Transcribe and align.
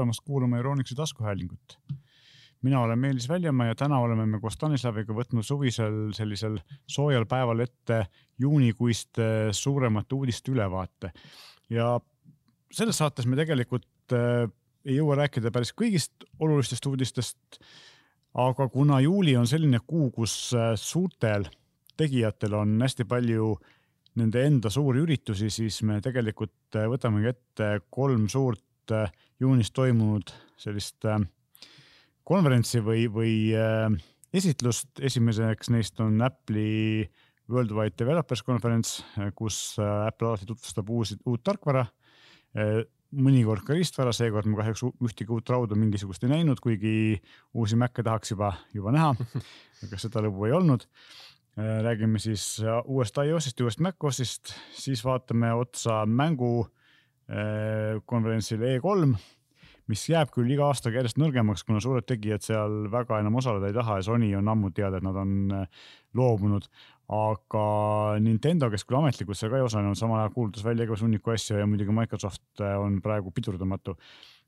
tulemast 0.00 0.20
kuulama 0.24 0.56
Euronixi 0.56 0.94
taskuhäälingut. 0.94 1.78
mina 2.62 2.80
olen 2.80 2.98
Meelis 2.98 3.28
Väljamaa 3.28 3.66
ja 3.66 3.74
täna 3.74 3.98
oleme 3.98 4.26
me 4.26 4.40
koos 4.40 4.54
Stanislaviga 4.54 5.12
võtnud 5.12 5.44
suvisel 5.44 6.12
sellisel 6.16 6.58
soojal 6.86 7.26
päeval 7.28 7.60
ette 7.60 8.06
juunikuiste 8.38 9.52
suuremate 9.52 10.14
uudiste 10.14 10.52
ülevaate. 10.52 11.12
ja 11.70 12.00
selles 12.72 12.98
saates 12.98 13.26
me 13.26 13.36
tegelikult 13.36 14.16
äh, 14.16 14.48
ei 14.84 14.96
jõua 14.96 15.18
rääkida 15.20 15.52
päris 15.52 15.74
kõigist 15.76 16.24
olulistest 16.38 16.86
uudistest. 16.86 17.60
aga 18.34 18.68
kuna 18.68 19.00
juuli 19.00 19.36
on 19.36 19.46
selline 19.46 19.80
kuu, 19.86 20.10
kus 20.10 20.54
äh, 20.54 20.72
suurtel 20.76 21.44
tegijatel 21.96 22.54
on 22.54 22.80
hästi 22.80 23.04
palju 23.04 23.58
nende 24.16 24.46
enda 24.46 24.70
suuri 24.70 25.04
üritusi, 25.04 25.50
siis 25.50 25.82
me 25.82 26.00
tegelikult 26.00 26.80
võtamegi 26.88 27.34
ette 27.34 27.80
kolm 27.90 28.28
suurt 28.28 28.64
juunis 29.40 29.72
toimunud 29.74 30.32
sellist 30.60 31.04
äh, 31.08 31.20
konverentsi 32.24 32.82
või, 32.84 33.06
või 33.10 33.34
esitlust. 34.32 34.92
esimeseks 35.00 35.70
neist 35.74 36.00
on 36.00 36.20
Apple'i 36.22 37.08
Worldwide 37.50 37.96
Developers 37.98 38.44
Conference, 38.46 39.02
kus 39.34 39.74
Apple 39.80 40.28
alati 40.28 40.46
tutvustab 40.46 40.90
uusi, 40.94 41.16
uut 41.26 41.42
tarkvara. 41.42 41.82
mõnikord 43.10 43.64
ka 43.66 43.74
riistvara, 43.74 44.12
seekord 44.14 44.46
me 44.46 44.60
kahjuks 44.60 44.84
ühtegi 45.02 45.34
uut 45.34 45.50
rauda 45.50 45.74
mingisugust 45.74 46.22
ei 46.22 46.30
näinud, 46.30 46.60
kuigi 46.62 47.18
uusi 47.54 47.74
Mac'e 47.74 48.04
tahaks 48.06 48.30
juba, 48.30 48.52
juba 48.74 48.94
näha. 48.94 49.10
aga 49.88 49.98
seda 49.98 50.22
lõbu 50.22 50.46
ei 50.46 50.54
olnud 50.54 50.86
Äh, 51.58 51.82
räägime 51.82 52.18
siis 52.18 52.60
äh, 52.62 52.82
uuest 52.86 53.16
iOS-ist 53.18 53.58
ja 53.58 53.64
uuest 53.66 53.80
macOS-ist, 53.82 54.52
siis 54.72 55.02
vaatame 55.04 55.50
otsa 55.52 56.04
mängukonverentsile 56.06 56.79
äh, 57.30 58.74
E3, 58.76 59.10
mis 59.90 60.04
jääb 60.10 60.30
küll 60.34 60.50
iga 60.50 60.68
aastaga 60.70 61.00
järjest 61.00 61.18
nõrgemaks, 61.18 61.64
kuna 61.66 61.80
suured 61.82 62.06
tegijad 62.06 62.44
seal 62.46 62.86
väga 62.92 63.20
enam 63.22 63.38
osaleda 63.40 63.70
ei 63.70 63.76
taha 63.76 63.98
ja 63.98 64.06
Sony 64.06 64.30
on 64.38 64.48
ammu 64.48 64.70
teada, 64.74 64.98
et 64.98 65.06
nad 65.06 65.16
on 65.18 65.54
loobunud. 66.14 66.68
aga 67.10 67.62
Nintendo, 68.22 68.68
kes 68.70 68.84
küll 68.86 69.00
ametlikult 69.00 69.34
seal 69.34 69.50
ka 69.50 69.58
ei 69.58 69.64
osalenud, 69.66 69.98
samal 69.98 70.20
ajal 70.20 70.34
kuulutas 70.36 70.62
välja 70.62 70.84
igasugu 70.86 71.08
hunniku 71.08 71.32
asju 71.34 71.58
ja 71.58 71.66
muidugi 71.66 71.90
Microsoft 71.90 72.62
on 72.62 73.00
praegu 73.02 73.32
pidurdamatu. 73.34 73.96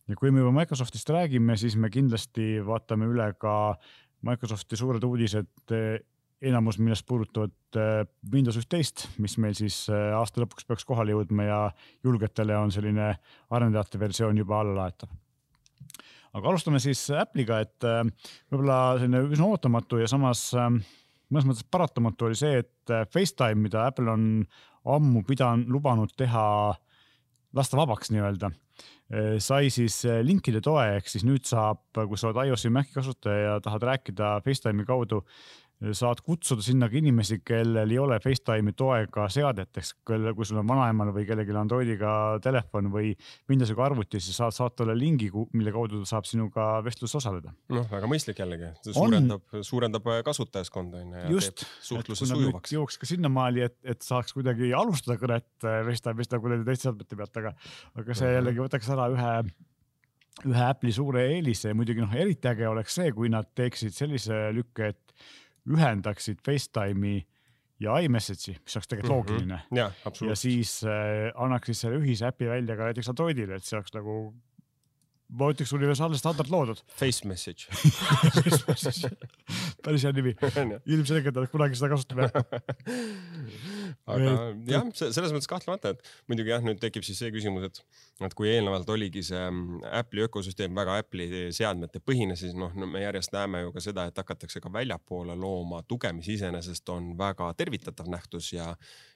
ja 0.09 0.17
kui 0.17 0.31
me 0.31 0.45
juba 0.45 0.53
Microsoftist 0.61 1.11
räägime, 1.11 1.57
siis 1.57 1.75
me 1.77 1.91
kindlasti 1.91 2.61
vaatame 2.67 3.11
üle 3.11 3.33
ka 3.35 3.75
Microsofti 4.23 4.79
suured 4.79 5.03
uudised 5.03 5.51
enamus, 6.43 6.79
millest 6.83 7.07
puudutavad 7.07 7.79
äh, 7.79 8.03
Windows 8.33 8.59
üksteist, 8.59 9.07
mis 9.23 9.37
meil 9.43 9.55
siis 9.59 9.85
äh, 9.93 10.11
aasta 10.17 10.43
lõpuks 10.43 10.67
peaks 10.67 10.87
kohale 10.89 11.15
jõudma 11.15 11.47
ja 11.47 11.59
julgetele 12.05 12.57
on 12.59 12.73
selline 12.75 13.13
arendajate 13.55 14.01
versioon 14.03 14.41
juba 14.41 14.61
alla 14.61 14.75
laetav. 14.83 15.13
aga 16.33 16.49
alustame 16.49 16.81
siis 16.83 17.05
Apple'iga, 17.15 17.61
et 17.63 17.87
äh, 17.87 18.03
võib-olla 18.51 18.81
selline 18.99 19.23
üsna 19.31 19.51
ootamatu 19.53 20.03
ja 20.03 20.11
samas 20.11 20.49
mõnes 20.57 21.47
mõttes 21.49 21.69
paratamatu 21.71 22.29
oli 22.29 22.39
see, 22.39 22.65
et 22.65 22.97
Facetime, 23.13 23.63
mida 23.63 23.87
Apple 23.87 24.11
on 24.11 24.27
ammu 24.83 25.23
pidanud, 25.25 25.71
lubanud 25.71 26.11
teha, 26.19 26.75
lasta 27.55 27.79
vabaks 27.79 28.11
nii-öelda 28.11 28.51
sai 29.45 29.67
siis 29.69 29.99
linkide 30.25 30.63
toe, 30.65 30.87
ehk 30.97 31.11
siis 31.11 31.21
nüüd 31.29 31.45
saab, 31.45 31.83
kui 31.93 32.17
sa 32.17 32.31
oled 32.31 32.49
iOS-i 32.49 32.71
Maci 32.73 32.95
kasutaja 32.95 33.43
ja 33.43 33.57
tahad 33.61 33.85
rääkida 33.85 34.39
Facetime'i 34.41 34.87
kaudu 34.89 35.19
saad 35.97 36.21
kutsuda 36.23 36.63
sinna 36.63 36.87
ka 36.91 36.97
inimesi, 36.99 37.41
kellel 37.47 37.91
ei 37.91 37.99
ole 37.99 38.19
Facetime'i 38.23 38.75
toega 38.79 39.27
seadeteks, 39.33 39.95
kelle, 40.07 40.35
kui 40.37 40.47
sul 40.47 40.61
on 40.61 40.69
vanaemal 40.69 41.11
või 41.15 41.25
kellelgi 41.27 41.57
Androidiga 41.59 42.13
telefon 42.45 42.91
või 42.93 43.11
Windowsiga 43.51 43.87
arvuti, 43.89 44.21
siis 44.23 44.39
saad 44.39 44.55
saata 44.55 44.83
talle 44.83 44.95
lingi, 44.99 45.31
mille 45.57 45.73
kaudu 45.75 46.03
ta 46.03 46.13
saab 46.13 46.29
sinuga 46.29 46.69
vestluses 46.87 47.19
osaleda. 47.19 47.55
noh, 47.75 47.89
väga 47.91 48.11
mõistlik 48.11 48.39
jällegi, 48.43 48.71
suurendab, 48.93 49.59
suurendab 49.67 50.07
kasutajaskonda 50.29 51.03
on 51.03 51.19
ju. 51.19 51.35
just, 51.39 51.67
jõuaks 52.77 53.03
ka 53.03 53.11
sinnamaali, 53.11 53.67
et, 53.67 53.79
et 53.83 54.07
saaks 54.07 54.37
kuidagi 54.37 54.71
alustada 54.77 55.19
kõnet 55.21 55.51
Facetime'ist 55.67 56.39
nagu 56.39 56.55
nende 56.55 56.69
teiste 56.69 56.91
seadmete 56.91 57.19
pealt, 57.19 57.43
aga, 57.43 57.57
aga 57.99 58.19
see 58.19 58.33
jällegi 58.37 58.67
võtaks 58.69 58.95
ära 58.95 59.11
ühe 59.13 59.35
ühe 60.49 60.65
Apple'i 60.65 60.95
suure 60.95 61.27
eelise. 61.29 61.71
Ja 61.71 61.77
muidugi 61.77 62.03
noh, 62.03 62.13
eriti 62.17 62.49
äge 62.51 62.69
oleks 62.69 62.97
see, 62.99 63.13
kui 63.15 63.31
nad 63.33 63.51
teeksid 63.59 63.95
sellise 63.95 64.49
lükke, 64.57 64.93
et 64.95 65.12
ühendaksid 65.69 66.41
Facetime'i 66.47 67.23
ja 67.83 67.99
iMessage'i, 68.03 68.57
mis 68.63 68.77
oleks 68.79 68.89
tegelikult 68.89 69.11
mm 69.11 69.35
-hmm. 69.35 69.51
loogiline. 69.51 69.61
ja, 69.73 69.91
ja 70.29 70.37
siis 70.37 70.83
äh, 70.85 71.33
annaksid 71.35 71.75
selle 71.75 71.99
ühise 71.99 72.27
äpi 72.31 72.49
välja 72.49 72.77
ka 72.77 72.91
näiteks 72.91 73.09
Androidile, 73.09 73.55
et 73.57 73.65
see 73.65 73.77
oleks 73.79 73.95
nagu 73.95 74.35
ma 75.33 75.49
ütleks 75.53 75.73
universaalne 75.73 76.19
standard 76.19 76.51
loodud. 76.53 76.83
Face 77.01 77.29
message 77.29 77.67
päris 79.83 80.05
hea 80.05 80.13
nimi. 80.17 80.35
ilmselgelt 80.95 81.37
nad 81.37 81.51
kunagi 81.53 81.79
seda 81.79 81.93
kasutame 81.93 82.29
aga 84.11 84.33
jah, 84.69 84.89
selles 84.99 85.35
mõttes 85.35 85.51
kahtlemata, 85.51 85.95
et 85.95 86.11
muidugi 86.31 86.53
jah, 86.53 86.65
nüüd 86.65 86.81
tekib 86.83 87.07
siis 87.07 87.21
see 87.23 87.33
küsimus, 87.35 87.69
et, 87.69 87.81
et 88.27 88.37
kui 88.39 88.51
eelnevalt 88.53 88.89
oligi 88.95 89.25
see 89.27 89.41
mm, 89.43 89.85
Apple'i 90.01 90.27
ökosüsteem 90.27 90.75
väga 90.77 90.99
Apple'i 91.03 91.47
seadmete 91.55 92.03
põhine, 92.05 92.37
siis 92.39 92.57
noh 92.59 92.75
no, 92.77 92.89
me 92.89 93.05
järjest 93.05 93.35
näeme 93.37 93.65
ju 93.67 93.73
ka 93.77 93.85
seda, 93.85 94.09
et 94.11 94.21
hakatakse 94.23 94.63
ka 94.63 94.73
väljapoole 94.73 95.37
looma. 95.39 95.83
Tuge, 95.89 96.13
mis 96.17 96.29
iseenesest 96.37 96.89
on 96.95 97.13
väga 97.19 97.53
tervitatav 97.59 98.11
nähtus 98.13 98.53
ja 98.57 98.73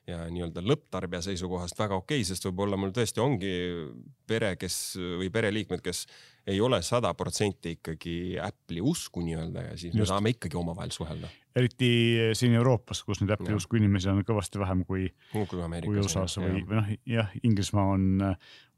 ja 0.06 0.20
nii-öelda 0.30 0.62
lõpptarbija 0.62 1.18
seisukohast 1.24 1.78
väga 1.78 1.96
okei 1.98 2.20
okay,, 2.20 2.26
sest 2.28 2.44
võib-olla 2.46 2.78
mul 2.78 2.92
tõesti 2.94 3.18
ongi 3.22 3.54
pere, 4.30 4.52
kes 4.60 4.76
või 5.18 5.32
pereliikmed, 5.34 5.82
kes 5.82 6.04
ei 6.46 6.60
ole 6.60 6.78
sada 6.82 7.10
protsenti 7.14 7.74
ikkagi 7.76 8.36
Apple'i 8.42 8.80
usku 8.80 9.22
nii-öelda 9.24 9.62
ja 9.70 9.72
siis 9.76 9.90
Just. 9.94 9.98
me 9.98 10.06
saame 10.06 10.30
ikkagi 10.34 10.56
omavahel 10.56 10.92
suhelda. 10.94 11.28
eriti 11.56 11.88
siin 12.36 12.54
Euroopas, 12.54 13.02
kus 13.04 13.20
neid 13.20 13.32
Apple'i 13.34 13.56
usku 13.56 13.78
inimesi 13.80 14.10
on 14.12 14.22
kõvasti 14.28 14.60
vähem 14.60 14.84
kui, 14.86 15.08
kui, 15.32 15.46
kui 15.48 15.98
USA-s 16.02 16.38
või, 16.38 16.62
või 16.68 16.78
noh, 16.78 16.92
jah, 17.08 17.32
Inglismaa 17.42 17.86
on, 17.96 18.06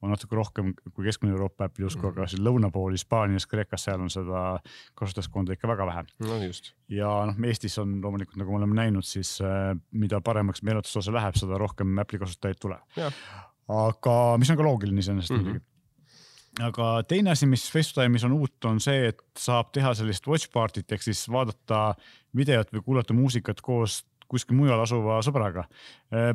on 0.02 0.14
natuke 0.14 0.38
rohkem 0.38 0.72
kui 0.94 1.04
keskmine 1.04 1.34
Euroopa 1.36 1.68
Apple'i 1.68 1.86
usku 1.88 2.00
mm, 2.00 2.08
-hmm. 2.08 2.22
aga 2.22 2.32
siin 2.32 2.44
lõuna 2.46 2.70
pool 2.72 2.96
Hispaanias, 2.96 3.46
Kreekas, 3.50 3.84
seal 3.84 4.00
on 4.00 4.10
seda 4.10 4.44
kasutajaskonda 4.94 5.58
ikka 5.58 5.68
väga 5.68 5.86
vähe. 5.86 6.04
no 6.24 6.42
just. 6.44 6.72
ja 6.88 7.10
noh, 7.28 7.42
Eestis 7.44 7.78
on 7.78 7.98
loomulikult, 8.02 8.36
nagu 8.40 8.52
me 8.52 8.62
oleme 8.62 8.80
näinud, 8.80 9.04
siis 9.04 9.40
äh, 9.42 9.74
mida 9.90 10.20
paremaks 10.20 10.62
meelelahutuse 10.62 11.12
läheb, 11.12 11.36
seda 11.36 11.58
rohkem 11.58 11.98
Apple'i 11.98 12.24
kasutajaid 12.24 12.60
tuleb. 12.60 13.02
aga 13.68 14.14
mis 14.38 14.50
on 14.50 14.56
ka 14.56 14.64
loogiline 14.64 15.04
iseenesest 15.04 15.34
mhm. 15.34 15.42
muidugi 15.42 15.58
mm 15.58 15.64
-hmm 15.64 15.67
aga 16.64 16.88
teine 17.08 17.32
asi, 17.34 17.46
mis 17.46 17.68
FaceTime'is 17.72 18.24
on 18.26 18.34
uut, 18.38 18.56
on 18.68 18.80
see, 18.82 19.08
et 19.12 19.22
saab 19.38 19.70
teha 19.74 19.92
sellist 19.94 20.26
watch 20.30 20.50
party't 20.54 20.92
ehk 20.94 21.04
siis 21.04 21.24
vaadata 21.30 21.92
videot 22.36 22.72
või 22.74 22.84
kuulata 22.86 23.16
muusikat 23.16 23.62
koos 23.64 24.02
kuskil 24.28 24.58
mujal 24.58 24.82
asuva 24.82 25.20
sõbraga. 25.24 25.64
Äh, 26.12 26.32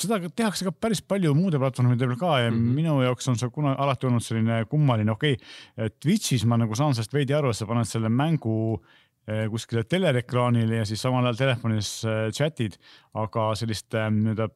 seda 0.00 0.18
tehakse 0.28 0.66
ka 0.66 0.72
päris 0.72 1.02
palju 1.04 1.34
muude 1.36 1.60
platvormide 1.60 2.08
peal 2.08 2.18
ka 2.18 2.38
ja 2.44 2.50
mm 2.50 2.56
-hmm. 2.56 2.78
minu 2.78 3.02
jaoks 3.04 3.28
on 3.28 3.36
see 3.38 3.50
kunagi 3.52 3.82
alati 3.84 4.06
olnud 4.06 4.24
selline 4.24 4.64
kummaline, 4.70 5.12
okei 5.12 5.36
okay,, 5.36 5.90
Twitch'is 6.00 6.46
ma 6.46 6.56
nagu 6.56 6.74
saan 6.74 6.94
sellest 6.94 7.14
veidi 7.14 7.36
aru, 7.36 7.50
et 7.50 7.56
sa 7.56 7.66
paned 7.66 7.86
selle 7.86 8.08
mängu 8.08 8.80
äh, 9.28 9.46
kuskile 9.50 9.84
telerekraanile 9.84 10.76
ja 10.76 10.84
siis 10.84 11.02
samal 11.02 11.24
ajal 11.24 11.36
telefonis 11.36 12.04
äh, 12.04 12.30
chat'id, 12.32 12.78
aga 13.14 13.54
selliste 13.54 14.08
nii-öelda 14.10 14.48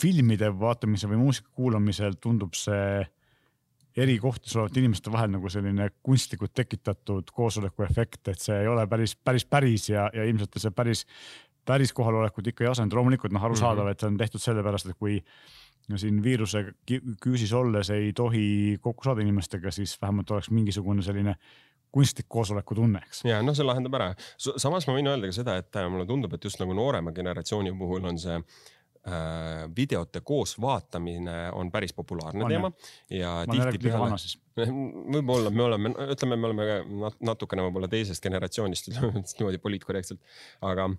filmide 0.00 0.48
vaatamise 0.60 1.08
või 1.08 1.16
muusika 1.16 1.48
kuulamisel 1.52 2.16
tundub 2.20 2.54
see 2.56 3.04
eri 3.96 4.18
kohtades 4.22 4.56
olevate 4.56 4.80
inimeste 4.80 5.12
vahel 5.12 5.30
nagu 5.34 5.50
selline 5.50 5.88
kunstlikult 6.02 6.52
tekitatud 6.54 7.30
koosoleku 7.34 7.84
efekt, 7.86 8.28
et 8.28 8.42
see 8.42 8.58
ei 8.62 8.68
ole 8.70 8.86
päris, 8.90 9.16
päris, 9.16 9.46
päris 9.46 9.88
ja, 9.90 10.08
ja 10.14 10.26
ilmselt 10.28 10.58
see 10.62 10.74
päris, 10.74 11.06
päris 11.66 11.92
kohalolekut 11.96 12.52
ikka 12.52 12.64
ei 12.64 12.70
asenda. 12.70 12.96
loomulikult 12.96 13.32
noh, 13.32 13.44
arusaadav 13.44 13.84
mm, 13.84 13.88
-hmm. 13.88 13.92
et 13.92 14.00
see 14.00 14.12
on 14.12 14.20
tehtud 14.20 14.44
sellepärast, 14.46 14.90
et 14.90 14.98
kui 14.98 15.18
no 15.88 15.98
siin 15.98 16.22
viiruse 16.22 16.64
küüsis 17.24 17.52
olles 17.56 17.90
ei 17.90 18.12
tohi 18.12 18.78
kokku 18.80 19.04
saada 19.04 19.20
inimestega, 19.20 19.70
siis 19.70 19.98
vähemalt 20.02 20.30
oleks 20.30 20.50
mingisugune 20.50 21.02
selline 21.02 21.34
kunstlik 21.90 22.26
koosoleku 22.28 22.74
tunne, 22.74 23.00
eks. 23.06 23.24
ja 23.24 23.42
noh, 23.42 23.54
see 23.54 23.66
lahendab 23.66 23.94
ära. 23.98 24.12
samas 24.38 24.86
ma 24.86 24.94
võin 24.94 25.10
öelda 25.10 25.26
ka 25.26 25.34
seda, 25.34 25.56
et 25.58 25.80
mulle 25.90 26.06
tundub, 26.06 26.34
et 26.34 26.44
just 26.44 26.60
nagu 26.62 26.74
noorema 26.74 27.12
generatsiooni 27.12 27.72
puhul 27.78 28.04
on 28.06 28.18
see 28.18 28.38
Äh, 28.38 28.79
videote 29.76 30.20
koos 30.20 30.58
vaatamine 30.60 31.50
on 31.56 31.70
päris 31.72 31.94
populaarne 31.96 32.44
on, 32.44 32.50
teema 32.52 32.70
ja 33.10 33.30
tihtipeale 33.48 34.18
võib-olla 35.14 35.50
me 35.50 35.62
oleme, 35.62 35.92
ütleme, 36.12 36.36
me 36.36 36.50
oleme 36.50 37.12
natukene 37.24 37.64
võib-olla 37.64 37.88
teisest 37.88 38.22
generatsioonist, 38.22 38.90
ütleme 38.92 39.22
niimoodi 39.22 39.62
poliitkorrektselt, 39.62 40.20
aga 40.68 40.90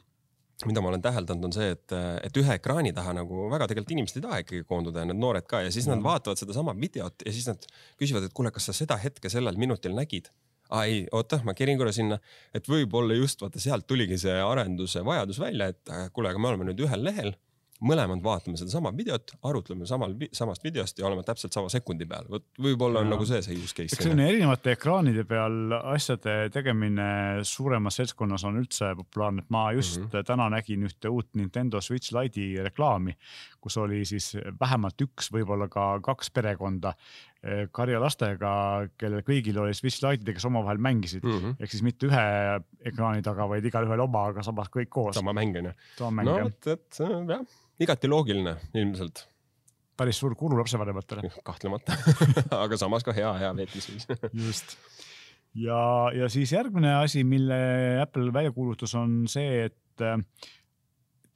mida 0.65 0.81
ma 0.83 0.91
olen 0.91 1.01
täheldanud, 1.01 1.47
on 1.49 1.55
see, 1.55 1.71
et, 1.75 1.93
et 2.25 2.37
ühe 2.37 2.57
ekraani 2.57 2.93
taha 2.93 3.15
nagu 3.17 3.47
väga 3.51 3.67
tegelikult 3.71 3.95
inimesed 3.95 4.19
ei 4.19 4.25
taha 4.25 4.39
ikkagi 4.43 4.65
koonduda 4.69 5.03
ja 5.03 5.09
need 5.09 5.21
noored 5.21 5.47
ka. 5.49 5.63
Ja 5.65 5.73
siis 5.73 5.87
nad 5.89 6.03
vaatavad 6.05 6.41
sedasama 6.41 6.75
videot 6.77 7.25
ja 7.25 7.33
siis 7.33 7.47
nad 7.49 7.65
küsivad, 7.99 8.27
et 8.27 8.35
kuule, 8.37 8.51
kas 8.53 8.69
sa 8.69 8.75
seda 8.77 8.97
hetke 9.01 9.31
sellel 9.33 9.57
minutil 9.61 9.95
nägid? 9.97 10.29
Aa 10.71 10.85
ei, 10.87 11.01
oota, 11.11 11.41
ma 11.43 11.55
kerin 11.57 11.79
korra 11.79 11.91
sinna, 11.95 12.19
et 12.55 12.67
võib-olla 12.69 13.17
just 13.17 13.41
vaata 13.43 13.59
sealt 13.59 13.87
tuligi 13.89 14.19
see 14.21 14.37
arenduse 14.39 15.01
vajadus 15.03 15.41
välja, 15.41 15.71
et 15.73 15.95
kuule, 16.15 16.31
aga 16.31 16.39
me 16.39 16.51
oleme 16.53 16.69
nüüd 16.69 16.85
ühel 16.85 17.03
lehel 17.09 17.33
mõlemad 17.81 18.21
vaatame 18.23 18.59
sedasama 18.59 18.91
videot, 18.95 19.33
arutleme 19.47 19.87
samal, 19.89 20.13
samast 20.35 20.63
videost 20.63 20.99
ja 20.99 21.07
oleme 21.09 21.23
täpselt 21.25 21.53
sama 21.55 21.69
sekundi 21.73 22.05
peal, 22.09 22.27
vot 22.29 22.45
võib-olla 22.61 23.01
on 23.01 23.09
nagu 23.13 23.25
see 23.27 23.41
see 23.45 23.57
use 23.57 23.75
case. 23.77 23.95
eks 23.95 24.05
selline 24.05 24.27
erinevate 24.29 24.75
ekraanide 24.75 25.25
peal 25.29 25.73
asjade 25.79 26.35
tegemine 26.53 27.07
suuremas 27.47 27.97
seltskonnas 28.01 28.45
on 28.49 28.59
üldse 28.61 28.91
populaarne, 28.99 29.45
et 29.45 29.53
ma 29.53 29.65
just 29.77 29.99
mm 29.99 30.07
-hmm. 30.09 30.27
täna 30.29 30.49
nägin 30.53 30.85
ühte 30.89 31.09
uut 31.09 31.29
Nintendo 31.33 31.81
Switch 31.81 32.13
Lite'i 32.13 32.63
reklaami, 32.63 33.17
kus 33.61 33.77
oli 33.77 34.05
siis 34.05 34.35
vähemalt 34.59 35.01
üks, 35.01 35.31
võib-olla 35.33 35.69
ka 35.69 35.99
kaks 36.01 36.31
perekonda 36.31 36.93
eh, 37.43 37.65
karjalastega, 37.71 38.53
kellel 38.97 39.25
kõigil 39.27 39.57
oli 39.63 39.73
Switch 39.77 40.03
Lite'id, 40.03 40.33
kes 40.35 40.45
omavahel 40.49 40.81
mängisid 40.81 41.23
mm 41.23 41.39
-hmm. 41.39 41.57
ehk 41.59 41.71
siis 41.71 41.83
mitte 41.83 42.07
ühe 42.07 42.27
ekraani 42.91 43.21
taga, 43.25 43.49
vaid 43.49 43.65
igalühel 43.65 44.05
oma, 44.07 44.27
aga 44.31 44.43
samas 44.43 44.69
kõik 44.69 44.89
koos. 44.89 45.15
sama 45.15 45.33
mäng 45.33 45.57
on 45.57 45.71
ju. 45.71 45.73
no 46.23 46.39
vot, 46.43 46.67
et 46.67 47.01
jah 47.01 47.45
igati 47.81 48.09
loogiline 48.11 48.55
ilmselt. 48.77 49.27
päris 49.97 50.17
suur 50.21 50.35
kulu 50.35 50.57
lapsevanematele. 50.59 51.29
kahtlemata 51.45 51.97
aga 52.63 52.77
samas 52.77 53.05
ka 53.05 53.13
hea, 53.15 53.31
hea 53.43 53.51
veetmisviis 53.57 54.07
just. 54.45 54.77
ja, 55.57 55.81
ja 56.15 56.29
siis 56.29 56.53
järgmine 56.53 56.95
asi, 57.01 57.23
mille 57.23 57.61
Apple 58.01 58.33
välja 58.33 58.53
kuulutas, 58.55 58.95
on 58.95 59.23
see, 59.31 59.65
et 59.69 60.07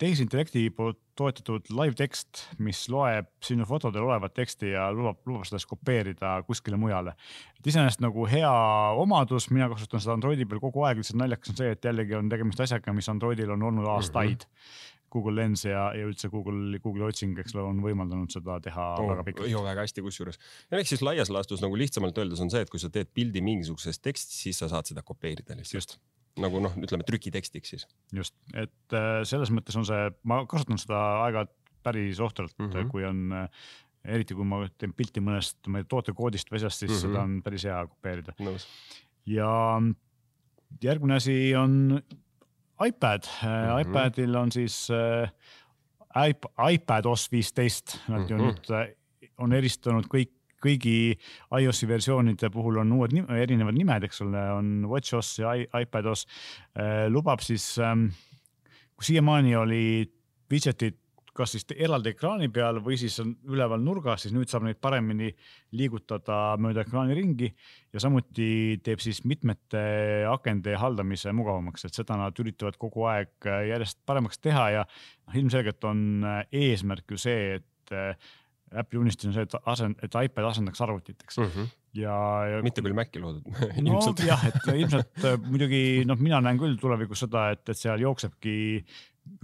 tehisintellekti 0.01 0.69
poolt 0.75 0.99
toetatud 1.15 1.69
live 1.71 1.95
tekst, 1.95 2.41
mis 2.59 2.81
loeb 2.91 3.29
sinu 3.43 3.63
fotodel 3.67 4.03
olevat 4.03 4.33
teksti 4.35 4.73
ja 4.73 4.89
lubab, 4.91 5.21
lubab 5.27 5.45
seda 5.47 5.61
siis 5.61 5.69
kopeerida 5.69 6.33
kuskile 6.47 6.79
mujale. 6.79 7.15
et 7.59 7.69
iseenesest 7.71 8.03
nagu 8.03 8.25
hea 8.27 8.55
omadus, 8.99 9.47
mina 9.55 9.69
kasutan 9.71 10.03
seda 10.03 10.17
Androidi 10.17 10.45
peal 10.45 10.59
kogu 10.63 10.83
aeg, 10.83 10.99
lihtsalt 10.99 11.21
naljakas 11.21 11.53
on 11.53 11.61
see, 11.61 11.71
et 11.77 11.87
jällegi 11.87 12.17
on 12.19 12.29
tegemist 12.29 12.65
asjaga, 12.67 12.93
mis 12.93 13.09
Androidil 13.09 13.55
on 13.55 13.63
olnud 13.71 13.87
aastaid 13.95 14.43
mm. 14.43 14.51
-hmm 14.51 14.93
Google 15.15 15.35
Lens 15.35 15.63
ja, 15.65 15.85
ja 15.95 16.07
üldse 16.09 16.29
Google, 16.29 16.79
Google 16.83 17.07
otsing, 17.07 17.37
eks 17.39 17.55
ole, 17.55 17.63
on 17.69 17.79
võimaldanud 17.83 18.33
seda 18.33 18.57
teha 18.63 18.87
oh, 18.99 19.07
väga 19.13 19.23
pikalt. 19.29 19.51
ju 19.51 19.61
väga 19.63 19.85
hästi 19.85 20.03
kusjuures. 20.03 20.39
ja 20.71 20.81
ehk 20.81 20.89
siis 20.89 21.03
laias 21.05 21.31
laastus 21.31 21.63
nagu 21.63 21.77
lihtsamalt 21.79 22.17
öeldes 22.19 22.41
on 22.43 22.51
see, 22.51 22.65
et 22.65 22.73
kui 22.73 22.81
sa 22.81 22.91
teed 22.91 23.13
pildi 23.15 23.43
mingisugusest 23.45 24.03
tekstist, 24.03 24.35
siis 24.43 24.59
sa 24.59 24.67
saad 24.71 24.91
seda 24.91 25.05
kopeerida 25.05 25.55
lihtsalt. 25.55 25.95
Nagu 26.41 26.59
noh, 26.63 26.73
ütleme 26.83 27.05
trükitekstiks 27.07 27.73
siis. 27.73 27.87
just, 28.13 28.35
et 28.53 28.95
äh, 28.95 29.21
selles 29.27 29.51
mõttes 29.55 29.77
on 29.79 29.87
see, 29.87 30.09
ma 30.27 30.41
kasutan 30.49 30.79
seda 30.81 31.01
aeg-ajalt 31.25 31.53
päris 31.85 32.19
ohtralt 32.23 32.55
mm, 32.57 32.71
-hmm. 32.71 32.89
kui 32.91 33.05
on 33.05 33.31
äh, 33.31 33.49
eriti 34.05 34.37
kui 34.37 34.45
ma 34.45 34.63
teen 34.77 34.93
pilti 34.93 35.21
mõnest, 35.23 35.59
tootekoodist 35.89 36.51
või 36.51 36.59
asjast, 36.61 36.83
siis 36.83 36.91
mm 36.91 36.95
-hmm. 36.95 37.07
seda 37.07 37.21
on 37.23 37.41
päris 37.45 37.65
hea 37.69 37.79
kopeerida 37.87 38.35
ja 39.25 39.51
järgmine 40.83 41.15
asi 41.15 41.55
on 41.55 42.01
iPad 42.87 43.23
mm, 43.23 43.47
-hmm. 43.47 43.81
iPadil 43.81 44.35
on 44.35 44.51
siis 44.51 44.87
äh, 44.91 45.31
iP 46.29 46.45
iPad 46.71 47.05
OS 47.05 47.31
viisteist, 47.31 47.99
nad 48.07 48.19
mm 48.19 48.25
-hmm. 48.25 48.31
ju 48.31 48.37
mhm. 48.37 48.45
nüüd 48.45 48.95
on 49.37 49.53
eristanud 49.53 50.05
kõik 50.07 50.31
kõigi 50.65 50.97
iOS-i 51.61 51.89
versioonide 51.89 52.49
puhul 52.53 52.81
on 52.83 52.91
uued 52.97 53.15
erinevad 53.37 53.77
nimed, 53.77 54.09
eks 54.09 54.21
ole, 54.25 54.43
on 54.57 54.75
WatchOS 54.89 55.31
ja 55.43 55.55
iPadOS 55.81 56.25
äh,. 56.25 57.07
lubab 57.13 57.43
siis 57.45 57.75
ähm,, 57.79 58.09
kui 58.95 59.13
siiamaani 59.13 59.55
oli 59.61 59.83
widget'id 60.51 61.01
kas 61.35 61.51
siis 61.51 61.65
eraldi 61.75 62.13
ekraani 62.13 62.47
peal 62.53 62.79
või 62.83 62.95
siis 62.99 63.17
on 63.19 63.33
üleval 63.51 63.81
nurgas, 63.83 64.23
siis 64.23 64.33
nüüd 64.35 64.47
saab 64.51 64.63
neid 64.67 64.79
paremini 64.81 65.33
liigutada 65.75 66.55
mööda 66.61 66.85
ekraani 66.85 67.17
ringi 67.17 67.49
ja 67.93 68.03
samuti 68.03 68.47
teeb 68.83 69.03
siis 69.03 69.21
mitmete 69.27 69.83
akende 70.31 70.77
haldamise 70.79 71.33
mugavamaks, 71.35 71.87
et 71.87 71.97
seda 71.97 72.15
nad 72.19 72.39
üritavad 72.39 72.79
kogu 72.79 73.07
aeg 73.11 73.49
järjest 73.71 73.99
paremaks 74.07 74.39
teha 74.39 74.69
ja 74.77 74.87
noh, 74.87 75.35
ilmselgelt 75.41 75.89
on 75.91 76.01
eesmärk 76.55 77.11
ju 77.11 77.19
see, 77.27 77.59
et 77.59 77.95
Apple'i 78.77 79.01
unistus 79.01 79.29
on 79.29 79.33
see, 79.37 79.47
et 79.47 79.57
asend, 79.73 79.97
et 80.03 80.19
iPad 80.25 80.49
asendaks 80.51 80.81
arvutit, 80.85 81.17
eks 81.23 81.39
mm. 81.41 81.49
-hmm. 81.53 81.73
ja, 82.01 82.19
ja. 82.51 82.61
mitte 82.65 82.83
küll 82.85 82.97
Maci 82.97 83.23
loodud 83.23 83.49
no 83.87 83.99
jah, 84.25 84.45
et 84.51 84.71
ilmselt 84.75 85.27
muidugi 85.51 85.81
noh, 86.07 86.19
mina 86.19 86.41
näen 86.41 86.61
küll 86.61 86.77
tulevikus 86.81 87.25
seda, 87.25 87.49
et, 87.55 87.67
et 87.69 87.77
seal 87.79 88.03
jooksebki 88.03 88.55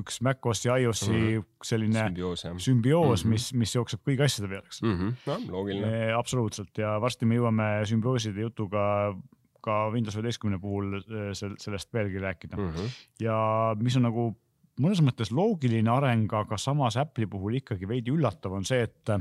üks 0.01 0.19
macOS 0.22 0.66
ja 0.66 0.75
iOS-i 0.78 1.12
mm 1.12 1.39
-hmm. 1.39 1.45
selline 1.66 2.04
sümbioos, 2.06 2.45
sümbioos 2.57 3.24
mm, 3.25 3.28
-hmm. 3.28 3.33
mis, 3.33 3.54
mis 3.54 3.75
jookseb 3.75 4.01
kõigi 4.06 4.25
asjade 4.25 4.50
peale, 4.50 4.66
eks 4.66 4.81
mm. 4.81 4.98
-hmm. 4.98 5.13
no 5.25 5.56
loogiline 5.56 5.92
e,. 6.07 6.13
absoluutselt 6.13 6.78
ja 6.78 7.00
varsti 7.01 7.25
me 7.25 7.39
jõuame 7.39 7.69
sümbiooside 7.89 8.42
jutuga 8.42 9.16
ka 9.62 9.89
Windows 9.94 10.16
üheteistkümne 10.18 10.60
puhul 10.62 11.00
e, 11.00 11.33
sellest 11.33 11.94
veelgi 11.94 12.22
rääkida 12.22 12.57
mm. 12.57 12.69
-hmm. 12.69 12.95
ja 13.19 13.75
mis 13.80 13.98
on 13.98 14.10
nagu 14.10 14.36
mõnes 14.81 15.01
mõttes 15.06 15.31
loogiline 15.36 15.92
areng, 15.92 16.31
aga 16.33 16.57
samas 16.60 16.98
Apple'i 17.00 17.30
puhul 17.30 17.60
ikkagi 17.62 17.88
veidi 17.89 18.13
üllatav 18.13 18.57
on 18.57 18.68
see, 18.68 18.83
et 18.88 19.13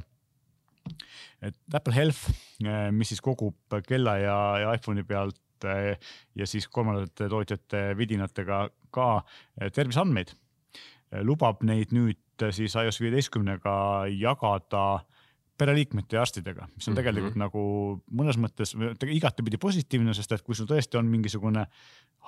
et 1.45 1.77
Apple 1.77 1.95
Health, 1.95 2.31
mis 2.97 3.13
siis 3.13 3.21
kogub 3.25 3.81
kella 3.87 4.17
ja, 4.21 4.39
ja 4.65 4.75
iPhone'i 4.77 5.05
pealt 5.07 5.39
ja 5.61 6.47
siis 6.49 6.67
kolmandate 6.73 7.29
tootjate 7.29 7.83
vidinatega 7.99 8.63
ka 8.95 9.09
terviseandmeid. 9.77 10.33
Lubab 11.27 11.61
neid 11.67 11.93
nüüd 11.93 12.47
siis 12.57 12.75
iOS 12.81 13.01
viieteistkümnega 13.03 13.75
jagada 14.15 14.85
pereliikmete 15.61 16.17
ja 16.17 16.25
arstidega, 16.25 16.69
mis 16.75 16.89
on 16.89 16.97
tegelikult 16.99 17.37
mm 17.37 17.43
-hmm. 17.43 17.47
nagu 17.47 18.21
mõnes 18.23 18.39
mõttes 18.41 18.75
igatepidi 19.17 19.61
positiivne, 19.61 20.15
sest 20.17 20.33
et 20.33 20.45
kui 20.47 20.57
sul 20.57 20.69
tõesti 20.71 20.99
on 20.99 21.11
mingisugune 21.11 21.67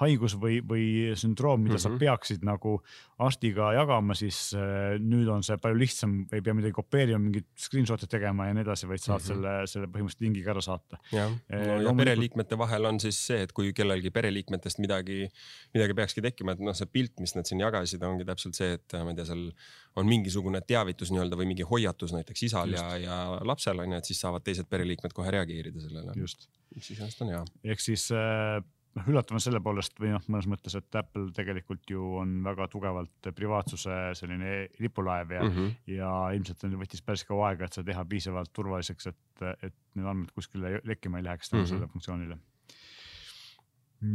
haigus 0.01 0.35
või, 0.41 0.61
või 0.65 0.87
sündroom, 1.19 1.61
mida 1.61 1.75
mm 1.75 1.77
-hmm. 1.77 1.83
sa 1.83 1.89
mhm. 1.91 1.99
peaksid 2.01 2.45
nagu 2.47 2.79
arstiga 3.23 3.73
jagama, 3.77 4.15
siis 4.19 4.55
äh, 4.57 4.97
nüüd 4.99 5.29
on 5.29 5.45
see 5.47 5.59
palju 5.63 5.79
lihtsam, 5.79 6.15
ei 6.33 6.43
pea 6.43 6.55
midagi 6.57 6.75
kopeerima, 6.77 7.21
mingit 7.23 7.47
screenshot'e 7.59 8.09
tegema 8.11 8.49
ja 8.49 8.57
nii 8.57 8.65
edasi, 8.65 8.89
vaid 8.89 9.03
saad 9.05 9.21
mm 9.21 9.25
-hmm. 9.25 9.35
selle, 9.35 9.67
selle 9.75 9.91
põhimõtteliselt 9.93 10.27
lingiga 10.27 10.51
ära 10.55 10.65
saata. 10.65 10.99
jah, 11.13 11.37
no 11.53 11.81
ja 11.83 11.95
pereliikmete 11.95 12.59
vahel 12.59 12.85
on 12.85 13.01
siis 13.01 13.21
see, 13.27 13.43
et 13.43 13.53
kui 13.53 13.73
kellelgi 13.73 14.11
pereliikmetest 14.11 14.79
midagi, 14.79 15.29
midagi 15.75 15.95
peakski 15.95 16.23
tekkima, 16.23 16.53
et 16.53 16.61
noh, 16.61 16.75
see 16.75 16.87
pilt, 16.87 17.21
mis 17.21 17.37
nad 17.37 17.47
siin 17.49 17.61
jagasid, 17.61 18.03
ongi 18.03 18.25
täpselt 18.25 18.59
see, 18.59 18.73
et 18.79 18.99
ma 19.05 19.11
ei 19.11 19.21
tea, 19.21 19.29
seal 19.29 19.51
on 19.97 20.09
mingisugune 20.09 20.61
teavitus 20.67 21.13
nii-öelda 21.13 21.37
või 21.37 21.53
mingi 21.53 21.67
hoiatus 21.69 22.15
näiteks 22.17 22.49
isal 22.49 22.71
Just. 22.73 22.83
ja, 22.83 22.97
ja 22.97 23.22
lapsel 23.49 23.83
on 23.83 23.95
ju, 23.95 24.03
et 24.03 24.11
siis 24.11 24.21
saavad 24.25 24.45
teised 24.47 24.69
pereliikmed 24.71 25.15
kohe 25.17 25.33
reageerida 25.35 25.83
sellele. 25.83 26.15
just. 26.19 26.49
iseenesest 26.77 27.25
on 27.25 27.35
hea. 27.35 27.43
ehk 27.75 27.83
siis 27.85 28.07
äh, 28.17 28.61
noh, 28.99 29.09
üllatav 29.13 29.39
on 29.39 29.45
selle 29.45 29.61
poolest 29.65 29.99
või 30.01 30.13
noh, 30.15 30.25
mõnes 30.33 30.49
mõttes, 30.51 30.77
et 30.79 31.01
Apple 31.01 31.31
tegelikult 31.37 31.91
ju 31.91 32.13
on 32.21 32.39
väga 32.45 32.69
tugevalt 32.73 33.33
privaatsuse 33.37 33.99
selline 34.19 34.55
lipulaev 34.83 35.37
ja 35.37 35.43
mm, 35.43 35.53
-hmm. 35.57 35.75
ja 35.97 36.13
ilmselt 36.37 36.65
võttis 36.81 37.05
päris 37.05 37.27
kaua 37.29 37.53
aega, 37.53 37.67
et 37.67 37.79
seda 37.79 37.93
teha 37.93 38.05
piisavalt 38.09 38.53
turvaliseks, 38.53 39.13
et, 39.13 39.45
et 39.63 39.77
need 39.95 40.07
andmed 40.07 40.33
kuskile 40.37 40.81
lekkima 40.85 41.21
ei 41.21 41.29
läheks 41.31 41.51
tänu 41.51 41.63
mm 41.63 41.65
-hmm. 41.65 41.75
sellele 41.75 41.93
funktsioonile 41.93 42.39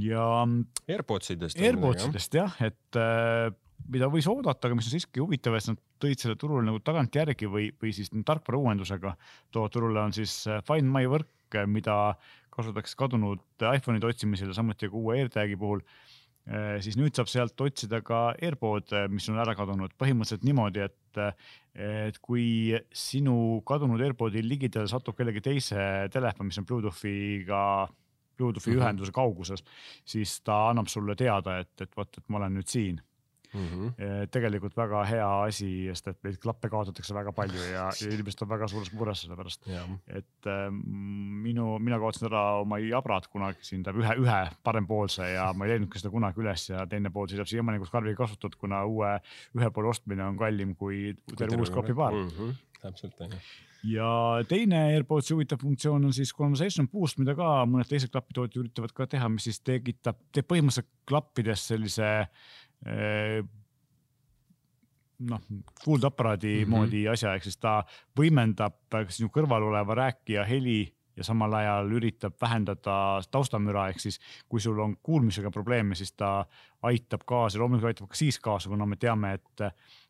ja. 0.03 0.47
AirPodsidest. 0.87 1.59
AirPodsidest 1.61 2.33
jah, 2.33 2.55
et 2.63 2.99
äh, 2.99 3.51
mida 3.93 4.09
võis 4.11 4.27
oodata, 4.29 4.67
aga 4.67 4.77
mis 4.77 4.89
on 4.89 4.95
siiski 4.95 5.21
huvitav, 5.23 5.55
et 5.57 5.69
nad 5.69 5.79
tõid 6.01 6.21
selle 6.21 6.37
turule 6.39 6.65
nagu 6.65 6.81
tagantjärgi 6.83 7.49
või, 7.51 7.69
või 7.81 7.93
siis 7.95 8.11
tarkvara 8.25 8.59
uuendusega 8.59 9.13
toovad 9.53 9.73
turule, 9.73 10.01
on 10.01 10.15
siis 10.15 10.39
äh, 10.49 10.61
Find 10.67 10.89
My 10.91 11.07
võrk, 11.09 11.59
mida 11.69 12.17
kasutatakse 12.51 12.97
kadunud 12.99 13.43
iPhone'ide 13.61 14.09
otsimisel 14.09 14.51
ja 14.51 14.57
samuti 14.57 14.89
ka 14.89 14.97
uue 14.97 15.19
AirTagi 15.21 15.55
puhul. 15.59 15.83
Äh, 16.47 16.77
siis 16.83 16.97
nüüd 16.99 17.15
saab 17.15 17.29
sealt 17.31 17.61
otsida 17.63 18.01
ka 18.05 18.31
AirPod, 18.35 18.95
mis 19.13 19.29
on 19.31 19.39
ära 19.43 19.55
kadunud, 19.57 19.93
põhimõtteliselt 19.99 20.47
niimoodi, 20.47 20.87
et, 20.87 21.21
et 21.77 22.19
kui 22.23 22.73
sinu 22.95 23.61
kadunud 23.67 24.01
AirPodi 24.03 24.43
ligidale 24.43 24.89
satub 24.91 25.15
kellegi 25.17 25.43
teise 25.51 25.79
telefon, 26.13 26.49
mis 26.49 26.59
on 26.59 26.67
Bluetoothiga 26.67 27.61
Bluetoothi 28.37 28.69
mm 28.69 28.75
-hmm. 28.75 28.83
ühenduse 28.83 29.11
kauguses, 29.11 29.63
siis 30.05 30.41
ta 30.41 30.69
annab 30.69 30.87
sulle 30.87 31.15
teada, 31.15 31.59
et, 31.59 31.81
et 31.81 31.97
vot, 31.97 32.17
et 32.17 32.29
ma 32.29 32.37
olen 32.37 32.53
nüüd 32.53 32.67
siin 32.69 33.01
mm. 33.53 33.67
-hmm. 33.67 34.29
tegelikult 34.31 34.77
väga 34.77 35.03
hea 35.05 35.27
asi, 35.47 35.69
sest 35.91 36.07
et 36.11 36.19
neid 36.27 36.39
klappe 36.43 36.69
kaotatakse 36.69 37.15
väga 37.15 37.33
palju 37.35 37.61
ja, 37.71 37.87
ja 37.89 38.11
inimesed 38.11 38.43
on 38.45 38.49
väga 38.49 38.67
suures 38.71 38.91
mures 38.93 39.21
selle 39.23 39.37
pärast. 39.39 39.67
et 40.07 40.49
äh, 40.49 40.67
minu, 40.71 41.77
mina 41.79 41.99
kaotasin 41.99 42.29
ära 42.31 42.43
oma 42.61 42.79
jabrad 42.83 43.29
kunagi 43.31 43.61
siin, 43.61 43.83
tähendab 43.83 44.03
ühe, 44.03 44.17
ühe 44.25 44.41
parempoolse 44.63 45.29
ja 45.33 45.51
ma 45.53 45.65
ei 45.65 45.75
leidnudki 45.75 46.01
seda 46.01 46.13
kunagi 46.13 46.43
üles 46.43 46.69
ja 46.69 46.87
teine 46.89 47.09
pool 47.13 47.29
seisab 47.31 47.49
siiamaani 47.49 47.79
kus 47.83 47.93
karbi 47.93 48.15
kasutatud, 48.15 48.57
kuna 48.59 48.83
uue, 48.85 49.13
ühe 49.57 49.71
poole 49.71 49.93
ostmine 49.93 50.25
on 50.25 50.37
kallim 50.37 50.75
kui 50.75 51.15
terve 51.35 51.59
uus 51.61 51.73
klapipaar 51.73 52.13
mm. 52.13 52.27
-hmm. 52.35 52.59
täpselt 52.81 53.21
on 53.21 53.31
ju 53.37 53.45
ja 53.83 54.43
teine 54.49 54.79
AirPodsi 54.93 55.33
huvitav 55.33 55.61
funktsioon 55.61 56.05
on 56.05 56.13
siis 56.13 56.33
Conversation 56.35 56.89
Boost, 56.89 57.19
mida 57.19 57.35
ka 57.35 57.65
mõned 57.69 57.87
teised 57.87 58.11
klapitootjad 58.11 58.63
üritavad 58.63 58.93
ka 58.93 59.07
teha, 59.07 59.29
mis 59.29 59.43
siis 59.47 59.59
tekitab, 59.61 60.17
teeb 60.33 60.47
põhimõtteliselt 60.49 60.89
klappides 61.07 61.67
sellise 61.67 62.09
Äh, 62.09 62.27
noh, 65.19 65.41
kuuldaparaadi 65.83 66.59
mm 66.59 66.63
-hmm. 66.63 66.69
moodi 66.69 67.07
asja, 67.07 67.33
ehk 67.33 67.43
siis 67.43 67.57
ta 67.57 67.83
võimendab 68.19 68.77
sinu 69.09 69.29
kõrval 69.33 69.63
oleva 69.63 69.95
rääkija 69.95 70.45
heli 70.45 70.93
ja 71.17 71.23
samal 71.23 71.53
ajal 71.53 71.91
üritab 71.97 72.35
vähendada 72.41 73.21
taustamüra, 73.31 73.87
ehk 73.89 73.99
siis 73.99 74.19
kui 74.49 74.61
sul 74.61 74.79
on 74.79 74.97
kuulmisega 75.03 75.51
probleeme, 75.51 75.95
siis 75.95 76.13
ta 76.13 76.45
aitab 76.81 77.25
kaasa, 77.25 77.59
loomulikult 77.59 77.89
aitab 77.89 78.11
ka 78.11 78.15
siis 78.15 78.39
kaasa, 78.39 78.69
kuna 78.69 78.85
me 78.85 78.95
teame, 78.95 79.33
et, 79.33 79.61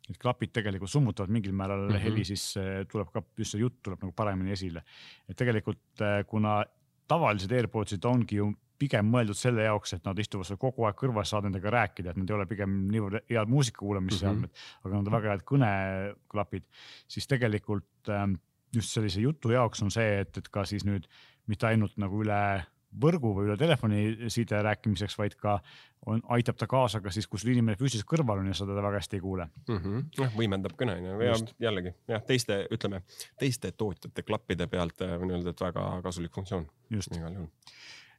et 0.10 0.18
klapid 0.18 0.52
tegelikult 0.52 0.92
summutavad 0.92 1.32
mingil 1.32 1.52
määral 1.52 1.88
mm 1.88 1.96
-hmm. 1.96 2.04
heli, 2.04 2.26
siis 2.26 2.56
tuleb 2.92 3.12
ka 3.14 3.24
just 3.38 3.52
see 3.52 3.62
jutt 3.62 3.82
tuleb 3.84 4.02
nagu 4.02 4.12
paremini 4.12 4.52
esile. 4.52 4.84
et 5.30 5.38
tegelikult 5.38 6.04
kuna 6.28 6.64
tavalised 7.08 7.52
AirPodsid 7.52 8.06
ongi 8.06 8.36
ju 8.36 8.54
pigem 8.80 9.10
mõeldud 9.12 9.38
selle 9.38 9.66
jaoks, 9.66 9.96
et 9.98 10.06
nad 10.06 10.20
istuvad 10.22 10.48
seal 10.48 10.60
kogu 10.62 10.86
aeg 10.88 10.98
kõrvas, 11.00 11.32
saad 11.34 11.48
nendega 11.48 11.74
rääkida, 11.74 12.14
et 12.14 12.22
nad 12.22 12.30
ei 12.30 12.38
ole 12.38 12.48
pigem 12.50 12.80
niivõrd 12.92 13.20
head 13.30 13.52
muusika 13.52 13.82
kuulamisseadmed 13.84 14.50
mm, 14.50 14.54
-hmm. 14.54 14.86
aga 14.86 14.96
nad 14.96 15.08
on 15.08 15.18
väga 15.18 15.34
head 15.34 15.46
kõneklapid, 15.52 16.68
siis 17.08 17.28
tegelikult 17.28 18.14
ähm, 18.14 18.38
just 18.76 18.94
sellise 18.94 19.22
jutu 19.22 19.54
jaoks 19.54 19.84
on 19.84 19.92
see, 19.94 20.22
et, 20.22 20.38
et 20.38 20.50
ka 20.54 20.66
siis 20.66 20.86
nüüd 20.86 21.08
mitte 21.48 21.68
ainult 21.70 21.98
nagu 21.98 22.24
üle 22.24 22.42
võrgu 23.02 23.34
või 23.36 23.50
üle 23.50 23.58
telefoniside 23.60 24.62
rääkimiseks, 24.64 25.18
vaid 25.20 25.36
ka 25.40 25.58
on, 26.08 26.22
aitab 26.34 26.58
ta 26.60 26.68
kaasa 26.72 27.02
ka 27.04 27.12
siis, 27.14 27.28
kus 27.30 27.44
inimene 27.46 27.78
füüsiliselt 27.80 28.08
kõrval 28.10 28.42
on 28.42 28.50
ja 28.50 28.56
sa 28.58 28.68
teda 28.68 28.84
väga 28.86 29.02
hästi 29.02 29.20
ei 29.20 29.24
kuule 29.24 29.50
mm. 29.68 29.78
-hmm. 29.78 30.08
noh, 30.22 30.34
võimendab 30.38 30.78
kõne 30.80 30.96
on 30.98 31.10
ju 31.10 31.20
ja 31.28 31.36
jällegi 31.68 31.94
jah, 32.08 32.24
teiste, 32.26 32.60
ütleme 32.72 33.02
teiste 33.40 33.72
tootjate 33.72 34.24
klappide 34.24 34.70
pealt 34.72 35.02
äh, 35.06 35.18
võin 35.20 35.36
öelda, 35.36 35.54
et 35.54 35.62
väga 35.62 35.88
kasulik 36.04 36.34
funktsioon. 36.34 36.68
igal 36.92 37.34
juhul 37.34 37.50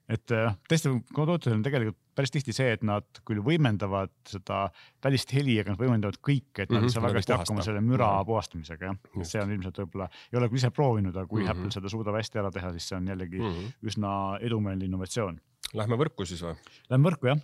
et 0.08 0.32
äh, 0.32 0.54
tootjadel 0.68 1.58
on 1.58 1.64
tegelikult 1.66 1.98
päris 2.18 2.32
tihti 2.34 2.54
see, 2.56 2.70
et 2.74 2.84
nad 2.86 3.20
küll 3.28 3.42
võimendavad 3.44 4.12
seda 4.26 4.64
välist 5.04 5.30
heli, 5.36 5.58
aga 5.60 5.74
nad 5.74 5.80
võimendavad 5.80 6.18
kõike, 6.24 6.64
et 6.64 6.72
nad 6.74 6.86
ei 6.86 6.92
saa 6.92 7.04
väga 7.04 7.20
hästi 7.20 7.36
hakkama 7.36 7.66
selle 7.66 7.82
müra 7.84 8.08
mm 8.08 8.16
-hmm. 8.16 8.30
puhastamisega 8.30 8.88
jah. 8.90 8.96
see 9.22 9.42
on 9.42 9.52
ilmselt 9.54 9.78
võib-olla, 9.82 10.08
ei 10.32 10.40
ole 10.40 10.48
küll 10.48 10.62
ise 10.62 10.72
proovinud, 10.74 11.14
aga 11.14 11.26
kui 11.26 11.42
mm 11.42 11.46
-hmm. 11.46 11.60
Apple 11.60 11.76
seda 11.76 11.92
suudab 11.92 12.18
hästi 12.18 12.42
ära 12.42 12.50
teha, 12.50 12.72
siis 12.72 12.88
see 12.88 12.96
on 12.96 13.06
jällegi 13.12 13.38
mm 13.38 13.52
-hmm. 13.52 13.70
üsna 13.92 14.10
edumeelne 14.40 14.84
innovatsioon. 14.84 15.40
Lähme 15.74 15.96
võrku 16.00 16.26
siis 16.26 16.42
või? 16.42 16.56
Lähme 16.90 17.10
võrku 17.10 17.26
jah 17.26 17.38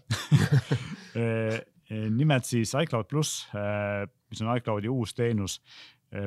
äh, 1.14 1.61
äh, 1.92 2.11
nimelt 2.11 2.44
siis 2.44 2.75
iCloud 2.75 3.06
pluss, 3.06 3.47
mis 4.30 4.40
on 4.40 4.56
iCloudi 4.56 4.88
uus 4.88 5.14
teenus, 5.14 5.61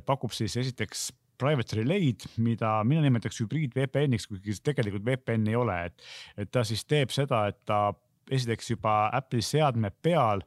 pakub 0.05 0.31
siis 0.31 0.57
esiteks 0.57 1.11
private 1.37 1.79
relay'd, 1.79 2.25
mida 2.43 2.79
mina 2.87 3.05
nimetaks 3.05 3.41
hübriid 3.43 3.75
VPN-iks, 3.77 4.27
kuigi 4.29 4.55
see 4.55 4.65
tegelikult 4.71 5.05
VPN 5.05 5.47
ei 5.51 5.57
ole, 5.59 5.77
et, 5.89 6.07
et 6.37 6.51
ta 6.51 6.63
siis 6.67 6.85
teeb 6.85 7.13
seda, 7.13 7.45
et 7.51 7.59
ta 7.65 7.91
esiteks 8.31 8.73
juba 8.73 9.07
Apple'i 9.15 9.45
seadme 9.45 9.91
peal 10.03 10.41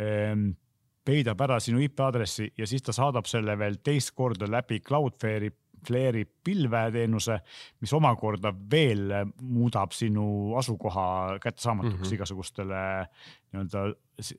ähm, 0.00 0.52
peidab 1.04 1.40
ära 1.44 1.58
sinu 1.60 1.82
IP 1.82 2.00
aadressi 2.00 2.46
ja 2.58 2.68
siis 2.68 2.84
ta 2.86 2.94
saadab 2.94 3.26
selle 3.30 3.56
veel 3.58 3.80
teist 3.84 4.14
korda 4.16 4.48
läbi 4.50 4.80
Cloudflare'i 4.86 5.50
Flare'i 5.82 6.24
pilveteenuse, 6.44 7.38
mis 7.82 7.92
omakorda 7.96 8.52
veel 8.70 9.10
muudab 9.42 9.90
sinu 9.96 10.54
asukoha 10.60 11.38
kättesaamatuks 11.42 11.96
mm 11.96 12.04
-hmm. 12.04 12.14
igasugustele 12.14 12.82
nii-öelda 13.52 13.82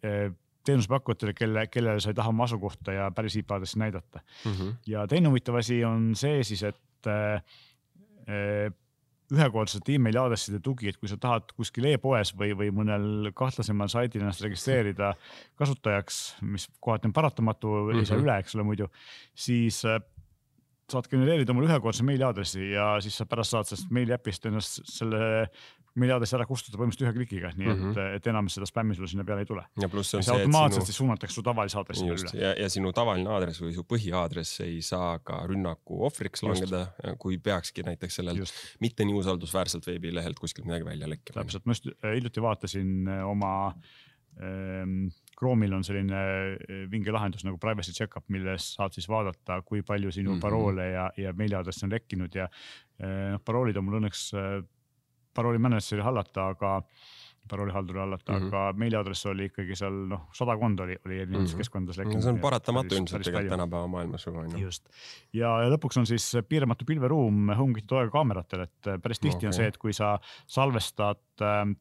eh, 0.04 0.32
teenusepakkujatele, 0.66 1.34
kelle, 1.34 1.68
kellele 1.68 2.00
sa 2.04 2.14
ei 2.14 2.18
taha 2.18 2.32
oma 2.34 2.48
asukohta 2.48 2.96
ja 2.96 3.10
päris 3.16 3.36
IP 3.40 3.52
aadressi 3.52 3.80
näidata 3.80 4.20
mm. 4.20 4.52
-hmm. 4.52 4.74
ja 4.88 5.08
teine 5.08 5.30
huvitav 5.30 5.56
asi 5.60 5.84
on 5.86 6.16
see 6.16 6.44
siis, 6.44 6.64
et 6.64 7.08
äh, 7.08 7.44
ühekordsete 9.34 9.96
emaili 9.96 10.20
aadresside 10.22 10.60
tugi, 10.64 10.90
et 10.92 10.98
kui 11.00 11.10
sa 11.10 11.18
tahad 11.18 11.54
kuskil 11.58 11.88
e-poes 11.90 12.34
või, 12.38 12.54
või 12.58 12.70
mõnel 12.76 13.32
kahtlasemal 13.36 13.90
saidil 13.92 14.22
ennast 14.22 14.44
registreerida 14.46 15.14
kasutajaks, 15.60 16.20
mis 16.42 16.68
kohati 16.80 17.10
on 17.10 17.14
paratamatu 17.14 17.68
mm, 17.68 17.90
-hmm. 17.90 18.00
ei 18.00 18.06
saa 18.06 18.18
mhm. 18.18 18.26
üle, 18.26 18.40
eks 18.40 18.56
ole 18.56 18.68
muidu, 18.68 18.90
siis 19.36 19.84
äh, 19.86 20.02
saad 20.92 21.08
genereerida 21.12 21.54
omale 21.54 21.70
ühekordse 21.72 22.06
meiliaadressi 22.08 22.72
ja 22.74 22.98
siis 23.02 23.18
sa 23.18 23.26
pärast 23.30 23.56
saad 23.56 23.70
sellest 23.70 23.94
meiliäpist 23.96 24.46
ennast 24.46 24.82
selle 24.90 25.48
meiliaadressi 26.00 26.36
ära 26.38 26.46
kustutada 26.50 26.80
põhimõtteliselt 26.82 27.10
ühe 27.12 27.18
klikiga, 27.20 27.52
nii 27.58 27.68
et 27.68 27.78
mm, 27.78 27.92
-hmm. 27.94 28.16
et 28.18 28.28
enam 28.32 28.48
seda 28.50 28.66
spämmi 28.70 28.96
sulle 28.98 29.10
sinna 29.12 29.26
peale 29.28 29.44
ei 29.46 29.50
tule. 29.50 29.64
ja 29.82 29.90
pluss 29.90 30.16
on 30.18 30.24
see, 30.26 30.34
et 30.34 30.48
automaatselt 30.48 30.82
sinu... 30.82 30.90
siis 30.90 30.98
suunatakse 31.02 31.38
su 31.38 31.44
tavalise 31.46 31.78
aadressi 31.78 32.08
üle. 32.08 32.32
ja, 32.40 32.54
ja 32.58 32.70
sinu 32.74 32.94
tavaline 32.98 33.30
aadress 33.30 33.62
või 33.62 33.76
su 33.76 33.86
põhiaadress 33.94 34.64
ei 34.66 34.80
saa 34.86 35.20
ka 35.20 35.44
rünnaku 35.50 36.00
ohvriks 36.10 36.46
langeda, 36.48 36.86
kui 37.22 37.38
peakski 37.38 37.86
näiteks 37.86 38.22
sellelt 38.22 38.42
just. 38.42 38.64
mitte 38.82 39.06
nii 39.06 39.20
usaldusväärselt 39.22 39.88
veebilehelt 39.92 40.42
kuskilt 40.42 40.66
midagi 40.70 40.90
välja 40.90 41.10
lekkima. 41.10 41.44
täpselt, 41.44 41.68
ma 41.70 41.78
just 41.78 41.92
äh, 41.94 42.16
hiljuti 42.16 42.42
vaatasin 42.42 43.08
äh, 43.08 43.22
oma 43.30 43.54
ähm, 44.42 45.12
Chrome'il 45.38 45.78
on 45.78 45.86
selline 45.86 46.26
äh, 46.58 46.84
vinge 46.90 47.14
lahendus 47.14 47.46
nagu 47.46 47.62
privacy 47.62 47.94
checkup, 47.94 48.26
milles 48.34 48.74
saad 48.80 48.98
siis 48.98 49.06
vaadata, 49.10 49.62
kui 49.62 49.86
palju 49.86 50.12
sinu 50.12 50.32
mm 50.32 50.38
-hmm. 50.38 50.42
paroole 50.42 50.90
ja, 50.90 51.12
ja 51.18 51.34
meiliaadresse 51.34 51.86
on 51.86 51.94
lekkinud 51.94 52.36
ja 52.36 52.50
noh, 53.04 53.42
paroolid 53.46 53.78
on 53.78 53.84
mul 53.84 53.98
õnneks 54.00 54.30
parooli 55.34 55.62
manager'i 55.62 56.06
hallata, 56.06 56.48
aga 56.56 56.78
paroolihalduri 57.50 58.00
hallata 58.00 58.34
mm, 58.34 58.40
-hmm. 58.40 58.48
aga 58.48 58.74
meiliaadress 58.80 59.26
oli 59.26 59.50
ikkagi 59.50 59.76
seal 59.76 59.96
noh, 60.14 60.28
sadakond 60.36 60.80
oli, 60.80 60.96
oli 61.06 61.20
erinevates 61.20 61.52
mm 61.52 61.54
-hmm. 61.54 61.64
keskkondades 61.64 61.98
lekkinud. 61.98 62.24
see 62.24 62.32
on 62.32 62.40
paratamatu 62.40 62.96
ilmselt 62.96 63.24
tegelikult 63.24 63.52
tänapäeva 63.52 63.88
maailmas 63.88 64.26
juba 64.26 64.40
on 64.40 64.52
ju. 64.52 64.58
just 64.58 64.88
ja, 65.34 65.52
ja 65.64 65.70
lõpuks 65.76 66.00
on 66.00 66.08
siis 66.08 66.32
piiramatu 66.50 66.86
pilveruum 66.86 67.50
HomeKiti 67.58 67.88
toega 67.88 68.12
kaameratel, 68.12 68.64
et 68.68 68.92
päris 69.04 69.20
tihti 69.20 69.38
okay. 69.38 69.48
on 69.48 69.54
see, 69.54 69.68
et 69.68 69.78
kui 69.78 69.94
sa 69.94 70.20
salvestad 70.48 71.20
äh, 71.42 71.76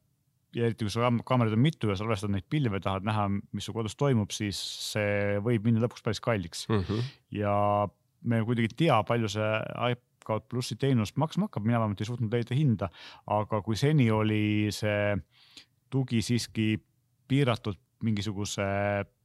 ja 0.55 0.67
eriti 0.67 0.85
kui 0.85 0.91
sul 0.91 1.23
kaameraid 1.25 1.55
on 1.57 1.63
mitu 1.63 1.89
ja 1.89 1.97
salvestad 1.97 2.33
neid 2.33 2.47
pilve, 2.51 2.81
tahad 2.81 3.07
näha, 3.07 3.29
mis 3.53 3.65
su 3.69 3.73
kodus 3.73 3.97
toimub, 3.97 4.31
siis 4.35 4.59
see 4.93 5.39
võib 5.45 5.69
minna 5.69 5.85
lõpuks 5.87 6.05
päris 6.05 6.21
kalliks 6.21 6.67
mm. 6.69 6.85
-hmm. 6.89 7.13
ja 7.39 7.55
me 8.23 8.43
kuidagi 8.45 8.73
ei 8.73 8.77
tea, 8.87 9.03
palju 9.07 9.29
see 9.29 9.53
Scout 10.23 10.49
plussi 10.51 10.79
teenus 10.81 11.15
maksma 11.21 11.49
hakkab, 11.49 11.67
mina 11.67 11.81
vähemalt 11.83 12.03
ei 12.03 12.09
suutnud 12.09 12.33
leida 12.33 12.57
hinda, 12.57 12.89
aga 13.27 13.63
kui 13.67 13.79
seni 13.79 14.11
oli 14.15 14.71
see 14.75 15.17
tugi 15.93 16.23
siiski 16.25 16.77
piiratud 17.29 17.79
mingisuguse 18.03 18.65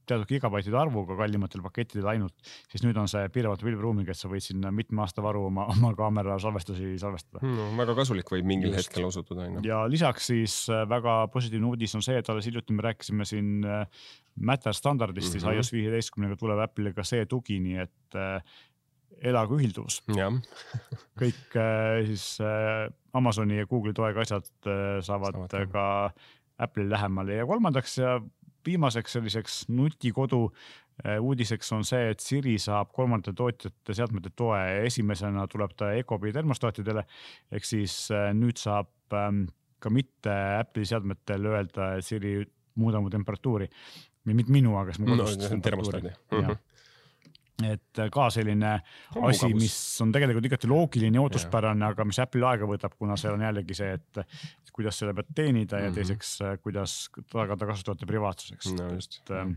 teatud 0.08 0.28
gigabaitide 0.30 0.76
arvuga 0.78 1.16
kallimatel 1.18 1.62
pakettidel 1.64 2.08
ainult, 2.12 2.34
siis 2.70 2.84
nüüd 2.84 2.96
on 3.00 3.08
see 3.10 3.26
piiramatu 3.34 3.66
pilveruumiga, 3.66 4.14
et 4.14 4.20
sa 4.20 4.30
võid 4.30 4.44
sinna 4.44 4.70
mitme 4.74 5.02
aasta 5.04 5.24
varu 5.24 5.44
oma, 5.50 5.66
oma 5.74 5.92
kaamera 5.98 6.38
salvestusi 6.42 6.94
salvestada 7.00 7.42
no,. 7.44 7.68
väga 7.78 7.96
kasulik 7.98 8.32
võib 8.32 8.48
mingil 8.48 8.72
Just. 8.72 8.88
hetkel 8.88 9.08
osutuda 9.08 9.44
on 9.46 9.58
ju. 9.58 9.66
ja 9.68 9.82
lisaks 9.90 10.30
siis 10.32 10.56
äh, 10.72 10.86
väga 10.88 11.20
positiivne 11.34 11.68
uudis 11.72 11.96
on 11.98 12.04
see, 12.04 12.16
et 12.20 12.32
alles 12.32 12.48
hiljuti 12.48 12.76
me 12.76 12.86
rääkisime 12.88 13.28
siin 13.28 13.58
äh, 13.66 13.84
Matter 14.38 14.74
standardist 14.76 15.34
mm, 15.34 15.38
-hmm. 15.38 15.44
siis 15.44 15.56
iOS 15.58 15.72
viieteistkümnega 15.74 16.36
tuleb 16.38 16.62
Apple'ile 16.62 16.94
ka 16.94 17.04
see 17.04 17.26
tugi, 17.26 17.58
nii 17.60 17.84
et 17.84 18.18
äh, 18.18 18.58
elagu 19.26 19.58
ühilduvus. 19.58 20.00
kõik 21.20 21.58
äh, 21.58 22.00
siis 22.08 22.26
äh, 22.44 22.88
Amazoni 23.16 23.60
ja 23.60 23.68
Google'i 23.68 23.96
toega 23.96 24.24
asjad 24.24 24.48
äh, 24.66 24.98
saavad, 25.04 25.38
saavad 25.50 25.72
ka 25.72 25.86
Apple'i 26.58 26.88
lähemale 26.90 27.38
ja 27.38 27.46
kolmandaks 27.46 27.98
ja 28.00 28.18
viimaseks 28.66 29.14
selliseks 29.16 29.62
nutikodu 29.70 30.48
uudiseks 31.22 31.68
on 31.76 31.84
see, 31.86 32.08
et 32.10 32.18
Siri 32.20 32.56
saab 32.58 32.88
kolmandate 32.90 33.36
tootjate 33.38 33.94
seadmete 33.94 34.32
toe 34.36 34.58
esimesena 34.88 35.44
tuleb 35.46 35.76
ta 35.78 35.92
Ecobi 35.94 36.32
termostaatidele. 36.34 37.04
ehk 37.54 37.64
siis 37.64 37.94
nüüd 38.34 38.58
saab 38.58 38.90
ähm, 39.14 39.44
ka 39.78 39.92
mitte 39.94 40.34
Apple'i 40.58 40.90
seadmetel 40.90 41.46
öelda 41.52 41.92
Siri 42.02 42.40
muuda 42.78 43.00
mu 43.00 43.10
temperatuuri. 43.10 43.68
mitte 44.28 44.52
minu, 44.52 44.74
aga 44.76 44.92
siis 44.92 45.06
mu 45.06 45.14
kodust 45.14 45.40
no, 45.40 45.48
temperatuuri. 45.54 46.58
Mm 47.58 47.66
-hmm 47.66 47.74
et 47.74 47.98
äh, 47.98 48.10
ka 48.10 48.28
selline 48.30 48.76
Mugavus. 49.14 49.42
asi, 49.42 49.54
mis 49.54 49.76
on 50.04 50.12
tegelikult 50.14 50.46
igati 50.46 50.68
loogiline 50.70 51.18
ja 51.18 51.24
ootuspärane, 51.24 51.86
aga 51.88 52.04
mis 52.06 52.20
Apple'il 52.22 52.46
aega 52.46 52.68
võtab, 52.70 52.94
kuna 52.98 53.16
seal 53.18 53.34
on 53.34 53.42
jällegi 53.48 53.74
see, 53.74 53.96
et 53.98 54.20
kuidas 54.78 55.00
selle 55.00 55.14
pealt 55.16 55.32
teenida 55.34 55.80
ja 55.80 55.88
mm 55.88 55.90
-hmm. 55.90 55.94
teiseks, 55.98 56.36
äh, 56.46 56.58
kuidas 56.62 57.08
tagada 57.32 57.66
kasutajate 57.66 58.06
privaatsuseks 58.06 58.70
no,. 58.76 58.92
et 58.94 59.34
ähm, 59.34 59.56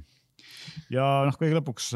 ja 0.89 1.05
noh, 1.27 1.38
kõige 1.38 1.60
lõpuks 1.60 1.91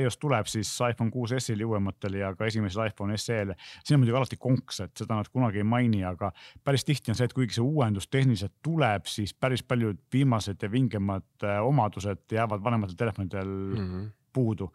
iOS, 0.00 0.18
tuleb 0.18 0.50
siis 0.50 0.72
iPhone 0.88 1.14
kuus 1.14 1.36
S-il 1.38 1.62
ja 1.62 1.68
uuematel 1.68 2.18
ja 2.18 2.32
ka 2.34 2.48
esimesel 2.50 2.88
iPhone 2.88 3.16
SE-l. 3.16 3.54
siin 3.84 3.96
on 3.96 4.02
muidugi 4.02 4.18
alati 4.18 4.40
konks, 4.40 4.80
et 4.80 5.04
seda 5.04 5.20
nad 5.20 5.30
kunagi 5.30 5.62
ei 5.62 5.68
maini, 5.68 6.02
aga 6.04 6.32
päris 6.64 6.84
tihti 6.84 7.14
on 7.14 7.20
see, 7.20 7.30
et 7.30 7.36
kuigi 7.36 7.54
see 7.54 7.62
uuendus 7.62 8.10
tehniliselt 8.10 8.56
tuleb, 8.62 9.06
siis 9.06 9.34
päris 9.34 9.62
paljud 9.62 10.02
viimased 10.12 10.62
ja 10.62 10.70
vingemad 10.70 11.46
äh, 11.46 11.62
omadused 11.62 12.26
jäävad 12.32 12.64
vanematel 12.64 12.98
telefonidel 12.98 13.46
mm 13.46 13.88
-hmm 13.88 14.12
puudu, 14.34 14.68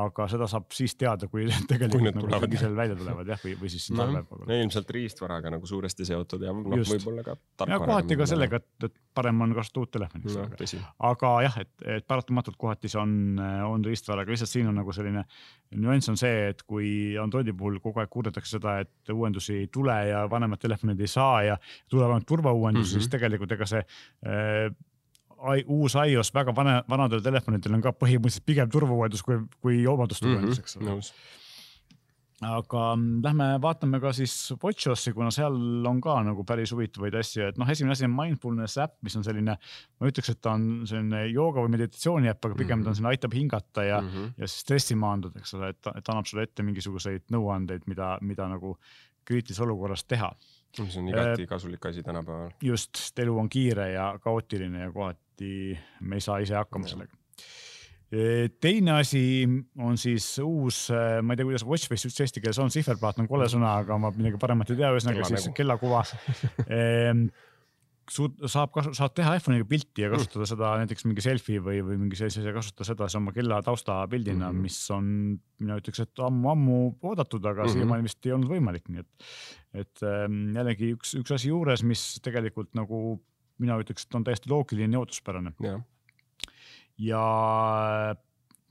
aga 0.00 0.24
seda 0.30 0.46
saab 0.48 0.72
siis 0.72 0.94
teada, 0.96 1.28
kui 1.28 1.44
tegelikult 1.70 2.16
kui 2.16 2.30
nagu 2.32 2.46
sügisel 2.46 2.76
välja 2.76 2.96
tulevad 2.96 3.28
jah, 3.28 3.40
või, 3.44 3.54
või 3.60 3.72
siis 3.72 3.90
no, 3.92 4.06
talve. 4.06 4.58
ilmselt 4.58 4.92
riistvaraga 4.96 5.52
nagu 5.52 5.68
suuresti 5.68 6.06
seotud 6.08 6.44
ja 6.46 6.54
noh, 6.56 6.84
võib-olla 6.88 7.24
ka. 7.26 7.36
ja 7.68 7.78
kohati 7.82 8.16
ka 8.20 8.28
sellega, 8.30 8.62
et, 8.62 8.88
et 8.88 8.94
parem 9.14 9.44
on 9.44 9.52
kasutada 9.56 9.84
uut 9.84 9.92
telefoni 9.98 10.32
no,. 10.32 10.84
aga 11.10 11.32
jah, 11.46 11.58
et, 11.64 11.72
et 11.98 12.06
paratamatult 12.08 12.56
kohati 12.60 12.90
see 12.92 13.00
on, 13.02 13.42
on 13.68 13.84
riistvaraga, 13.84 14.32
lihtsalt 14.32 14.52
siin 14.54 14.70
on 14.72 14.80
nagu 14.80 14.94
selline 14.96 15.26
nüanss 15.76 16.12
on 16.12 16.20
see, 16.20 16.48
et 16.52 16.64
kui 16.68 17.18
Androidi 17.20 17.52
puhul 17.56 17.76
kogu 17.84 18.00
aeg 18.00 18.12
kurdetakse 18.12 18.56
seda, 18.56 18.78
et 18.84 19.12
uuendusi 19.12 19.62
ei 19.62 19.68
tule 19.72 19.96
ja 20.08 20.24
vanemad 20.30 20.60
telefonid 20.62 21.00
ei 21.00 21.10
saa 21.10 21.42
ja 21.50 21.58
tulevad 21.92 22.16
ainult 22.16 22.28
turvauuendusi 22.28 22.94
mm, 22.94 22.96
-hmm. 22.96 23.04
siis 23.04 23.12
tegelikult 23.12 23.52
ega 23.56 23.68
see 23.68 23.84
äh, 23.84 24.72
uus 25.66 25.96
iOS 25.98 26.32
väga 26.34 26.54
vana, 26.56 26.80
vanadel 26.88 27.22
telefonidel 27.24 27.78
on 27.78 27.84
ka 27.84 27.94
põhimõtteliselt 27.96 28.46
pigem 28.48 28.72
turvauuendus 28.72 29.22
kui, 29.26 29.38
kui 29.62 29.84
omaduste 29.90 30.28
uuendus, 30.28 30.60
eks 30.62 30.78
ole. 30.80 30.98
aga 32.42 32.84
mm, 32.96 33.20
lähme 33.22 33.48
vaatame 33.62 34.00
ka 34.02 34.10
siis 34.16 34.34
WatchOSi, 34.62 35.12
kuna 35.14 35.30
seal 35.34 35.86
on 35.86 36.00
ka 36.02 36.16
nagu 36.26 36.44
päris 36.46 36.72
huvitavaid 36.74 37.14
asju, 37.20 37.50
et 37.52 37.60
noh, 37.60 37.68
esimene 37.70 37.94
asi 37.94 38.06
on 38.08 38.16
mindfulness 38.16 38.80
äpp, 38.82 38.96
mis 39.06 39.18
on 39.18 39.26
selline, 39.26 39.54
ma 40.00 40.10
ütleks, 40.10 40.32
et 40.32 40.42
ta 40.42 40.56
on 40.56 40.82
selline 40.90 41.24
jooga 41.30 41.62
või 41.62 41.76
meditatsiooni 41.76 42.32
äpp, 42.32 42.50
aga 42.50 42.58
pigem 42.58 42.82
ta 42.82 42.90
on 42.90 42.96
mhm. 42.96 42.98
selline, 42.98 43.14
aitab 43.14 43.38
hingata 43.38 43.86
ja 43.86 44.02
mm, 44.02 44.10
-hmm. 44.10 44.34
ja 44.42 44.50
stressi 44.50 44.98
maandada, 44.98 45.42
eks 45.42 45.54
ole, 45.58 45.70
et, 45.74 45.94
et 45.94 46.12
annab 46.14 46.30
sulle 46.30 46.46
ette 46.48 46.66
mingisuguseid 46.66 47.30
nõuandeid, 47.34 47.86
mida, 47.90 48.16
mida 48.22 48.50
nagu 48.50 48.76
kriitilises 49.24 49.62
olukorras 49.62 50.04
teha. 50.04 50.32
see 50.72 51.00
on 51.00 51.08
igati 51.08 51.46
kasulik 51.46 51.86
asi 51.86 52.02
tänapäeval. 52.02 52.50
just, 52.62 53.18
elu 53.18 53.38
on 53.38 53.48
kiire 53.48 53.90
ja 53.92 54.18
kaootiline 54.22 54.80
ja 54.80 54.92
kohati 54.92 55.21
me 55.40 56.20
ei 56.20 56.24
saa 56.24 56.40
ise 56.44 56.58
hakkama 56.58 56.90
sellega 56.90 57.16
teine 58.60 58.98
asi 58.98 59.46
on 59.80 59.96
siis 59.96 60.26
uus, 60.44 60.84
ma 61.24 61.32
ei 61.32 61.38
tea, 61.40 61.46
kuidas 61.48 61.62
watchface 61.64 62.10
üldse 62.10 62.26
eesti 62.26 62.42
keeles 62.44 62.58
on, 62.60 62.68
sihverplaat 62.72 63.22
on 63.22 63.28
kole 63.30 63.46
sõna, 63.48 63.78
aga 63.80 63.96
ma 63.96 64.10
midagi 64.12 64.40
paremat 64.42 64.68
ei 64.74 64.82
tea, 64.82 64.90
ühesõnaga 64.92 65.30
siis 65.30 65.48
kellakuva 65.56 66.02
ehm, 66.66 67.24
suud-, 68.12 68.36
saab, 68.50 68.76
saad 68.92 69.14
teha 69.16 69.32
iPhone'iga 69.38 69.66
pilti 69.68 70.04
ja 70.04 70.10
kasutada 70.12 70.46
seda 70.50 70.74
näiteks 70.82 71.06
mingi 71.08 71.24
selfie 71.24 71.62
või, 71.64 71.80
või 71.86 71.98
mingi 72.04 72.18
sellise 72.18 72.42
asja, 72.42 72.54
kasutada 72.56 72.88
seda 72.90 73.08
siis 73.08 73.20
oma 73.22 73.34
kella 73.36 73.62
taustapildina 73.64 74.50
mm, 74.50 74.58
-hmm. 74.58 74.68
mis 74.68 74.78
on, 74.94 75.10
mina 75.62 75.80
ütleks, 75.80 76.04
et 76.04 76.24
ammu-ammu 76.28 76.78
oodatud, 77.00 77.44
aga 77.44 77.62
mm 77.62 77.68
-hmm. 77.68 77.80
siiamaani 77.80 78.08
vist 78.10 78.28
ei 78.28 78.36
olnud 78.36 78.52
võimalik, 78.52 78.88
nii 78.92 79.04
et, 79.04 79.28
et 79.84 80.06
ähm, 80.08 80.42
jällegi 80.56 80.92
üks, 80.98 81.16
üks 81.22 81.36
asi 81.38 81.52
juures, 81.52 81.84
mis 81.86 82.04
tegelikult 82.24 82.74
nagu 82.76 83.22
mina 83.62 83.78
ütleks, 83.80 84.06
et 84.06 84.18
on 84.18 84.26
täiesti 84.26 84.50
loogiline 84.52 84.96
ja 84.96 85.02
ootuspärane. 85.02 85.54
Ja 87.02 87.22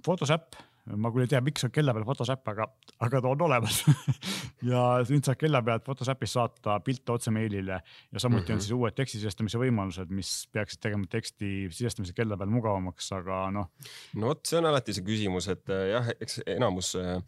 Photos 0.04 0.32
äpp, 0.34 0.58
ma 0.98 1.12
küll 1.14 1.26
ei 1.26 1.32
tea, 1.32 1.42
miks 1.46 1.66
on 1.68 1.74
kella 1.74 1.94
peal 1.96 2.06
Photos 2.08 2.32
äpp, 2.34 2.52
aga, 2.54 2.68
aga 3.08 3.22
ta 3.22 3.32
on 3.32 3.46
olemas 3.48 3.82
ja 4.72 4.84
nüüd 5.08 5.28
saad 5.28 5.40
kella 5.42 5.62
pealt 5.66 5.86
Photos 5.88 6.12
äpis 6.12 6.36
saata 6.38 6.80
pilte 6.86 7.16
otse 7.16 7.34
meilile 7.34 7.80
ja 7.82 8.20
samuti 8.20 8.42
mm 8.42 8.48
-hmm. 8.48 8.52
on 8.52 8.58
mhm. 8.58 8.66
siis 8.66 8.78
uued 8.78 8.98
teksti 8.98 9.22
sisestamise 9.22 9.62
võimalused, 9.62 10.10
mis 10.10 10.48
peaksid 10.52 10.82
tegema 10.82 11.08
teksti 11.10 11.70
sisestamise 11.72 12.14
kella 12.18 12.38
peal 12.38 12.50
mugavamaks, 12.50 13.12
aga 13.20 13.44
noh. 13.52 13.72
no 14.16 14.34
vot, 14.34 14.46
see 14.46 14.60
on 14.60 14.70
alati 14.72 14.94
see 14.94 15.08
küsimus, 15.08 15.48
et 15.52 15.68
jah, 15.68 16.14
eks 16.20 16.42
enamus 16.46 16.96
äh, 16.96 17.20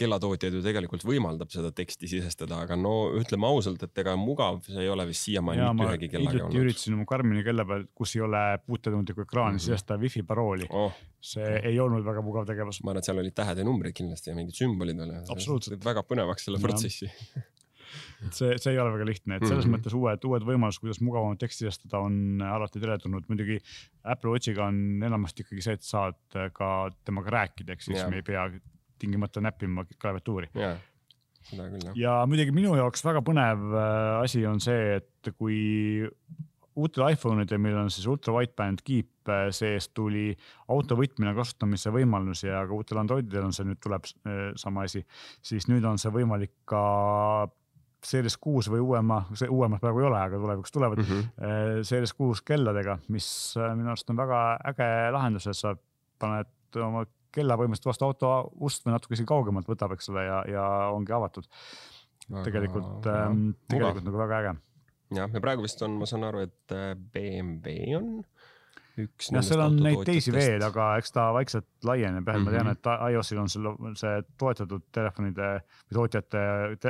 kellatootjaid 0.00 0.56
ju 0.56 0.62
tegelikult 0.64 1.04
võimaldab 1.06 1.50
seda 1.52 1.70
teksti 1.76 2.08
sisestada, 2.10 2.62
aga 2.64 2.76
no 2.78 3.10
ütleme 3.18 3.48
ausalt, 3.48 3.82
et 3.84 4.00
ega 4.02 4.14
mugav 4.18 4.62
see 4.66 4.84
ei 4.84 4.90
ole 4.92 5.06
vist 5.10 5.26
siiamaani 5.28 5.62
mitte 5.62 5.88
ühegi 5.88 6.10
kellaga 6.14 6.44
olnud. 6.46 6.58
üritasin 6.62 6.96
oma 6.96 7.06
Karmini 7.08 7.44
kella 7.46 7.66
peal, 7.68 7.86
kus 7.96 8.14
ei 8.16 8.24
ole 8.24 8.42
puutetundlikku 8.64 9.26
ekraani 9.26 9.56
mm 9.56 9.58
-hmm. 9.58 9.66
sisestada 9.66 10.00
wifi 10.00 10.22
parooli 10.26 10.68
oh.. 10.70 10.92
see 11.20 11.60
ei 11.70 11.80
olnud 11.80 12.04
väga 12.04 12.22
mugav 12.24 12.46
tegevus. 12.48 12.82
Ma 12.90 12.94
arvan, 12.94 13.04
et 13.04 13.08
seal 13.10 13.22
olid 13.22 13.36
tähed 13.36 13.62
ja 13.62 13.66
numbrid 13.66 13.96
kindlasti 13.96 14.32
ja 14.32 14.36
mingid 14.38 14.58
sümbolid 14.58 14.98
veel. 14.98 15.14
absoluutselt. 15.30 15.84
väga 15.86 16.04
põnevaks 16.06 16.48
selle 16.48 16.60
protsessi 16.62 17.10
et 18.26 18.36
see, 18.36 18.56
see 18.60 18.74
ei 18.74 18.80
ole 18.80 18.92
väga 18.94 19.06
lihtne, 19.08 19.38
et 19.38 19.46
selles 19.46 19.64
mm 19.64 19.70
-hmm. 19.70 19.78
mõttes 19.78 19.96
uued, 19.96 20.26
uued 20.28 20.46
võimalused, 20.46 20.82
kuidas 20.82 21.00
mugavamalt 21.04 21.40
teksti 21.42 21.66
sisestada, 21.66 22.02
on 22.06 22.42
alati 22.44 22.82
teretulnud. 22.82 23.26
muidugi 23.28 23.58
Apple 24.04 24.34
Watchiga 24.34 24.66
on 24.66 25.02
enamasti 25.06 25.46
ikkagi 25.46 25.64
see, 25.64 25.78
et 25.78 25.86
saad 25.86 26.20
ka 26.56 26.70
temaga 27.04 27.34
rääkida, 27.38 27.72
ehk 27.72 27.82
siis 27.82 27.98
yeah. 27.98 28.10
me 28.10 28.20
ei 28.20 28.26
pea 28.26 28.46
tingimata 29.00 29.40
näppima 29.40 29.84
klaviatuuri. 29.98 30.50
seda 31.50 31.66
küll 31.72 31.86
jah. 31.88 31.96
ja 31.96 32.14
muidugi 32.28 32.52
minu 32.52 32.76
jaoks 32.76 33.04
väga 33.04 33.22
põnev 33.24 33.62
äh, 33.72 34.20
asi 34.20 34.44
on 34.46 34.60
see, 34.60 35.00
et 35.00 35.32
kui 35.38 36.04
uutel 36.76 37.06
iPhone 37.10 37.44
idel, 37.44 37.60
millel 37.62 37.84
on 37.84 37.92
siis 37.92 38.06
ultra 38.10 38.34
wideband 38.36 38.82
kiip 38.86 39.30
äh, 39.30 39.48
sees, 39.54 39.88
tuli 39.96 40.30
autovõtmine 40.70 41.34
kasutamise 41.36 41.92
võimalus 41.94 42.44
ja 42.46 42.62
ka 42.66 42.76
uutel 42.76 43.02
Androididel 43.02 43.48
on 43.48 43.56
see 43.56 43.66
nüüd 43.68 43.80
tuleb 43.82 44.06
äh, 44.06 44.42
sama 44.60 44.86
asi, 44.88 45.02
siis 45.42 45.66
nüüd 45.70 45.86
on 45.88 45.98
see 46.00 46.12
võimalik 46.14 46.54
ka 46.70 46.82
Series 48.00 48.38
kuus 48.40 48.70
või 48.72 48.80
uuema, 48.80 49.18
see 49.36 49.50
uuemat 49.52 49.82
praegu 49.82 50.00
ei 50.00 50.06
ole, 50.08 50.16
aga 50.16 50.38
tulevikus 50.40 50.72
tulevad 50.72 51.02
mm 51.02 51.08
-hmm. 51.10 51.82
Series 51.84 52.14
kuus 52.16 52.40
kelladega, 52.40 52.94
mis 53.12 53.26
minu 53.76 53.92
arust 53.92 54.08
on 54.08 54.16
väga 54.16 54.38
äge 54.70 54.86
lahendus, 55.12 55.46
et 55.50 55.58
sa 55.58 55.74
paned 56.18 56.48
oma 56.80 57.04
kella 57.34 57.56
põhimõtteliselt 57.58 57.90
vastu 57.90 58.06
auto 58.08 58.30
ust 58.66 58.86
või 58.86 58.94
natuke 58.94 59.16
isegi 59.16 59.28
kaugemalt 59.28 59.68
võtab, 59.68 59.94
eks 59.94 60.10
ole, 60.12 60.24
ja, 60.26 60.40
ja 60.48 60.64
ongi 60.94 61.12
avatud. 61.12 61.46
tegelikult 62.44 63.06
ähm,, 63.10 63.50
tegelikult 63.68 64.06
nagu 64.06 64.20
väga 64.20 64.40
äge. 64.40 64.56
Jah, 65.16 65.30
ja 65.34 65.42
praegu 65.42 65.66
vist 65.66 65.82
on, 65.86 65.98
ma 66.00 66.08
saan 66.08 66.26
aru, 66.28 66.46
et 66.46 66.74
äh, 66.76 66.94
BMW 66.94 67.96
on 67.98 68.10
üks. 69.00 69.30
jah, 69.32 69.44
seal 69.46 69.62
on 69.64 69.78
neid 69.82 70.02
teisi 70.08 70.34
veel, 70.34 70.62
aga 70.66 70.92
eks 71.00 71.14
ta 71.16 71.30
vaikselt 71.36 71.68
laieneb 71.86 72.26
jah, 72.28 72.40
et 72.40 72.46
ma 72.46 72.56
tean, 72.56 72.70
mhm. 72.70 72.78
et 72.78 73.14
iOS-il 73.14 73.42
on 73.42 73.52
seal 73.52 73.70
see 74.00 74.26
toetatud 74.40 74.88
telefonide 74.94 75.52
või 75.86 76.00
tootjate, 76.00 76.44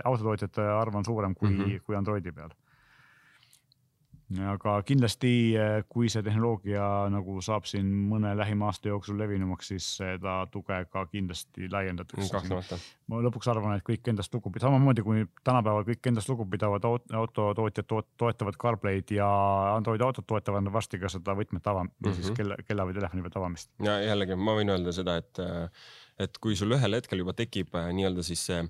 autotootjate 0.05 0.67
arv 0.75 1.01
on 1.01 1.07
suurem 1.07 1.37
kui 1.39 1.51
mm, 1.51 1.63
-hmm. 1.65 1.87
kui 1.87 1.99
Androidi 1.99 2.33
peal 2.33 2.53
aga 4.39 4.77
kindlasti, 4.87 5.31
eh, 5.59 5.83
kui 5.91 6.09
see 6.13 6.23
tehnoloogia 6.23 6.85
nagu 7.11 7.41
saab 7.43 7.67
siin 7.67 7.89
mõne 8.11 8.31
lähima 8.39 8.69
aasta 8.71 8.91
jooksul 8.93 9.19
levinumaks, 9.19 9.73
siis 9.73 9.87
seda 9.99 10.37
tuge 10.53 10.77
ka 10.93 11.05
kindlasti 11.11 11.67
laiendatakse. 11.73 12.79
ma 13.11 13.23
lõpuks 13.25 13.51
arvan, 13.51 13.75
et 13.77 13.85
kõik 13.87 14.07
endast 14.13 14.35
lugu, 14.35 14.53
samamoodi 14.63 15.03
kui 15.03 15.25
tänapäeval 15.45 15.87
kõik 15.89 16.07
endast 16.13 16.31
lugupidavad 16.31 16.87
autotootjad 16.87 17.91
toetavad 18.17 18.61
CarPlay'd 18.61 19.11
ja 19.17 19.27
Androidi 19.75 20.07
autod 20.07 20.27
toetavad 20.27 20.71
varsti 20.73 20.99
ka 20.99 21.11
seda 21.11 21.35
võtmete 21.35 21.71
avamist 21.71 21.97
mm, 21.99 22.11
-hmm. 22.11 22.15
siis 22.15 22.31
kella, 22.37 22.57
kella 22.67 22.87
või 22.87 22.95
telefoni 22.95 23.23
pealt 23.27 23.37
avamist. 23.43 23.71
ja 23.83 23.99
jällegi 24.05 24.37
ma 24.37 24.55
võin 24.55 24.71
öelda 24.71 24.93
seda, 24.93 25.17
et, 25.17 25.43
et 26.19 26.39
kui 26.39 26.57
sul 26.57 26.79
ühel 26.79 26.95
hetkel 26.95 27.19
juba 27.19 27.35
tekib 27.35 27.75
eh, 27.75 27.93
nii-öelda 27.99 28.23
siis 28.23 28.47
see 28.47 28.63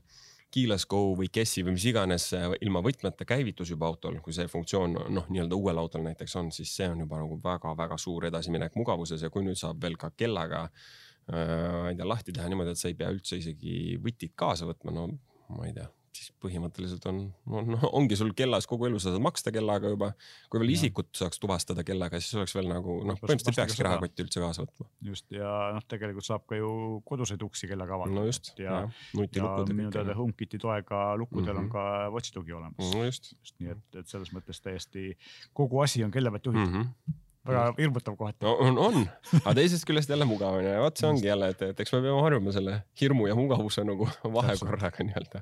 Keyless 0.51 0.89
Go 0.91 1.15
või 1.19 1.31
Guessi 1.33 1.63
või 1.67 1.77
mis 1.77 1.87
iganes 1.91 2.31
ilma 2.35 2.83
võtmeta 2.83 3.27
käivitus 3.29 3.71
juba 3.71 3.87
autol, 3.91 4.19
kui 4.25 4.35
see 4.35 4.49
funktsioon 4.51 4.97
noh, 5.15 5.29
nii-öelda 5.31 5.59
uuel 5.59 5.79
autol 5.79 6.03
näiteks 6.07 6.35
on, 6.41 6.51
siis 6.55 6.73
see 6.77 6.89
on 6.91 7.05
juba 7.05 7.21
nagu 7.23 7.39
väga-väga 7.45 7.99
suur 8.01 8.27
edasiminek 8.31 8.75
mugavuses 8.79 9.23
ja 9.23 9.31
kui 9.31 9.47
nüüd 9.47 9.61
saab 9.61 9.83
veel 9.83 9.99
ka 10.01 10.11
kellaga 10.17 10.67
äh, 10.67 11.31
ma 11.31 11.89
ei 11.93 11.97
tea, 11.99 12.09
lahti 12.09 12.35
teha 12.35 12.51
niimoodi, 12.51 12.75
et 12.75 12.83
sa 12.83 12.91
ei 12.91 12.99
pea 12.99 13.13
üldse 13.15 13.39
isegi 13.39 13.97
võtit 14.03 14.35
kaasa 14.39 14.67
võtma, 14.71 14.95
no 14.97 15.09
ma 15.55 15.71
ei 15.71 15.77
tea 15.77 15.89
siis 16.17 16.33
põhimõtteliselt 16.43 17.05
on, 17.11 17.21
no 17.47 17.79
ongi 17.97 18.17
sul 18.19 18.33
kellas 18.37 18.67
kogu 18.71 18.89
elu, 18.89 18.99
sa 19.03 19.13
saad 19.13 19.23
maksta 19.23 19.53
kellaga 19.55 19.93
juba. 19.93 20.11
kui 20.51 20.63
veel 20.63 20.73
isikut 20.75 21.11
saaks 21.17 21.39
tuvastada 21.43 21.85
kellaga, 21.87 22.21
siis 22.23 22.35
oleks 22.39 22.55
veel 22.57 22.69
nagu 22.71 22.99
noh, 23.07 23.19
põhimõtteliselt 23.21 23.53
ei 23.53 23.61
peakski 23.61 23.87
rahakotti 23.87 24.27
üldse 24.27 24.43
kaasa 24.43 24.67
võtma. 24.67 24.89
just 25.11 25.31
ja 25.35 25.55
noh, 25.77 25.87
tegelikult 25.91 26.27
saab 26.27 26.45
ka 26.51 26.59
ju 26.59 26.73
koduseid 27.07 27.47
uksi 27.47 27.71
kellaga 27.71 27.97
avada. 27.99 28.15
no 28.17 28.27
just. 28.27 28.53
ja, 28.59 28.83
ja, 28.83 29.31
ja 29.39 29.53
minu 29.71 29.95
teada 29.95 30.19
HomeKiti 30.19 30.61
toega 30.63 31.05
lukkudel 31.21 31.55
mm 31.55 31.71
-hmm. 31.71 31.79
on 31.79 31.89
mhm. 31.95 32.11
ka 32.11 32.15
Watchi 32.17 32.35
tugi 32.35 32.53
olemas. 32.59 32.95
no 32.95 33.05
just, 33.07 33.33
just. 33.39 33.57
nii 33.63 33.75
et, 33.77 34.03
et 34.03 34.07
selles 34.11 34.35
mõttes 34.35 34.63
täiesti 34.63 35.17
kogu 35.55 35.81
asi 35.81 36.05
on 36.05 36.11
kella 36.11 36.31
pealt 36.31 36.51
juhitud 36.51 36.71
mm. 36.71 36.79
-hmm 36.83 37.29
väga 37.47 37.75
hirmutav 37.79 38.17
kohati 38.17 38.45
no,. 38.45 38.53
on, 38.61 38.79
on, 38.79 39.07
aga 39.45 39.55
teisest 39.55 39.87
küljest 39.89 40.11
jälle 40.13 40.27
mugav 40.29 40.59
on 40.59 40.65
ja 40.65 40.81
vot 40.83 40.97
see 40.97 41.09
ongi 41.09 41.27
jälle, 41.27 41.49
et, 41.55 41.63
et 41.63 41.81
eks 41.81 41.93
me 41.95 42.03
peame 42.05 42.21
harjuma 42.21 42.53
selle 42.53 42.83
hirmu 43.01 43.31
ja 43.31 43.37
mugavuse 43.39 43.85
nagu 43.85 44.09
vahekorraga 44.37 45.07
nii-öelda 45.09 45.41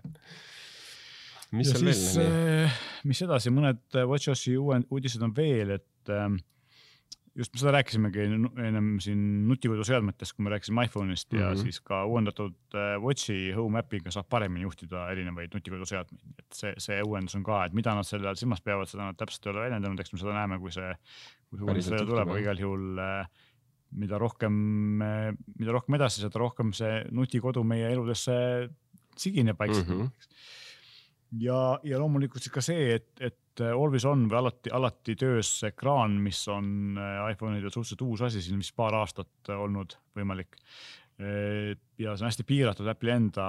mis 1.56 1.70
ja 1.70 1.78
seal 1.78 1.90
siis, 1.92 2.04
veel 2.18 2.28
oli? 2.28 2.60
Äh, 2.66 2.78
mis 3.08 3.24
edasi, 3.24 3.52
mõned 3.54 3.80
äh, 3.96 4.06
WatchOS-i 4.08 4.56
uudised 4.58 5.24
on 5.24 5.32
veel, 5.36 5.76
et 5.78 6.12
ähm, 6.12 6.38
just 7.38 7.54
seda 7.56 7.72
rääkisimegi 7.76 8.24
ennem 8.26 8.90
siin 9.02 9.20
nutikoduseadmetest, 9.48 10.34
kui 10.34 10.44
me 10.44 10.52
rääkisime 10.52 10.84
iPhone'ist 10.88 11.32
mm 11.32 11.38
-hmm. 11.38 11.42
ja 11.44 11.56
siis 11.56 11.80
ka 11.80 12.02
uuendatud 12.04 12.56
äh, 12.74 12.96
Watchi 13.02 13.52
Home 13.56 13.78
äpiga 13.78 14.10
saab 14.10 14.28
paremini 14.28 14.66
juhtida 14.66 15.08
erinevaid 15.12 15.54
nutikoduseadmeid, 15.54 16.22
et 16.38 16.60
see, 16.60 16.74
see 16.78 17.02
uuendus 17.02 17.38
on 17.38 17.44
ka, 17.46 17.64
et 17.64 17.72
mida 17.72 17.94
nad 17.94 18.06
selle 18.06 18.28
all 18.28 18.36
silmas 18.36 18.60
peavad, 18.60 18.90
seda 18.90 19.04
nad 19.04 19.16
täpselt 19.16 19.46
ei 19.46 19.52
ole 19.52 19.66
väljendanud, 19.68 20.00
eks 20.00 20.12
me 20.12 20.18
seda 20.18 20.34
näeme, 20.34 20.58
kui 20.58 20.72
see, 20.72 20.94
kui 21.48 21.58
see 21.58 21.64
uuendus 21.64 21.90
välja 21.90 22.06
tuleb, 22.06 22.28
aga 22.28 22.40
igal 22.40 22.64
juhul 22.66 23.00
mida 23.90 24.18
rohkem, 24.18 24.52
mida 25.58 25.72
rohkem 25.72 25.94
edasi, 25.94 26.20
seda 26.20 26.38
rohkem 26.38 26.72
see 26.76 27.04
nutikodu 27.10 27.62
meie 27.64 27.88
eludesse 27.88 28.34
sigineb 29.16 29.58
vaikselt 29.58 29.88
mm. 29.88 30.00
-hmm 30.02 30.66
ja, 31.36 31.58
ja 31.84 31.98
loomulikult 32.00 32.44
siis 32.44 32.54
ka 32.54 32.62
see, 32.64 32.94
et, 32.98 33.10
et 33.20 33.62
äh, 33.62 33.74
always 33.74 34.06
on 34.08 34.26
või 34.30 34.40
alati, 34.40 34.72
alati 34.74 35.16
töös 35.18 35.50
ekraan, 35.68 36.16
mis 36.24 36.40
on 36.52 36.98
äh, 37.00 37.24
iPhone'idel 37.34 37.72
suhteliselt 37.72 38.06
uus 38.06 38.24
asi, 38.28 38.42
siin 38.44 38.60
vist 38.62 38.76
paar 38.78 38.96
aastat 38.98 39.52
olnud 39.56 39.98
võimalik. 40.18 40.60
ja 41.18 42.12
see 42.14 42.22
on 42.22 42.28
hästi 42.28 42.44
piiratud 42.46 42.86
Apple'i 42.86 43.10
enda 43.10 43.44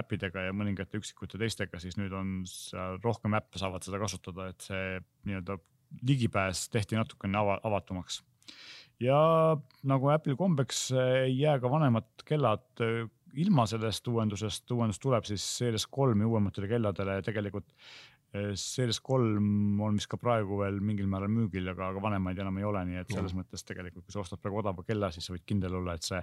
äppidega 0.00 0.48
ja 0.48 0.54
mõningate 0.58 0.98
üksikute 0.98 1.38
teistega, 1.38 1.78
siis 1.78 1.94
nüüd 1.94 2.10
on 2.18 2.40
seal 2.50 2.98
rohkem 3.04 3.36
äppe 3.38 3.60
saavad 3.62 3.86
seda 3.86 4.00
kasutada, 4.02 4.48
et 4.50 4.66
see 4.66 4.96
nii-öelda 5.30 5.54
ligipääs 6.02 6.64
tehti 6.74 6.98
natukene 6.98 7.38
ava, 7.38 7.60
avatumaks. 7.62 8.24
ja 8.98 9.20
nagu 9.86 10.10
Apple'i 10.10 10.34
kombeks 10.34 10.88
ei 10.98 11.38
jää 11.38 11.60
ka 11.62 11.70
vanemad 11.70 12.10
kellad 12.26 12.82
ilma 13.40 13.66
sellest 13.66 14.08
uuendusest, 14.08 14.70
uuendus 14.74 14.98
tuleb 15.02 15.24
siis 15.28 15.44
Series 15.58 15.86
kolm 15.86 16.20
ja 16.20 16.28
uuematele 16.28 16.68
kelladele 16.68 17.18
ja 17.18 17.24
tegelikult 17.24 17.70
Series 18.56 18.96
kolm 19.04 19.80
on 19.84 19.98
vist 20.00 20.08
ka 20.08 20.16
praegu 20.16 20.56
veel 20.62 20.78
mingil 20.80 21.08
määral 21.10 21.28
müügil, 21.28 21.66
aga, 21.68 21.90
aga 21.92 22.00
vanemaid 22.00 22.38
enam 22.40 22.60
ei 22.62 22.64
ole, 22.64 22.80
nii 22.88 23.00
et 23.02 23.10
selles 23.12 23.34
ja. 23.34 23.38
mõttes 23.42 23.66
tegelikult, 23.68 24.06
kui 24.06 24.14
sa 24.14 24.22
ostad 24.22 24.40
praegu 24.40 24.62
odava 24.62 24.84
kella, 24.88 25.10
siis 25.12 25.28
sa 25.28 25.34
võid 25.34 25.44
kindel 25.48 25.76
olla, 25.82 25.98
et 25.98 26.06
see, 26.06 26.20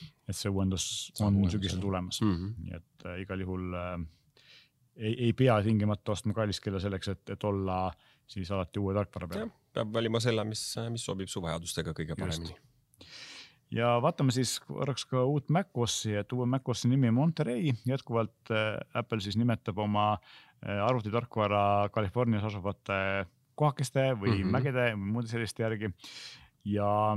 et 0.00 0.38
see 0.38 0.48
uuendus 0.48 0.86
on 1.20 1.36
sügisel 1.52 1.82
tulemas 1.82 2.22
mm, 2.24 2.32
-hmm. 2.38 2.54
nii 2.64 2.78
et 2.78 3.06
äh, 3.10 3.20
igal 3.26 3.44
juhul 3.44 3.76
äh, 3.76 3.92
ei, 4.96 5.12
ei 5.26 5.34
pea 5.36 5.58
tingimata 5.66 6.16
ostma 6.16 6.32
kallist 6.36 6.64
kella 6.64 6.80
selleks, 6.80 7.12
et, 7.12 7.36
et 7.36 7.44
olla 7.44 7.82
siis 8.30 8.50
alati 8.56 8.80
uue 8.80 8.96
tarkvara 8.96 9.28
peal. 9.28 9.52
peab 9.76 9.92
valima 9.92 10.20
selle, 10.20 10.44
mis, 10.48 10.64
mis 10.88 11.04
sobib 11.04 11.28
su 11.28 11.44
vajadustega 11.44 11.92
kõige 11.92 12.16
paremini. 12.16 12.56
Ja 13.74 13.94
vaatame 14.02 14.34
siis 14.34 14.56
korraks 14.66 15.06
ka 15.10 15.24
uut 15.24 15.50
MacOS-i, 15.54 16.14
et 16.20 16.32
uue 16.36 16.46
MacOS-i 16.50 16.90
nimi 16.90 17.10
on 17.10 17.18
Monterey, 17.20 17.74
jätkuvalt 17.88 18.52
äh, 18.54 18.78
Apple 18.94 19.20
siis 19.20 19.38
nimetab 19.40 19.78
oma 19.78 20.12
äh, 20.14 20.80
arvutitarkvara 20.86 21.90
Californias 21.94 22.46
asuvate 22.50 23.26
kohakeste 23.54 24.12
või 24.16 24.38
mm 24.38 24.42
-hmm. 24.42 24.56
mägede 24.56 24.86
või 24.94 25.12
muude 25.16 25.28
selliste 25.28 25.62
järgi. 25.62 25.92
ja 26.64 27.16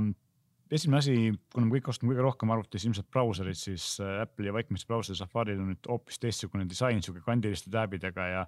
esimene 0.72 0.98
asi, 0.98 1.14
kuna 1.52 1.66
me 1.66 1.76
kõik 1.76 1.86
kasutame 1.88 2.12
kõige 2.12 2.24
rohkem 2.24 2.52
arvutis 2.54 2.84
ilmselt 2.86 3.08
brauserit, 3.12 3.58
siis 3.58 3.86
äh, 4.02 4.22
Apple'i 4.24 4.48
ja 4.48 4.54
vaikimisi 4.56 4.86
brauseri 4.88 5.18
Safaril 5.18 5.60
on 5.60 5.72
nüüd 5.72 5.88
hoopis 5.90 6.20
teistsugune 6.22 6.66
disain, 6.68 7.02
sihuke 7.04 7.22
kandiliste 7.24 7.72
tääbidega 7.74 8.28
ja. 8.30 8.44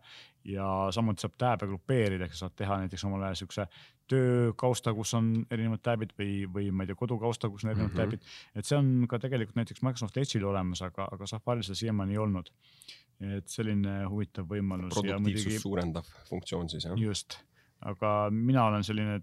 ja 0.48 0.68
samuti 0.94 1.26
saab 1.26 1.36
tääbe 1.40 1.68
grupeerida, 1.70 2.26
ehk 2.26 2.36
sa 2.36 2.46
saad 2.46 2.56
teha 2.62 2.78
näiteks 2.84 3.04
omale 3.08 3.32
siukse 3.38 3.66
töökausta, 4.10 4.94
kus 4.94 5.12
on 5.18 5.32
erinevad 5.50 5.82
tääbid 5.84 6.14
või, 6.18 6.30
või 6.52 6.70
ma 6.70 6.84
ei 6.84 6.92
tea, 6.92 6.98
kodukausta, 6.98 7.50
kus 7.50 7.66
on 7.66 7.72
erinevad 7.72 7.92
mm 7.92 7.98
-hmm. 7.98 8.16
tääbid. 8.16 8.54
et 8.54 8.68
see 8.68 8.78
on 8.78 9.08
ka 9.10 9.18
tegelikult 9.18 9.58
näiteks 9.58 9.82
Microsoft 9.82 10.16
Edge'il 10.16 10.46
olemas, 10.46 10.82
aga, 10.82 11.08
aga 11.12 11.26
Safaril 11.26 11.66
seda 11.66 11.82
siiamaani 11.82 12.16
ei 12.16 12.18
olnud. 12.18 12.50
et 13.20 13.48
selline 13.48 14.04
huvitav 14.04 14.44
võimalus. 14.44 14.92
produktiivsust 14.92 15.46
muidugi... 15.46 15.58
suurendav 15.58 16.04
funktsioon 16.28 16.68
siis 16.68 16.84
jah? 16.84 16.98
just 17.00 17.38
aga 17.84 18.12
mina 18.32 18.64
olen 18.70 18.84
selline 18.86 19.20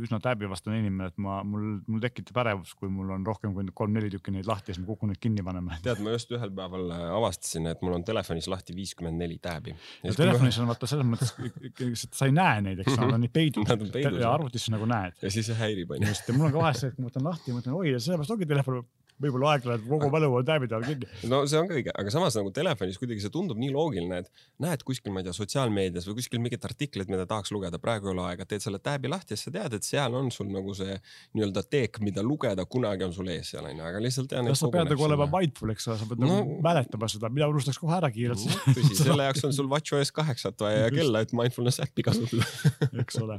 üsna 0.00 0.18
tääbivastane 0.22 0.78
inimene, 0.80 1.10
et 1.12 1.18
ma, 1.20 1.38
mul, 1.46 1.78
mul 1.86 2.02
tekitab 2.02 2.38
ärevus, 2.42 2.72
kui 2.78 2.88
mul 2.92 3.10
on 3.14 3.24
rohkem 3.26 3.52
kui 3.54 3.66
kolm-neli 3.76 4.10
tükki 4.12 4.32
neid 4.34 4.48
lahti 4.48 4.72
ja 4.72 4.76
siis 4.76 4.82
ma 4.82 4.88
kukun 4.90 5.12
neid 5.12 5.20
kinni 5.22 5.44
panema. 5.44 5.78
tead, 5.84 6.00
ma 6.04 6.14
just 6.14 6.32
ühel 6.34 6.52
päeval 6.56 6.88
äh, 6.96 7.04
avastasin, 7.18 7.68
et 7.70 7.84
mul 7.84 7.96
on 7.98 8.04
telefonis 8.06 8.48
lahti 8.50 8.76
viiskümmend 8.76 9.20
neli 9.20 9.38
tääbi. 9.42 9.76
ja 10.04 10.16
telefonis 10.16 10.58
ma... 10.58 10.64
on 10.64 10.72
vaata 10.72 10.90
selles 10.90 11.08
mõttes, 11.08 11.34
et 11.68 12.18
sa 12.20 12.28
ei 12.28 12.34
näe 12.36 12.64
neid, 12.68 12.84
eks 12.84 12.98
nad 12.98 13.12
on 13.12 13.24
nii 13.24 13.32
peidus. 13.34 13.68
Nad 13.68 13.86
on 13.86 13.94
peidus. 13.94 14.20
ja 14.24 14.32
arvutis 14.32 14.68
nagu 14.74 14.88
näed. 14.90 15.16
ja 15.22 15.32
siis 15.32 15.48
see 15.50 15.60
häirib 15.60 15.96
onju. 15.96 16.10
just 16.10 16.28
ja 16.28 16.36
mul 16.36 16.48
on 16.50 16.56
ka 16.56 16.64
vahest 16.64 16.84
see, 16.84 16.94
et 16.94 17.00
ma 17.00 17.10
võtan 17.10 17.28
lahti 17.28 17.52
ja 17.52 17.58
mõtlen, 17.58 17.78
oi, 17.78 17.96
sellepärast 17.98 18.36
ongi 18.36 18.50
telefon 18.50 18.82
võib-olla 19.22 19.52
aeg-ajalt 19.54 19.84
kogu 19.86 20.08
mälu 20.10 20.30
on 20.34 20.46
tääbide 20.46 20.74
all 20.76 20.86
kinni. 20.86 21.06
no 21.30 21.42
see 21.50 21.58
on 21.60 21.68
ka 21.70 21.76
õige, 21.76 21.92
aga 21.94 22.12
samas 22.12 22.34
nagu 22.38 22.50
telefonis 22.54 22.98
kuidagi 22.98 23.22
see 23.22 23.32
tundub 23.34 23.60
nii 23.60 23.70
loogiline, 23.74 24.20
et 24.24 24.46
näed 24.62 24.82
kuskil, 24.86 25.14
ma 25.14 25.22
ei 25.22 25.28
tea, 25.28 25.34
sotsiaalmeedias 25.36 26.08
või 26.08 26.18
kuskil 26.18 26.42
mingit 26.42 26.66
artiklit, 26.66 27.10
mida 27.12 27.26
tahaks 27.30 27.52
lugeda, 27.54 27.78
praegu 27.82 28.10
ei 28.10 28.14
ole 28.14 28.24
aega, 28.30 28.46
teed 28.50 28.64
selle 28.64 28.80
tääbi 28.82 29.12
lahti 29.12 29.36
ja 29.36 29.40
sa 29.40 29.54
tead, 29.54 29.78
et 29.78 29.86
seal 29.86 30.18
on 30.18 30.32
sul 30.34 30.50
nagu 30.50 30.74
see 30.76 30.96
nii-öelda 31.36 31.64
teek, 31.70 32.00
mida 32.04 32.24
lugeda, 32.26 32.66
kunagi 32.66 33.06
on 33.06 33.14
sul 33.14 33.30
ees 33.34 33.54
seal 33.54 33.70
onju, 33.70 33.86
aga 33.86 34.02
lihtsalt. 34.02 34.34
kas 34.50 34.64
sa 34.64 34.72
pead 34.74 34.90
nagu 34.90 35.08
olema 35.08 35.30
mindful, 35.36 35.74
eks 35.74 35.88
ole, 35.90 36.00
sa 36.02 36.10
pead 36.10 36.24
no, 36.24 36.32
nagu 36.32 36.58
mäletama 36.64 37.10
seda, 37.12 37.30
mina 37.34 37.50
unustaks 37.54 37.78
kohe 37.82 37.94
ära 38.00 38.10
kiirelt 38.14 38.42
no,. 38.42 38.60
tõsi, 38.74 38.98
selle 38.98 39.30
jaoks 39.30 39.46
on 39.46 39.56
sul 39.56 39.70
WatchOS 39.70 40.14
kaheksat 40.16 40.66
vaja 40.66 40.88
ja 40.88 40.92
kella, 40.94 41.22
et 41.24 41.34
mindfulness 41.36 41.82
äppi 41.84 42.06
kasutada 42.06 42.46
eks 43.04 43.22
ole, 43.22 43.38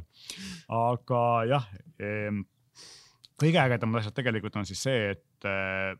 aga 0.72 1.22
jah 1.52 1.72
kõige 3.40 3.60
ägedamad 3.62 4.02
asjad 4.02 4.16
tegelikult 4.16 4.56
on 4.56 4.66
siis 4.68 4.82
see, 4.86 5.14
et 5.14 5.48
äh, 5.48 5.94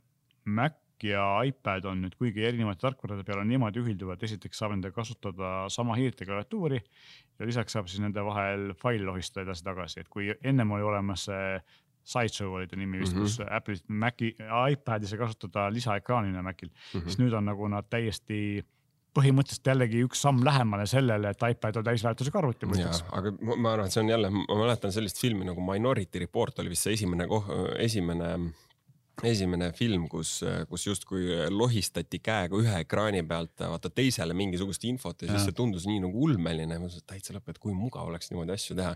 Mac 0.47 0.79
ja 1.05 1.25
iPad 1.45 1.85
on 1.91 2.05
nüüd 2.07 2.15
kuigi 2.17 2.45
erinevate 2.49 2.81
tarkvarade 2.87 3.25
peale 3.27 3.45
niimoodi 3.45 3.83
ühilduvad, 3.83 4.23
esiteks 4.25 4.63
saab 4.63 4.73
nendega 4.73 4.97
kasutada 4.97 5.67
sama 5.73 5.97
hiirt 5.99 6.23
ja 6.23 6.29
klaviatuuri 6.31 6.79
ja 6.81 7.49
lisaks 7.49 7.77
saab 7.77 7.91
siis 7.91 8.01
nende 8.01 8.25
vahel 8.25 8.71
faili 8.81 9.05
lohistada 9.05 9.45
edasi-tagasi, 9.45 10.01
et 10.01 10.09
kui 10.09 10.31
ennem 10.43 10.73
oli 10.77 10.87
olemas 10.89 11.29
see 11.29 11.59
Sideshow 12.07 12.53
oli 12.55 12.69
ta 12.71 12.77
nimi 12.79 13.01
vist 13.01 13.17
mm, 13.17 13.19
-hmm. 13.19 13.23
kus 13.23 13.41
Apple'is 13.59 13.83
Maci, 13.89 14.29
iPad'i 14.71 15.09
sai 15.11 15.19
kasutada 15.19 15.67
lisaekraanina 15.75 16.43
Macil 16.43 16.69
mm, 16.69 17.01
-hmm. 17.01 17.03
siis 17.03 17.19
nüüd 17.19 17.35
on 17.35 17.45
nagu 17.45 17.69
nad 17.69 17.89
täiesti 17.91 18.65
põhimõtteliselt 19.17 19.73
jällegi 19.73 20.05
üks 20.07 20.23
samm 20.27 20.45
lähemale 20.47 20.87
sellele, 20.91 21.33
et 21.33 21.47
iPad 21.49 21.81
on 21.81 21.89
täisväärtusega 21.89 22.41
arvuti 22.43 22.69
mõisteks. 22.71 23.03
aga 23.17 23.33
ma 23.41 23.73
arvan, 23.73 23.89
et 23.89 23.97
see 23.97 24.05
on 24.05 24.13
jälle, 24.13 24.31
ma 24.37 24.61
mäletan 24.63 24.95
sellist 24.95 25.21
filmi 25.23 25.49
nagu 25.49 25.65
Minority 25.65 26.23
Report 26.27 26.63
oli 26.63 26.75
vist 26.75 26.89
see 26.89 26.97
esimene, 26.99 27.29
esimene 27.83 28.31
esimene 29.25 29.71
film, 29.77 30.09
kus, 30.13 30.41
kus 30.69 30.87
justkui 30.87 31.31
lohistati 31.53 32.21
käega 32.21 32.59
ühe 32.59 32.81
ekraani 32.85 33.23
pealt 33.29 33.65
vaata 33.65 33.91
teisele 33.91 34.37
mingisugust 34.37 34.85
infot 34.89 35.23
ja, 35.23 35.31
ja. 35.31 35.37
siis 35.37 35.49
see 35.49 35.57
tundus 35.57 35.87
nii 35.89 36.03
nagu 36.05 36.27
ulmeline. 36.27 36.77
ma 36.77 36.85
mõtlesin, 36.85 37.05
et 37.05 37.15
täitsa 37.15 37.37
lõpp, 37.37 37.49
et 37.53 37.61
kui 37.63 37.73
mugav 37.77 38.11
oleks 38.11 38.31
niimoodi 38.33 38.53
asju 38.53 38.77
teha. 38.77 38.93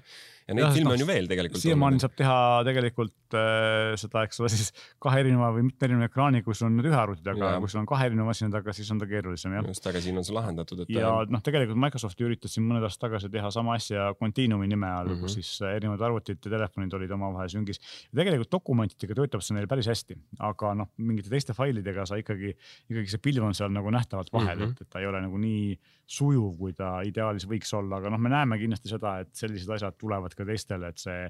ja 0.49 0.57
neid 0.57 0.67
ja, 0.67 0.71
filme 0.75 0.91
no, 0.91 0.97
on 0.99 1.05
ju 1.05 1.09
veel 1.09 1.31
tegelikult. 1.31 1.63
siiamaani 1.63 2.03
saab 2.03 2.17
teha 2.19 2.39
tegelikult 2.69 3.39
äh, 3.39 3.95
seda, 4.01 4.25
eks 4.29 4.43
ole, 4.43 4.51
siis 4.53 4.73
kahe 5.03 5.23
erineva 5.25 5.51
või 5.57 5.67
mitme 5.71 5.89
erineva 5.89 6.11
ekraani, 6.11 6.43
kui 6.47 6.57
sul 6.59 6.69
on 6.69 6.77
nüüd 6.79 6.91
ühe 6.91 7.01
arvuti 7.01 7.25
taga 7.27 7.55
ja 7.55 7.63
kui 7.63 7.73
sul 7.73 7.83
on 7.83 7.89
kahe 7.91 8.11
erineva 8.11 8.29
masina 8.31 8.53
taga, 8.55 8.75
siis 8.77 8.91
on 8.93 9.01
ta 9.01 9.09
keerulisem 9.11 9.57
jah. 9.57 9.69
just, 9.73 9.89
aga 9.91 10.05
siin 10.05 10.21
on 10.21 10.27
see 10.27 10.37
lahendatud, 10.37 10.85
et. 10.85 10.93
ja 10.95 11.15
noh, 11.31 11.45
tegelikult 11.47 11.81
Microsoft 11.81 12.21
üritas 12.27 12.57
siin 12.57 12.67
mõned 12.69 12.85
aastad 12.87 13.09
tagasi 13.09 13.31
teha 13.33 13.51
sama 13.55 13.77
asja 13.79 14.11
Continuumi 14.21 14.69
nime 14.69 14.89
all 14.91 15.09
mm, 15.09 15.17
-hmm. 15.17 15.25
kus 15.25 15.39
siis 15.39 15.51
erinevad 15.65 16.03
arvutid 16.11 16.41
ja 16.45 16.53
telefonid 16.57 16.93
olid 16.99 17.11
omavahel 17.17 17.49
süngis. 17.53 17.81
tegelikult 18.15 18.53
dokumentidega 18.53 19.17
töötab 19.23 19.45
see 19.45 19.57
neil 19.57 19.69
päris 19.71 19.89
hästi, 19.91 20.10
aga 20.47 20.73
noh, 20.79 20.91
mingite 21.03 21.31
teiste 21.33 21.55
failidega 21.57 22.07
sa 22.09 22.19
ikkagi, 22.21 22.53
ikkagi 22.91 23.13
see 23.13 23.23
pilv 23.25 23.47
on 23.49 23.57
seal 23.57 23.73
nagu 23.75 23.93
nähtavalt 23.95 24.33
vahel 24.33 24.59
mm, 24.59 24.65
-hmm. 24.65 24.77
et, 24.77 24.87
et 24.87 24.91
ta 24.91 25.03
ei 25.03 25.09
ole 25.11 25.21
nagu 25.25 25.41
nii 25.41 25.75
sujuv, 26.07 26.57
kui 26.59 26.73
ta 26.77 27.01
ideaalis 27.07 27.47
võiks 27.51 27.75
olla, 27.77 28.01
aga 28.01 28.13
noh, 28.15 28.21
me 28.21 28.33
näeme 28.33 28.59
kindlasti 28.59 28.93
seda, 28.93 29.19
et 29.25 29.35
sellised 29.35 29.71
asjad 29.77 29.99
tulevad 29.99 30.35
ka 30.35 30.47
teistele, 30.49 30.89
et 30.89 30.99
see 30.99 31.29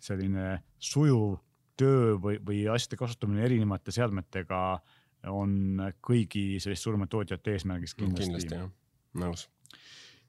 selline 0.00 0.58
sujuv 0.78 1.38
töö 1.78 2.14
või, 2.20 2.38
või 2.44 2.64
asjade 2.70 2.98
kasutamine 3.00 3.44
erinevate 3.46 3.94
seadmetega 3.94 4.60
on 5.32 5.80
kõigi 6.04 6.60
selliste 6.60 6.84
suuremate 6.84 7.10
tootjate 7.16 7.56
eesmärgiks 7.56 7.96
kindlasti. 7.98 8.30
kindlasti 8.30 8.58
jah, 8.60 8.70
nõus 9.24 9.48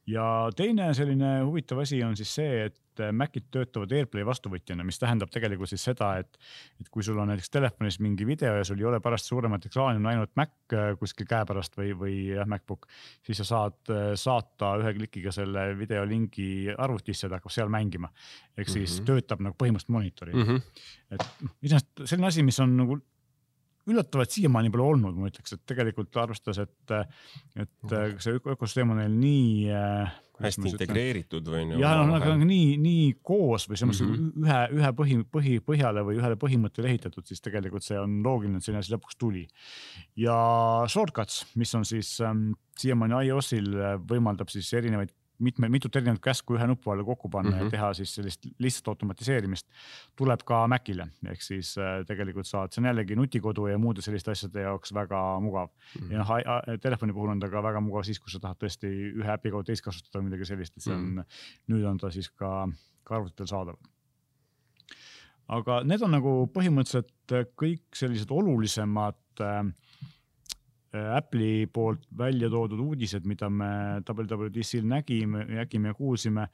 ja 0.08 0.26
teine 0.56 0.90
selline 0.94 1.40
huvitav 1.44 1.82
asi 1.84 2.02
on 2.04 2.18
siis 2.18 2.34
see, 2.38 2.66
et 2.70 2.82
Macid 3.12 3.50
töötavad 3.52 3.92
AirPlay 3.92 4.24
vastuvõtjana, 4.24 4.86
mis 4.88 4.96
tähendab 5.02 5.28
tegelikult 5.34 5.68
siis 5.68 5.84
seda, 5.84 6.14
et, 6.22 6.38
et 6.80 6.88
kui 6.94 7.04
sul 7.04 7.18
on 7.20 7.28
näiteks 7.28 7.52
telefonis 7.52 7.98
mingi 8.00 8.28
video 8.28 8.54
ja 8.56 8.64
sul 8.64 8.80
ei 8.80 8.88
ole 8.88 9.02
pärast 9.04 9.28
suuremat 9.28 9.68
ekraani, 9.68 10.00
on 10.00 10.08
ainult 10.14 10.32
Mac 10.40 10.54
äh, 10.72 10.94
kuskil 11.00 11.28
käepärast 11.28 11.76
või, 11.76 11.92
või 12.00 12.16
jah, 12.30 12.48
MacBook, 12.48 12.88
siis 13.26 13.42
sa 13.42 13.48
saad 13.50 13.92
äh, 13.92 14.06
saata 14.20 14.76
ühe 14.80 14.94
klikiga 15.02 15.34
selle 15.36 15.68
videolingi 15.76 16.70
arvutisse, 16.72 17.28
ta 17.28 17.42
hakkab 17.42 17.52
seal 17.58 17.74
mängima. 17.74 18.14
ehk 18.56 18.70
siis 18.70 18.94
mm 18.94 19.02
-hmm. 19.02 19.08
töötab 19.12 19.44
nagu 19.44 19.56
põhimõtteliselt 19.60 19.98
monitori 19.98 20.34
mm. 20.34 20.44
-hmm. 20.44 20.62
et 21.12 21.28
noh, 21.42 21.52
iseenesest 21.62 22.06
selline 22.06 22.28
asi, 22.28 22.44
mis 22.44 22.60
on 22.60 22.78
nagu 22.78 23.02
üllatavalt 23.90 24.34
siiamaani 24.34 24.72
pole 24.74 24.86
olnud, 24.90 25.18
ma 25.20 25.30
ütleks, 25.30 25.56
et 25.56 25.64
tegelikult 25.70 26.18
arvestades, 26.18 26.62
et, 26.66 26.94
et 27.62 27.96
see 28.24 28.38
ökosüsteem 28.40 28.94
on 28.94 29.02
neil 29.02 29.18
nii 29.20 29.74
äh,. 29.76 30.16
hästi 30.42 30.72
integreeritud 30.72 31.48
või? 31.48 31.64
jah, 31.80 32.02
no 32.08 32.18
aga 32.18 32.34
nii, 32.42 32.76
nii 32.82 33.06
koos 33.26 33.68
või 33.70 33.80
selles 33.80 34.02
mõttes 34.02 34.06
mm 34.06 34.16
-hmm. 34.16 34.46
ühe, 34.46 34.62
ühe 34.80 34.94
põhi, 35.00 35.20
põhi, 35.38 35.58
põhjale 35.70 36.04
või 36.08 36.20
ühele 36.20 36.40
põhimõttele 36.42 36.92
ehitatud, 36.92 37.28
siis 37.30 37.44
tegelikult 37.46 37.86
see 37.86 38.00
on 38.02 38.18
loogiline, 38.26 38.60
et 38.60 38.68
selline 38.68 38.84
asi 38.84 38.96
lõpuks 38.96 39.20
tuli. 39.22 39.46
ja 40.20 40.38
shortcuts, 40.92 41.46
mis 41.56 41.76
on 41.76 41.86
siis 41.86 42.18
ähm, 42.22 42.50
siiamaani 42.80 43.30
iOS-il 43.30 43.72
äh, 43.78 43.96
võimaldab 44.10 44.50
siis 44.52 44.74
erinevaid 44.74 45.14
mitme, 45.40 45.70
mitut 45.70 45.96
erinevat 45.96 46.22
käsku 46.24 46.56
ühe 46.56 46.68
nupu 46.68 46.92
alla 46.92 47.04
kokku 47.04 47.30
panna 47.30 47.50
mm 47.50 47.56
-hmm. 47.56 47.60
ja 47.60 47.64
mhm. 47.64 47.72
teha 47.72 47.94
siis 47.94 48.16
sellist 48.16 48.46
lihtsat 48.60 48.88
automatiseerimist, 48.88 49.68
tuleb 50.16 50.44
ka 50.46 50.68
Macile, 50.68 51.08
ehk 51.30 51.42
siis 51.42 51.78
äh, 51.78 52.06
tegelikult 52.08 52.48
saad, 52.48 52.72
see 52.72 52.82
on 52.82 52.88
jällegi 52.90 53.16
nutikodu 53.16 53.68
ja 53.68 53.78
muude 53.78 54.02
selliste 54.02 54.32
asjade 54.32 54.62
jaoks 54.62 54.94
väga 54.94 55.40
mugav 55.40 55.70
mm. 55.70 56.08
-hmm. 56.08 56.12
ja 56.12 56.18
noh, 56.18 56.80
telefoni 56.82 57.14
puhul 57.14 57.30
on 57.30 57.40
ta 57.40 57.50
ka 57.50 57.64
väga 57.64 57.80
mugav 57.80 58.04
siis, 58.04 58.20
kui 58.20 58.32
sa 58.32 58.40
tahad 58.40 58.58
tõesti 58.64 58.88
ühe 59.16 59.34
äpi 59.34 59.52
kaudu 59.52 59.64
teist 59.64 59.84
kasutada 59.84 60.20
või 60.20 60.30
midagi 60.30 60.46
sellist, 60.46 60.78
et 60.78 60.84
see 60.84 60.94
on 60.94 61.02
mm, 61.02 61.20
-hmm. 61.20 61.74
nüüd 61.74 61.86
on 61.86 61.98
ta 61.98 62.12
siis 62.12 62.30
ka, 62.30 62.68
ka 63.04 63.16
arvutitel 63.16 63.48
saadav 63.48 63.76
aga 65.48 65.84
need 65.84 66.02
on 66.02 66.12
nagu 66.12 66.50
põhimõtteliselt 66.54 67.52
kõik 67.56 67.84
sellised 67.94 68.32
olulisemad 68.32 69.16
äh, 69.16 69.26
Äh, 69.40 69.64
Apple'i 71.16 71.68
poolt 71.74 72.06
välja 72.18 72.50
toodud 72.50 72.80
uudised, 72.80 73.26
mida 73.28 73.50
me 73.50 73.70
WWDC-l 74.02 74.88
nägime, 74.88 75.46
nägime 75.50 75.92
ja 75.92 75.98
kuulsime. 75.98 76.48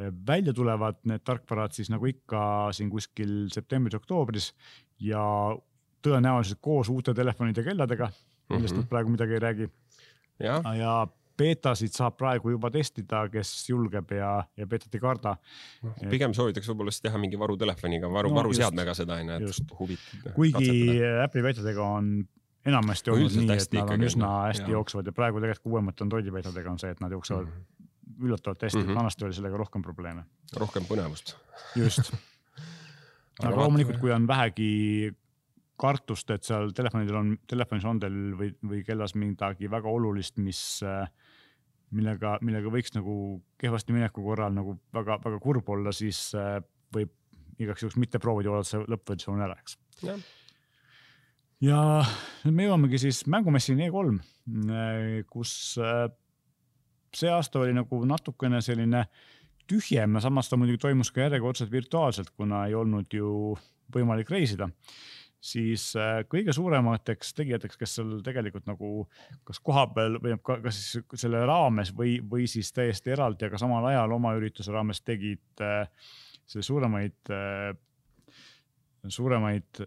Äh, 0.00 0.12
välja 0.26 0.52
tulevad 0.56 1.00
need 1.04 1.24
tarkvarad 1.24 1.76
siis 1.76 1.90
nagu 1.92 2.06
ikka 2.06 2.72
siin 2.76 2.90
kuskil 2.92 3.46
septembris-oktoobris 3.54 4.52
ja 5.00 5.22
tõenäoliselt 6.06 6.60
koos 6.62 6.90
uute 6.92 7.14
telefonide 7.14 7.64
kelladega, 7.66 8.10
millest 8.50 8.74
mm 8.74 8.78
-hmm. 8.78 8.82
nad 8.84 8.88
praegu 8.88 9.10
midagi 9.10 9.32
ei 9.32 9.38
räägi. 9.38 9.70
ja, 10.38 10.62
ja 10.74 11.06
beetasid 11.36 11.94
saab 11.96 12.16
praegu 12.16 12.50
juba 12.54 12.70
testida, 12.72 13.26
kes 13.32 13.50
julgeb 13.68 14.12
ja, 14.16 14.30
ja 14.56 14.66
beetat 14.66 14.94
ei 14.96 15.02
karda 15.02 15.36
no,. 15.82 15.92
pigem 16.10 16.34
soovitaks 16.36 16.68
võib-olla 16.70 16.94
siis 16.94 17.04
teha 17.04 17.20
mingi 17.20 17.38
varutelefoniga, 17.40 18.10
varu 18.12 18.32
no,, 18.32 18.40
varuseadmega 18.40 18.94
seda 18.96 19.18
onju, 19.20 19.50
et 19.50 19.74
huvitab. 19.80 20.32
kuigi 20.38 20.72
Apple'i 21.24 21.44
beetadega 21.44 21.90
on 21.98 22.10
enamasti 22.66 23.12
olnud 23.12 23.36
nii, 23.40 23.50
et 23.56 23.74
nad 23.78 23.92
on 23.94 24.06
üsna 24.08 24.30
hästi 24.48 24.70
ja. 24.70 24.76
jooksvad 24.78 25.06
ja 25.06 25.14
praegu 25.16 25.42
tegelikult 25.42 25.72
uuemate 25.72 26.06
Androidi 26.06 26.32
beetadega 26.34 26.70
on 26.70 26.80
see, 26.82 26.90
et 26.94 27.02
nad 27.04 27.12
jooksevad 27.12 27.46
mm 27.46 27.52
-hmm. 27.52 28.24
üllatavalt 28.26 28.62
hästi 28.62 28.78
mm, 28.78 28.88
-hmm. 28.88 28.98
vanasti 29.02 29.24
oli 29.24 29.34
sellega 29.34 29.56
rohkem 29.56 29.82
probleeme. 29.82 30.24
rohkem 30.56 30.82
põnevust. 30.90 31.36
just 31.76 32.12
aga 33.44 33.56
loomulikult, 33.56 34.00
kui 34.00 34.12
on 34.12 34.26
vähegi 34.26 35.12
kartust, 35.76 36.30
et 36.30 36.46
seal 36.46 36.70
telefonidel 36.76 37.18
on, 37.20 37.34
telefonis 37.48 37.84
on 37.84 38.00
teil 38.00 38.16
või, 38.38 38.54
või 38.64 38.82
kellas 38.86 39.14
midagi 39.18 39.70
väga 39.70 39.88
olulist, 39.92 40.38
mis, 40.40 40.80
millega, 41.90 42.38
millega 42.40 42.72
võiks 42.72 42.94
nagu 42.96 43.42
kehvasti 43.60 43.92
mineku 43.96 44.24
korral 44.24 44.56
nagu 44.56 44.78
väga-väga 44.96 45.40
kurb 45.42 45.68
olla, 45.76 45.92
siis 45.92 46.30
äh, 46.38 46.58
võib 46.94 47.12
igaks 47.60 47.84
juhuks 47.84 48.00
mitte 48.00 48.20
proovida, 48.22 48.52
oodata 48.52 48.70
see 48.70 48.88
lõppversioon 48.88 49.44
ära, 49.44 49.56
eks. 49.60 49.78
Ja 51.64 51.80
nüüd 52.44 52.56
me 52.56 52.68
jõuamegi 52.68 53.00
siis 53.06 53.22
mängumessini 53.30 53.88
E3, 53.88 54.18
kus 55.30 55.52
äh, 55.80 56.06
see 57.16 57.32
aasta 57.32 57.62
oli 57.62 57.74
nagu 57.76 58.02
natukene 58.08 58.60
selline 58.64 59.06
tühjem 59.66 60.20
samas 60.22 60.50
ta 60.50 60.58
muidugi 60.58 60.80
toimus 60.84 61.10
ka 61.10 61.26
järjekordselt 61.26 61.72
virtuaalselt, 61.72 62.32
kuna 62.36 62.66
ei 62.68 62.74
olnud 62.78 63.12
ju 63.12 63.56
võimalik 63.94 64.30
reisida. 64.30 64.68
Siis 65.46 65.90
äh, 66.00 66.22
kõige 66.30 66.54
suuremateks 66.56 67.34
tegijateks, 67.38 67.78
kes 67.78 67.96
seal 67.98 68.14
tegelikult 68.24 68.66
nagu 68.66 69.06
kas 69.46 69.60
kohapeal 69.62 70.16
või 70.22 70.38
ka, 70.42 70.58
kas 70.64 70.78
siis 70.80 71.20
selle 71.20 71.42
raames 71.46 71.92
või, 71.94 72.16
või 72.30 72.48
siis 72.50 72.72
täiesti 72.74 73.12
eraldi, 73.14 73.46
aga 73.46 73.60
samal 73.60 73.84
ajal 73.92 74.16
oma 74.16 74.32
ürituse 74.38 74.74
raames 74.74 75.02
tegid 75.06 75.62
äh, 75.62 75.86
selle 76.46 76.66
suuremaid 76.66 77.30
äh,, 77.34 77.76
suuremaid 79.06 79.84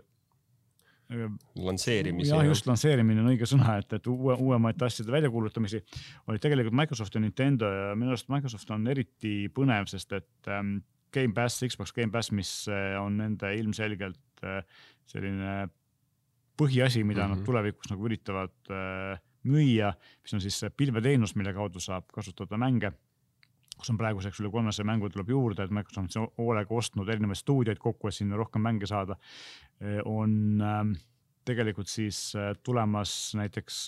lansseerimisi. 1.09 2.29
jah, 2.29 2.43
just 2.45 2.67
lansseerimine 2.69 3.23
on 3.23 3.31
õige 3.31 3.47
sõna, 3.49 3.79
et, 3.81 3.93
et 3.97 4.07
uue, 4.11 4.35
uuemate 4.37 4.85
asjade 4.85 5.11
väljakuulutamisi 5.13 5.81
olid 6.29 6.43
tegelikult 6.43 6.77
Microsoft 6.77 7.15
ja 7.17 7.21
Nintendo 7.23 7.69
ja 7.73 7.95
minu 7.97 8.13
arust 8.13 8.29
Microsoft 8.29 8.69
on 8.75 8.85
eriti 8.91 9.33
põnev, 9.53 9.89
sest 9.89 10.13
et 10.19 10.51
ähm, 10.53 10.77
Game 11.13 11.33
Pass, 11.33 11.63
Xbox 11.65 11.93
Game 11.95 12.13
Pass, 12.13 12.31
mis 12.31 12.51
äh, 12.69 12.93
on 13.01 13.17
nende 13.17 13.51
ilmselgelt 13.57 14.45
äh, 14.45 14.61
selline 15.09 15.65
põhiasi, 16.59 17.03
mida 17.03 17.23
mm 17.23 17.25
-hmm. 17.25 17.29
nad 17.29 17.37
mhm. 17.37 17.45
tulevikus 17.45 17.89
nagu 17.89 18.05
üritavad 18.05 18.69
äh, 18.69 19.19
müüa, 19.49 19.93
mis 20.21 20.33
on 20.33 20.41
siis 20.41 20.61
pilveteenus, 20.77 21.35
mille 21.35 21.53
kaudu 21.53 21.79
saab 21.79 22.05
kasutada 22.13 22.57
mänge 22.57 22.91
kus 23.79 23.93
on 23.93 23.99
praeguseks 23.99 24.41
üle 24.43 24.51
kolmesaja 24.51 24.87
mängu 24.87 25.09
tuleb 25.09 25.31
juurde, 25.31 25.63
et 25.63 25.71
Microsoft 25.71 26.17
on 26.19 26.27
hoolega 26.37 26.75
ostnud 26.75 27.09
erinevaid 27.09 27.39
stuudioid 27.39 27.79
kokku, 27.79 28.09
et 28.09 28.17
sinna 28.17 28.39
rohkem 28.39 28.65
mänge 28.65 28.89
saada. 28.89 29.15
Äh, 29.79 30.01
on 30.05 30.59
ähm, 30.65 30.93
tegelikult 31.47 31.87
siis 31.87 32.33
äh, 32.35 32.51
tulemas 32.63 33.33
näiteks 33.39 33.87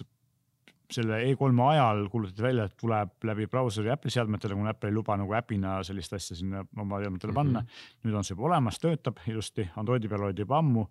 selle 0.91 1.21
E3 1.23 1.61
ajal 1.69 2.05
kuulutati 2.11 2.43
välja, 2.43 2.65
et 2.67 2.77
tuleb 2.79 3.27
läbi 3.27 3.47
brauseri 3.47 3.91
Apple'i 3.93 4.13
seadmetele, 4.13 4.55
kuna 4.57 4.73
Apple 4.73 4.89
ei 4.91 4.95
luba 4.95 5.15
nagu 5.19 5.35
äpina 5.37 5.77
sellist 5.87 6.13
asja 6.17 6.35
sinna 6.35 6.65
oma 6.79 6.99
seadmetele 7.01 7.33
panna 7.33 7.61
mm. 7.61 7.67
-hmm. 7.67 8.07
nüüd 8.07 8.17
on 8.17 8.27
see 8.27 8.35
juba 8.35 8.49
olemas, 8.49 8.79
töötab 8.79 9.21
ilusti, 9.27 9.69
Androidi 9.75 10.09
peal 10.11 10.27
oli 10.27 10.35
juba 10.37 10.57
ammu. 10.57 10.87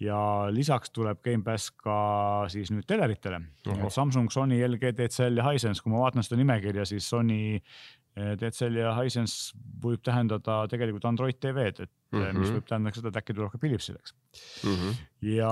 ja 0.00 0.46
lisaks 0.50 0.90
tuleb 0.90 1.18
Gamepass 1.24 1.70
ka 1.70 2.44
siis 2.48 2.70
nüüd 2.70 2.86
teleritele. 2.86 3.40
Samsung, 3.88 4.30
Sony, 4.30 4.60
LG, 4.66 4.92
DCL 4.94 5.36
ja 5.36 5.50
Hisense, 5.50 5.82
kui 5.82 5.90
ma 5.90 5.98
vaatan 5.98 6.22
seda 6.22 6.38
nimekirja, 6.38 6.84
siis 6.84 7.08
Sony 7.10 7.58
DCL 8.18 8.80
ja 8.80 8.94
Hisense 8.96 9.56
võib 9.82 10.02
tähendada 10.04 10.62
tegelikult 10.70 11.06
Android 11.08 11.38
TV-d, 11.38 11.86
et 11.86 11.92
mm 12.12 12.22
-hmm. 12.22 12.40
mis 12.40 12.52
võib 12.56 12.66
tähendada 12.68 12.96
seda, 12.96 13.12
et 13.12 13.20
äkki 13.20 13.36
tuleb 13.36 13.52
ka 13.52 13.60
Philipsile, 13.62 13.98
eks 14.00 14.14
mm. 14.64 14.74
-hmm. 14.74 14.98
ja 15.28 15.50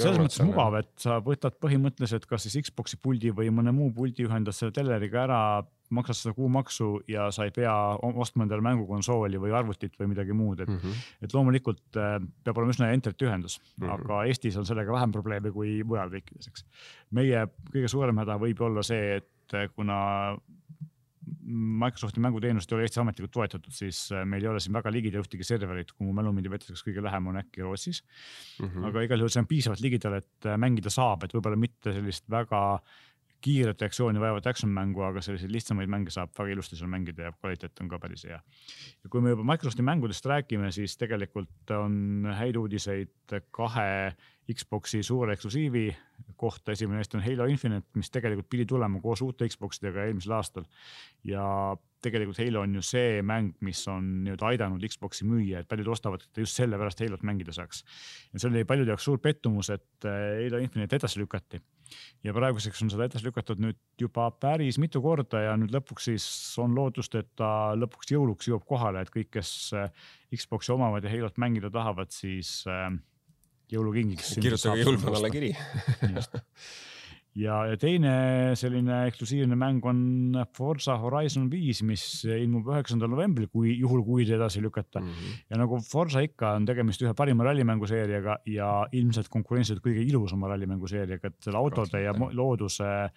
selles 0.00 0.18
mõttes 0.18 0.42
mugav, 0.44 0.78
et 0.80 0.90
sa 0.98 1.20
võtad 1.20 1.58
põhimõtteliselt 1.62 2.26
kas 2.26 2.46
siis 2.46 2.58
Xbox'i 2.66 2.98
puldi 3.02 3.30
või 3.30 3.50
mõne 3.50 3.72
muu 3.76 3.92
puldi, 3.92 4.26
ühendad 4.26 4.56
selle 4.56 4.72
teleriga 4.72 5.22
ära, 5.22 5.40
maksad 5.90 6.16
seda 6.18 6.34
kuumaksu 6.34 6.88
ja 7.08 7.30
sa 7.30 7.44
ei 7.46 7.52
pea 7.54 7.74
ostma 8.02 8.42
endale 8.42 8.64
mängukonsooli 8.66 9.38
või 9.38 9.54
arvutit 9.54 9.94
või 10.00 10.10
midagi 10.14 10.32
muud, 10.32 10.60
et 10.60 10.68
mm, 10.68 10.80
-hmm. 10.82 11.06
et 11.22 11.34
loomulikult 11.34 11.96
äh, 11.96 12.18
peab 12.44 12.58
olema 12.58 12.74
üsna 12.74 12.90
interneti 12.92 13.28
ühendus 13.28 13.60
mm, 13.60 13.86
-hmm. 13.86 13.94
aga 13.94 14.24
Eestis 14.24 14.56
on 14.56 14.66
sellega 14.66 14.92
vähem 14.92 15.12
probleeme 15.12 15.52
kui 15.52 15.82
mujal 15.84 16.10
riikides, 16.10 16.48
eks. 16.48 16.66
meie 17.10 17.46
kõige 17.70 17.88
suurem 17.88 18.18
häda 18.18 18.38
võib 18.38 18.60
olla 18.60 18.82
see, 18.82 19.16
et 19.16 19.54
äh, 19.54 19.68
kuna 19.74 20.36
Microsofti 21.82 22.22
mänguteenust 22.22 22.70
ei 22.70 22.76
ole 22.76 22.86
Eestis 22.86 23.00
ametlikult 23.02 23.32
toetatud, 23.34 23.74
siis 23.74 24.04
äh, 24.14 24.22
meil 24.28 24.44
ei 24.44 24.50
ole 24.52 24.60
siin 24.62 24.76
väga 24.76 24.92
ligidal 24.94 25.24
ühtegi 25.24 25.46
serverit, 25.46 25.90
kui 25.94 26.06
mu 26.06 26.14
mälu 26.16 26.32
mind 26.36 26.46
ei 26.46 26.54
peta, 26.54 26.70
kas 26.70 26.84
kõige 26.86 27.02
lähem 27.02 27.32
on 27.32 27.40
äkki 27.42 27.64
Rootsis 27.66 28.02
mm. 28.02 28.68
-hmm. 28.68 28.86
aga 28.90 29.02
igal 29.08 29.24
juhul 29.24 29.34
see 29.34 29.42
on 29.42 29.50
piisavalt 29.50 29.82
ligidal, 29.82 30.20
et 30.20 30.46
äh, 30.46 30.58
mängida 30.60 30.92
saab, 30.92 31.24
et 31.24 31.34
võib-olla 31.34 31.58
mitte 31.58 31.94
sellist 31.96 32.30
väga 32.30 32.62
kiiret 33.44 33.82
reaktsiooni 33.82 34.20
vajavat 34.20 34.46
action 34.50 34.70
mängu, 34.72 35.02
aga 35.06 35.20
selliseid 35.22 35.52
lihtsamaid 35.52 35.90
mänge 35.92 36.12
saab 36.14 36.32
väga 36.38 36.54
ilusti 36.54 36.78
seal 36.78 36.90
mängida 36.90 37.28
ja 37.28 37.34
kvaliteet 37.36 37.82
on 37.82 37.90
ka 37.90 37.98
päris 38.02 38.24
hea. 38.28 38.38
ja 39.04 39.10
kui 39.12 39.22
me 39.22 39.34
juba 39.34 39.44
Microsofti 39.52 39.84
mängudest 39.86 40.26
räägime, 40.26 40.72
siis 40.72 40.96
tegelikult 40.96 41.74
on 41.76 42.26
häid 42.38 42.56
uudiseid 42.56 43.36
kahe 43.50 44.14
Xbox'i 44.52 45.02
suure 45.02 45.34
eksklusiivi 45.34 45.86
kohta, 46.36 46.72
esimene 46.72 47.00
neist 47.00 47.14
on 47.16 47.24
Halo 47.24 47.46
Infinite, 47.50 47.88
mis 47.98 48.10
tegelikult 48.12 48.48
pidi 48.52 48.66
tulema 48.68 49.00
koos 49.02 49.22
uute 49.24 49.48
Xbox 49.48 49.80
idega 49.82 50.06
eelmisel 50.06 50.36
aastal. 50.38 50.66
ja 51.24 51.44
tegelikult 52.04 52.38
Halo 52.38 52.62
on 52.62 52.74
ju 52.76 52.82
see 52.84 53.22
mäng, 53.26 53.54
mis 53.64 53.80
on 53.90 54.04
nii-öelda 54.24 54.50
aidanud 54.50 54.84
Xbox'i 54.90 55.26
müüa, 55.26 55.62
et 55.62 55.68
paljud 55.70 55.88
ostavad 55.94 56.24
just 56.36 56.58
sellepärast 56.58 57.00
Halot 57.02 57.24
mängida 57.26 57.54
saaks. 57.56 57.82
ja 58.32 58.40
see 58.40 58.50
oli 58.50 58.64
paljude 58.68 58.92
jaoks 58.92 59.08
suur 59.08 59.18
pettumus, 59.22 59.70
et 59.74 60.06
äh, 60.06 60.44
Halo 60.44 60.60
Infinite 60.62 60.96
edasi 61.00 61.20
lükati. 61.20 61.60
ja 62.24 62.34
praeguseks 62.34 62.82
on 62.82 62.92
seda 62.92 63.08
edasi 63.08 63.26
lükatud 63.26 63.62
nüüd 63.62 63.78
juba 64.00 64.28
päris 64.42 64.78
mitu 64.82 65.02
korda 65.02 65.42
ja 65.48 65.56
nüüd 65.58 65.74
lõpuks 65.74 66.10
siis 66.10 66.28
on 66.62 66.74
lootust, 66.74 67.14
et 67.14 67.32
ta 67.38 67.74
lõpuks 67.78 68.12
jõuluks 68.12 68.50
jõuab 68.50 68.66
kohale, 68.68 69.02
et 69.02 69.12
kõik, 69.14 69.32
kes 69.38 69.52
äh, 69.74 69.90
Xbox'i 70.34 70.74
omavad 70.74 71.04
ja 71.04 71.14
Halot 71.14 71.38
mängida 71.42 71.70
tahavad, 71.72 72.12
siis 72.14 72.60
äh, 72.70 72.90
jõulukingiks. 73.72 74.36
kirjutage 74.42 74.84
jõulvanale 74.84 75.30
kiri 75.34 75.52
ja, 77.36 77.56
ja 77.70 77.76
teine 77.80 78.12
selline 78.58 79.02
eksklusiivne 79.10 79.58
mäng 79.58 79.84
on 79.88 80.00
Forza 80.56 80.96
Horizon 81.00 81.48
viis, 81.52 81.82
mis 81.86 82.04
ilmub 82.24 82.70
üheksandal 82.72 83.10
novembril, 83.12 83.48
kui 83.52 83.74
juhul, 83.76 84.02
kui 84.06 84.26
ta 84.28 84.36
edasi 84.38 84.62
lükata 84.64 85.02
mm. 85.02 85.10
-hmm. 85.10 85.40
ja 85.50 85.60
nagu 85.60 85.80
Forza 85.84 86.22
ikka 86.24 86.54
on 86.60 86.68
tegemist 86.68 87.02
ühe 87.02 87.14
parima 87.14 87.44
rallimänguseeriaga 87.48 88.38
ja 88.52 88.70
ilmselt 88.92 89.28
konkurentsiliselt 89.28 89.84
kõige 89.84 90.04
ilusama 90.06 90.48
rallimänguseeriaga, 90.54 91.32
et 91.32 91.42
selle 91.44 91.60
autode 91.60 92.02
ja 92.02 92.14
looduse 92.32 93.10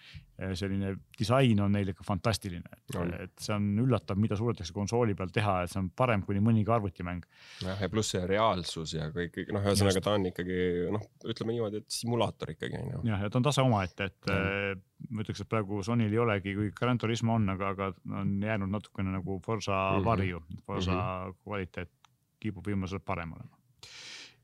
selline 0.56 0.93
disain 1.19 1.60
on 1.63 1.73
neil 1.75 1.91
ikka 1.91 2.04
fantastiline, 2.08 2.63
et, 2.73 3.32
see 3.39 3.54
on 3.56 3.65
üllatav, 3.84 4.19
mida 4.21 4.38
suudetakse 4.39 4.73
konsooli 4.75 5.15
peal 5.17 5.32
teha, 5.36 5.56
et 5.63 5.73
see 5.73 5.82
on 5.82 5.89
parem 5.95 6.23
kuni 6.28 6.41
mõnigi 6.43 6.71
arvutimäng. 6.73 7.25
jah, 7.65 7.82
ja 7.82 7.89
pluss 7.91 8.15
see 8.15 8.23
reaalsus 8.30 8.93
ja 8.95 9.10
kõik, 9.15 9.41
noh, 9.54 9.65
ühesõnaga 9.65 10.04
ta 10.06 10.15
on 10.17 10.30
ikkagi 10.32 10.60
noh, 10.95 11.04
ütleme 11.28 11.56
niimoodi, 11.56 11.84
et 11.84 11.99
simulaator 11.99 12.54
ikkagi 12.56 12.80
on 12.80 12.93
ju. 12.93 13.02
jah, 13.12 13.25
ja 13.25 13.32
ta 13.32 13.41
on 13.41 13.49
tase 13.49 13.65
omaette 13.65 14.10
et 14.10 14.32
äh, 14.34 14.73
ma 15.10 15.23
ütleks, 15.23 15.43
et 15.43 15.52
praegu 15.52 15.84
Sonyl 15.86 16.13
ei 16.13 16.23
olegi, 16.23 16.56
kuigi 16.58 16.75
Gran 16.78 16.99
Turismo 17.02 17.36
on, 17.36 17.47
aga, 17.56 17.73
aga 17.75 17.91
on 18.21 18.36
jäänud 18.43 18.71
natukene 18.71 19.13
nagu 19.15 19.39
Forsa 19.45 19.75
mm 19.75 19.99
-hmm. 19.99 20.06
varju, 20.06 20.43
Forsa 20.65 20.91
mm 20.91 20.99
-hmm. 20.99 21.38
kvaliteet 21.43 21.91
kipub 22.39 22.65
viimasel 22.65 22.99
parem 22.99 23.34
olema. 23.34 23.58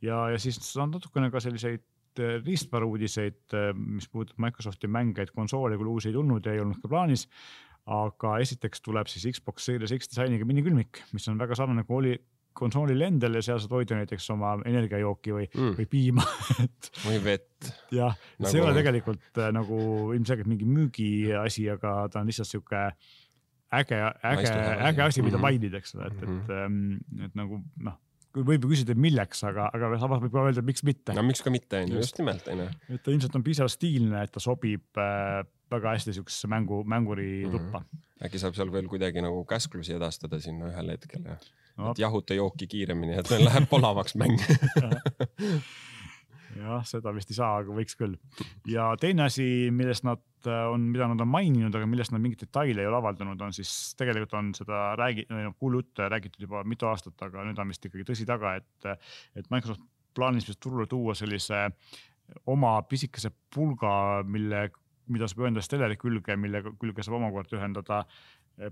ja, 0.02 0.30
ja 0.30 0.40
siis 0.40 0.78
on 0.78 0.92
natukene 0.92 1.32
ka 1.32 1.40
selliseid 1.40 1.84
äh, 2.24 2.38
riistvara 2.46 2.88
uudiseid, 2.88 3.42
äh, 3.54 3.72
mis 3.76 4.10
puudutab 4.12 4.40
Microsofti 4.46 4.90
mänge, 4.92 5.26
et 5.26 5.34
konsoole 5.36 5.78
küll 5.80 5.92
uusi 5.92 6.12
ei 6.12 6.18
tulnud 6.18 6.46
ja 6.46 6.56
ei 6.56 6.64
olnud 6.64 6.82
ka 6.84 6.92
plaanis. 6.92 7.28
aga 7.86 8.40
esiteks 8.42 8.82
tuleb 8.82 9.06
siis 9.06 9.28
Xbox 9.36 9.68
Series 9.68 9.92
X 9.94 10.10
disainiga 10.10 10.46
minikülmik, 10.50 11.04
mis 11.14 11.28
on 11.30 11.38
väga 11.38 11.54
sarnane 11.54 11.84
kui 11.86 12.00
oli 12.00 12.16
konsoolil 12.56 13.04
endal 13.06 13.38
ja 13.38 13.44
seal 13.46 13.60
saad 13.62 13.76
hoida 13.76 13.98
näiteks 14.00 14.30
oma 14.34 14.56
energiajooki 14.66 15.34
või 15.36 15.46
mm., 15.50 15.76
või 15.80 15.88
piima 15.92 16.26
et. 16.64 16.90
või 17.04 17.20
vett. 17.24 17.70
jah 17.94 18.16
nagu..., 18.16 18.50
see 18.50 18.62
ei 18.62 18.64
ole 18.64 18.74
tegelikult 18.80 19.42
äh, 19.44 19.52
nagu 19.56 19.78
ilmselgelt 20.16 20.50
mingi 20.50 20.68
müügiasi, 20.70 21.68
aga 21.76 21.98
ta 22.12 22.24
on 22.24 22.32
lihtsalt 22.32 22.50
sihuke 22.50 22.88
äge, 23.76 24.00
äge, 24.00 24.56
äge 24.90 25.04
asi, 25.04 25.22
mida 25.22 25.38
-hmm. 25.38 25.46
mainida, 25.46 25.84
eks 25.84 25.96
ole, 26.00 26.10
et, 26.10 26.24
et 26.24 26.30
mm, 26.32 26.42
-hmm. 26.48 27.26
et 27.28 27.38
nagu 27.38 27.62
noh 27.90 28.00
võib 28.36 28.66
ju 28.66 28.72
küsida, 28.74 28.96
milleks, 29.00 29.44
aga, 29.48 29.70
aga 29.76 29.92
samas 30.02 30.24
võib 30.24 30.34
ka 30.34 30.46
öelda, 30.50 30.64
miks 30.66 30.84
mitte. 30.88 31.16
no 31.16 31.24
miks 31.26 31.44
ka 31.46 31.54
mitte, 31.54 31.84
on 31.86 31.94
ju, 31.94 32.02
just 32.04 32.20
nimelt, 32.20 32.48
on 32.52 32.66
ju. 32.66 32.70
et 32.96 33.04
ta 33.06 33.14
ilmselt 33.14 33.38
on 33.40 33.46
piisavalt 33.46 33.76
stiilne, 33.76 34.24
et 34.26 34.34
ta 34.36 34.44
sobib 34.44 35.02
äh, 35.02 35.42
väga 35.72 35.96
hästi 35.96 36.16
siuksesse 36.20 36.50
mängu, 36.52 36.84
mänguri 36.84 37.46
tuppa 37.48 37.80
mm. 37.80 37.86
-hmm. 37.86 38.26
äkki 38.28 38.42
saab 38.42 38.58
seal 38.58 38.72
veel 38.74 38.90
kuidagi 38.92 39.24
nagu 39.24 39.46
käsklusi 39.50 39.96
edastada 39.96 40.40
sinna 40.44 40.72
ühel 40.74 40.92
hetkel 40.96 41.26
ja 41.26 41.38
no. 41.78 41.92
et 41.92 42.00
jahuta 42.04 42.38
jooki 42.38 42.68
kiiremini, 42.68 43.20
et 43.20 43.32
läheb 43.32 43.70
palavaks 43.72 44.16
mäng 44.20 44.40
jah, 46.60 46.86
seda 46.88 47.14
vist 47.16 47.32
ei 47.32 47.38
saa, 47.40 47.60
aga 47.62 47.76
võiks 47.76 47.98
küll. 48.00 48.16
ja 48.70 48.92
teine 49.02 49.28
asi, 49.30 49.46
millest 49.76 50.06
nad 50.08 50.22
äh, 50.50 50.64
on, 50.72 50.88
mida 50.94 51.10
nad 51.12 51.22
on 51.24 51.32
maininud, 51.32 51.76
aga 51.76 51.90
millest 51.90 52.14
nad 52.16 52.24
mingeid 52.24 52.46
detaile 52.46 52.84
ei 52.84 52.90
ole 52.90 53.00
avaldanud, 53.00 53.42
on 53.42 53.56
siis 53.56 53.74
tegelikult 54.00 54.38
on 54.40 54.54
seda 54.58 54.88
räägi-, 55.00 55.28
noh 55.32 55.58
kuulujutte 55.60 56.10
räägitud 56.12 56.48
juba 56.48 56.64
mitu 56.68 56.90
aastat, 56.92 57.18
aga 57.28 57.46
nüüd 57.48 57.60
on 57.62 57.74
vist 57.74 57.86
ikkagi 57.86 58.08
tõsi 58.08 58.28
taga, 58.30 58.56
et, 58.62 58.90
et 59.36 59.52
Microsoft 59.54 59.84
plaanis 60.16 60.48
vist 60.48 60.62
turule 60.64 60.88
tuua 60.88 61.16
sellise 61.18 61.68
oma 62.50 62.78
pisikese 62.90 63.30
pulga, 63.54 64.24
mille 64.26 64.70
mida 65.14 65.28
saab 65.30 65.44
ühendada 65.44 65.70
teleri 65.70 65.98
külge, 66.02 66.34
mille 66.40 66.64
külge 66.82 67.04
saab 67.06 67.20
omakorda 67.20 67.60
ühendada 67.60 68.02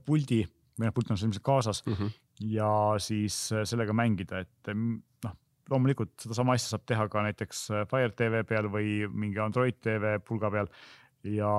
puldi 0.06 0.42
või 0.80 0.88
noh, 0.88 0.94
pult 0.96 1.12
on 1.14 1.20
sul 1.20 1.30
ilmselt 1.30 1.46
kaasas 1.46 1.84
mm 1.86 1.94
-hmm. 1.94 2.14
ja 2.56 2.70
siis 2.98 3.36
sellega 3.70 3.94
mängida, 3.94 4.40
et 4.42 4.74
noh, 4.74 5.36
loomulikult 5.72 6.16
sedasama 6.20 6.58
asja 6.58 6.74
saab 6.74 6.88
teha 6.90 7.08
ka 7.12 7.24
näiteks 7.24 7.68
Fire 7.92 8.12
TV 8.12 8.44
peal 8.48 8.68
või 8.72 9.04
mingi 9.08 9.40
Android 9.40 9.80
TV 9.80 10.18
pulga 10.26 10.52
peal. 10.52 10.72
Ja 11.24 11.54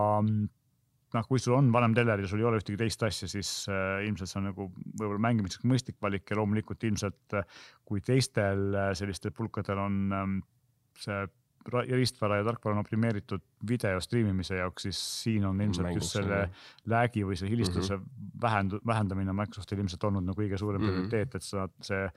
noh, 1.15 1.29
kui 1.29 1.41
sul 1.43 1.57
on 1.57 1.71
vanem 1.75 1.95
teler 1.97 2.23
ja 2.23 2.29
sul 2.31 2.43
ei 2.43 2.49
ole 2.49 2.59
ühtegi 2.61 2.79
teist 2.81 3.03
asja, 3.07 3.29
siis 3.31 3.51
äh, 3.71 4.03
ilmselt 4.09 4.31
see 4.31 4.41
on 4.41 4.49
nagu 4.51 4.67
võib-olla 4.73 5.23
mängimiseks 5.29 5.67
mõistlik 5.71 5.99
valik 6.03 6.31
ja 6.31 6.39
loomulikult 6.41 6.85
ilmselt 6.89 7.39
äh, 7.39 7.47
kui 7.87 8.03
teistel 8.05 8.75
äh, 8.75 8.91
sellistel 8.99 9.35
pulkadel 9.37 9.81
on 9.85 10.01
ähm, 10.19 10.37
see 11.01 11.25
riistvara 11.73 12.37
ja 12.37 12.45
tarkvara 12.45 12.77
on 12.77 12.81
optimeeritud 12.83 13.43
video 13.69 14.01
striimimise 14.01 14.59
jaoks, 14.59 14.83
siis 14.89 15.01
siin 15.23 15.47
on 15.49 15.61
ilmselt 15.61 15.89
Mängus, 15.89 16.05
just 16.05 16.19
selle 16.19 16.41
lag'i 16.91 17.25
või 17.25 17.39
selle 17.41 17.53
hilistuse 17.55 17.97
mm 17.97 18.03
-hmm. 18.03 18.35
vähend-, 18.43 18.79
vähendamine 18.87 19.33
Microsoftil 19.33 19.79
ilmselt 19.79 20.05
olnud 20.05 20.27
nagu 20.29 20.41
kõige 20.41 20.59
suurem 20.59 20.83
mm 20.83 20.89
-hmm. 20.89 21.09
prioriteet, 21.09 21.35
et 21.35 21.43
sa, 21.43 21.69
see 21.81 22.09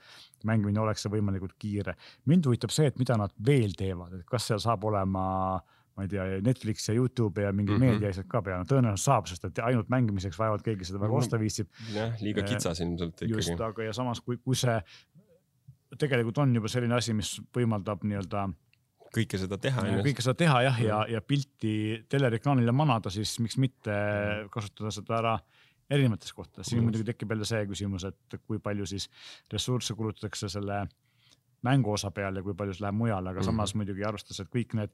mängimine 0.44 0.80
oleks 0.80 1.06
võimalikult 1.06 1.56
kiire. 1.58 1.94
mind 2.24 2.46
huvitab 2.46 2.70
see, 2.70 2.86
et 2.86 2.98
mida 2.98 3.16
nad 3.16 3.32
veel 3.46 3.72
teevad, 3.76 4.12
et 4.12 4.26
kas 4.26 4.46
seal 4.46 4.58
saab 4.60 4.84
olema 4.84 5.60
ma 5.98 6.04
ei 6.06 6.08
tea, 6.08 6.24
Netflix 6.46 6.88
ja 6.88 6.94
Youtube 6.94 7.42
ja 7.42 7.52
mingid 7.52 7.74
mm 7.74 7.82
-hmm. 7.82 7.90
meediaasjad 7.98 8.26
ka 8.28 8.42
peale, 8.42 8.64
tõenäoliselt 8.64 9.02
saab, 9.02 9.26
sest 9.26 9.44
et 9.44 9.58
ainult 9.58 9.88
mängimiseks 9.88 10.38
vaevalt 10.38 10.62
keegi 10.62 10.84
seda 10.84 11.00
väga 11.00 11.12
osta 11.12 11.38
viitsib. 11.38 11.68
jah, 11.94 12.14
liiga 12.22 12.40
äh, 12.40 12.48
kitsas 12.48 12.80
ilmselt 12.80 13.22
ikkagi. 13.22 13.32
just, 13.32 13.60
aga 13.60 13.82
ja 13.82 13.92
samas, 13.92 14.20
kui, 14.20 14.36
kui 14.36 14.54
see 14.54 14.82
tegelikult 15.98 16.38
on 16.38 16.54
juba 16.54 16.68
selline 16.68 16.94
asi, 16.94 17.14
mis 17.16 17.40
võimaldab 17.56 18.04
nii-öelda 18.04 18.48
kõike 19.14 19.40
seda 19.40 19.58
teha. 19.60 19.84
kõike 20.04 20.24
seda 20.24 20.36
teha 20.38 20.62
jah, 20.66 20.80
ja, 20.82 20.98
ja 21.16 21.22
pilti 21.24 22.04
teleriekraanile 22.08 22.72
manada, 22.72 23.10
siis 23.10 23.38
miks 23.44 23.58
mitte 23.60 23.94
mhm. 23.94 24.52
kasutada 24.54 24.92
seda 24.94 25.18
ära 25.18 25.38
erinevates 25.88 26.34
kohtades, 26.36 26.68
siin 26.68 26.84
muidugi 26.84 27.06
tekib 27.08 27.30
jälle 27.32 27.46
see 27.48 27.64
küsimus, 27.70 28.04
et 28.04 28.40
kui 28.44 28.58
palju 28.60 28.84
siis 28.86 29.08
ressursse 29.52 29.94
kulutatakse 29.96 30.50
selle 30.52 30.82
mängu 31.64 31.94
osa 31.94 32.10
peal 32.14 32.36
ja 32.36 32.44
kui 32.44 32.54
palju 32.54 32.76
see 32.76 32.84
läheb 32.84 32.98
mujale, 32.98 33.30
aga 33.30 33.40
mm 33.40 33.40
-hmm. 33.40 33.50
samas 33.56 33.74
muidugi 33.74 34.04
arvestades, 34.04 34.40
et 34.40 34.50
kõik 34.52 34.76
need 34.76 34.92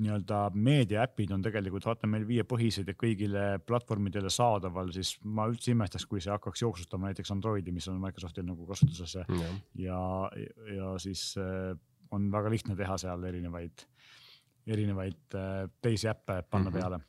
nii-öelda 0.00 0.38
meediaäpid 0.54 1.30
on 1.34 1.42
tegelikult 1.42 1.86
vaata 1.86 2.08
meil 2.10 2.26
viiepõhised 2.26 2.88
ja 2.88 2.96
kõigile 2.98 3.44
platvormidele 3.66 4.30
saadaval, 4.32 4.90
siis 4.94 5.14
ma 5.22 5.46
üldse 5.50 5.70
imestaks, 5.70 6.06
kui 6.10 6.22
see 6.24 6.32
hakkaks 6.34 6.64
jooksutama 6.64 7.10
näiteks 7.10 7.30
Androidi, 7.30 7.72
mis 7.74 7.86
on 7.88 8.00
Microsoftil 8.02 8.46
nagu 8.48 8.66
kasutuses 8.66 9.14
ja, 9.14 9.52
ja, 9.78 10.00
ja 10.74 10.90
siis 11.02 11.34
äh, 11.38 11.76
on 12.14 12.30
väga 12.32 12.52
lihtne 12.52 12.76
teha 12.78 12.96
seal 13.00 13.26
erinevaid, 13.30 13.84
erinevaid 14.66 15.36
äh, 15.40 15.66
teisi 15.82 16.08
äppe 16.10 16.42
panna 16.50 16.70
mm 16.70 16.76
-hmm. 16.76 16.80
peale. 16.80 17.00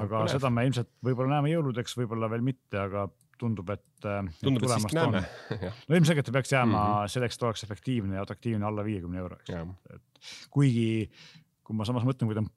aga 0.00 0.24
no, 0.24 0.32
seda 0.32 0.50
me 0.50 0.66
ilmselt 0.68 0.90
võib-olla 1.04 1.36
näeme 1.36 1.52
jõuludeks, 1.54 1.96
võib-olla 2.00 2.30
veel 2.30 2.42
mitte, 2.44 2.78
aga 2.78 3.06
tundub, 3.38 3.70
et. 3.74 3.86
Äh, 4.06 4.26
tundub, 4.40 4.66
et 4.68 4.76
siiski 4.76 4.98
näeme. 4.98 5.24
no 5.88 5.96
ilmselgelt 5.96 6.26
ta 6.26 6.32
peaks 6.32 6.52
jääma 6.52 6.78
mm 6.78 6.90
-hmm. 6.90 7.14
selleks, 7.16 7.36
et 7.36 7.48
oleks 7.48 7.64
efektiivne 7.64 8.16
ja 8.16 8.22
atraktiivne 8.22 8.66
alla 8.66 8.84
viiekümne 8.84 9.18
euro, 9.18 9.36
eks. 9.40 9.50
et 9.94 10.28
kuigi 10.50 11.08
kui 11.64 11.76
ma 11.76 11.86
samas 11.88 12.04
mõtlen, 12.06 12.28
kui 12.28 12.36
ta 12.36 12.44
on 12.44 12.50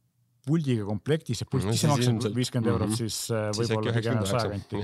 puldiga 0.47 0.85
komplektis 0.87 1.41
ja 1.43 1.47
pult 1.49 1.67
no, 1.67 1.73
ise 1.75 1.89
maksab 1.91 2.35
viiskümmend 2.35 2.71
eurot, 2.71 2.91
mhm. 2.91 2.99
siis 2.99 3.31
äh, 3.35 3.49
võib-olla 3.55 4.27
saja 4.27 4.51
kanti, 4.53 4.83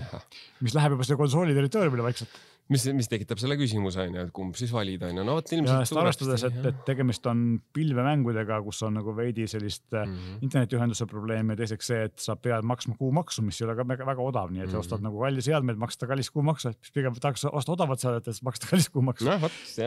mis 0.64 0.76
läheb 0.76 0.96
juba 0.96 1.08
selle 1.08 1.20
konsooli 1.22 1.56
territooriumile 1.56 2.06
vaikselt 2.08 2.42
mis, 2.72 2.86
mis 2.96 3.10
tekitab 3.12 3.40
selle 3.42 3.58
küsimuse 3.60 4.06
on 4.06 4.16
ju, 4.18 4.24
et 4.28 4.32
kumb 4.36 4.58
siis 4.58 4.72
valida 4.74 5.10
on 5.10 5.20
ju, 5.20 5.26
no 5.28 5.36
vot 5.38 5.52
ilmselt. 5.56 5.92
arvestades, 6.00 6.46
et, 6.48 6.60
et 6.70 6.80
tegemist 6.88 7.26
on 7.30 7.44
pilvemängudega, 7.76 8.60
kus 8.66 8.80
on 8.88 8.96
nagu 9.00 9.16
veidi 9.18 9.48
sellist 9.52 9.86
mm 9.92 10.14
-hmm. 10.14 10.44
internetiühenduse 10.48 11.08
probleemi 11.10 11.54
ja 11.54 11.62
teiseks 11.64 11.92
see, 11.92 12.04
et 12.10 12.20
sa 12.20 12.36
pead 12.36 12.64
maksma 12.68 12.96
kuumaksu, 13.00 13.44
mis 13.46 13.62
ei 13.62 13.68
ole 13.68 13.76
ka 13.76 13.88
väga, 13.88 14.08
väga 14.08 14.22
odav, 14.22 14.52
nii 14.52 14.64
et 14.64 14.68
mm 14.68 14.74
-hmm. 14.74 14.80
ostad 14.80 15.04
nagu 15.04 15.20
kalli 15.20 15.42
seadmeid, 15.42 15.78
maksta 15.78 16.08
kallist 16.08 16.32
kuumaksu, 16.32 16.70
et 16.70 16.94
pigem 16.94 17.14
tahaks 17.20 17.46
osta 17.52 17.72
odavat 17.72 18.00
seadet, 18.00 18.28
et 18.28 18.42
maksta 18.44 18.68
kallist 18.70 18.90
kuumaksu 18.90 19.26
no,. 19.26 19.40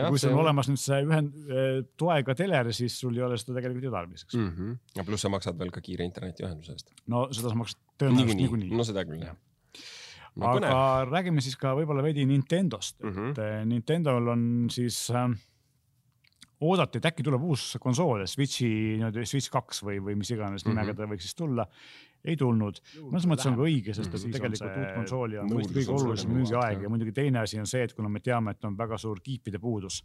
kui 0.09 0.19
sul 0.19 0.33
on 0.33 0.39
olemas 0.45 0.69
nüüd 0.69 0.81
see 0.81 1.01
ühend, 1.01 1.33
äh, 1.49 1.81
toega 1.97 2.35
teler, 2.35 2.73
siis 2.73 2.99
sul 2.99 3.17
ei 3.17 3.23
ole 3.23 3.37
seda 3.37 3.57
tegelikult 3.57 3.83
ju 3.83 3.91
tarvis, 3.91 4.23
eks 4.23 4.35
mm. 4.35 4.53
-hmm. 4.53 4.77
ja 4.95 5.03
pluss 5.03 5.21
sa 5.21 5.29
maksad 5.29 5.59
veel 5.59 5.71
ka 5.71 5.81
kiire 5.81 6.05
internetiühenduse 6.05 6.71
eest. 6.71 6.93
no 7.07 7.27
seda 7.31 7.49
sa 7.49 7.55
maksad 7.55 7.79
tõenäoliselt 7.97 8.37
niikuinii. 8.37 8.71
no 8.77 8.83
seda 8.83 9.05
küll 9.05 9.23
jah. 9.23 9.35
Aga 10.41 10.55
põnev. 10.59 11.11
räägime 11.11 11.43
siis 11.43 11.57
ka 11.59 11.73
võib-olla 11.77 12.03
veidi 12.05 12.25
Nintendost 12.29 12.99
mm, 13.01 13.13
-hmm. 13.13 13.29
et 13.31 13.43
eh, 13.43 13.61
Nintendo'l 13.65 14.33
on 14.33 14.43
siis 14.73 15.09
äh, 15.11 15.29
oodati, 16.65 16.97
et 16.97 17.07
äkki 17.11 17.25
tuleb 17.25 17.45
uus 17.45 17.69
konsool, 17.81 18.25
Switchi 18.29 18.67
nii-öelda 18.97 19.25
Switch 19.29 19.51
kaks 19.53 19.83
või, 19.85 20.01
või 20.03 20.17
mis 20.17 20.31
iganes 20.33 20.65
mm 20.65 20.71
-hmm. 20.71 20.79
nimega 20.81 20.97
ta 20.97 21.09
võiks 21.09 21.27
siis 21.27 21.37
tulla. 21.37 21.67
ei 22.27 22.35
tulnud, 22.35 22.79
mõnes 23.07 23.25
mõttes 23.29 23.45
on 23.47 23.55
ka 23.55 23.61
õige, 23.63 23.93
sest 23.93 24.09
et 24.09 24.13
mm 24.13 24.23
-hmm. 24.25 24.33
tegelikult 24.33 24.77
uut 24.77 24.95
konsooli 24.95 25.37
on 25.37 25.49
kõige 25.49 25.91
olulisem 25.93 26.31
müügiaeg 26.33 26.81
ja 26.83 26.89
muidugi 26.89 27.11
teine 27.11 27.39
asi 27.39 27.59
on 27.59 27.67
see, 27.67 27.83
et 27.83 27.93
kuna 27.93 28.09
me 28.09 28.19
teame, 28.19 28.51
et 28.51 28.65
on 28.65 28.77
väga 28.77 28.97
suur 28.97 29.21
kiipide 29.23 29.59
puudus, 29.59 30.03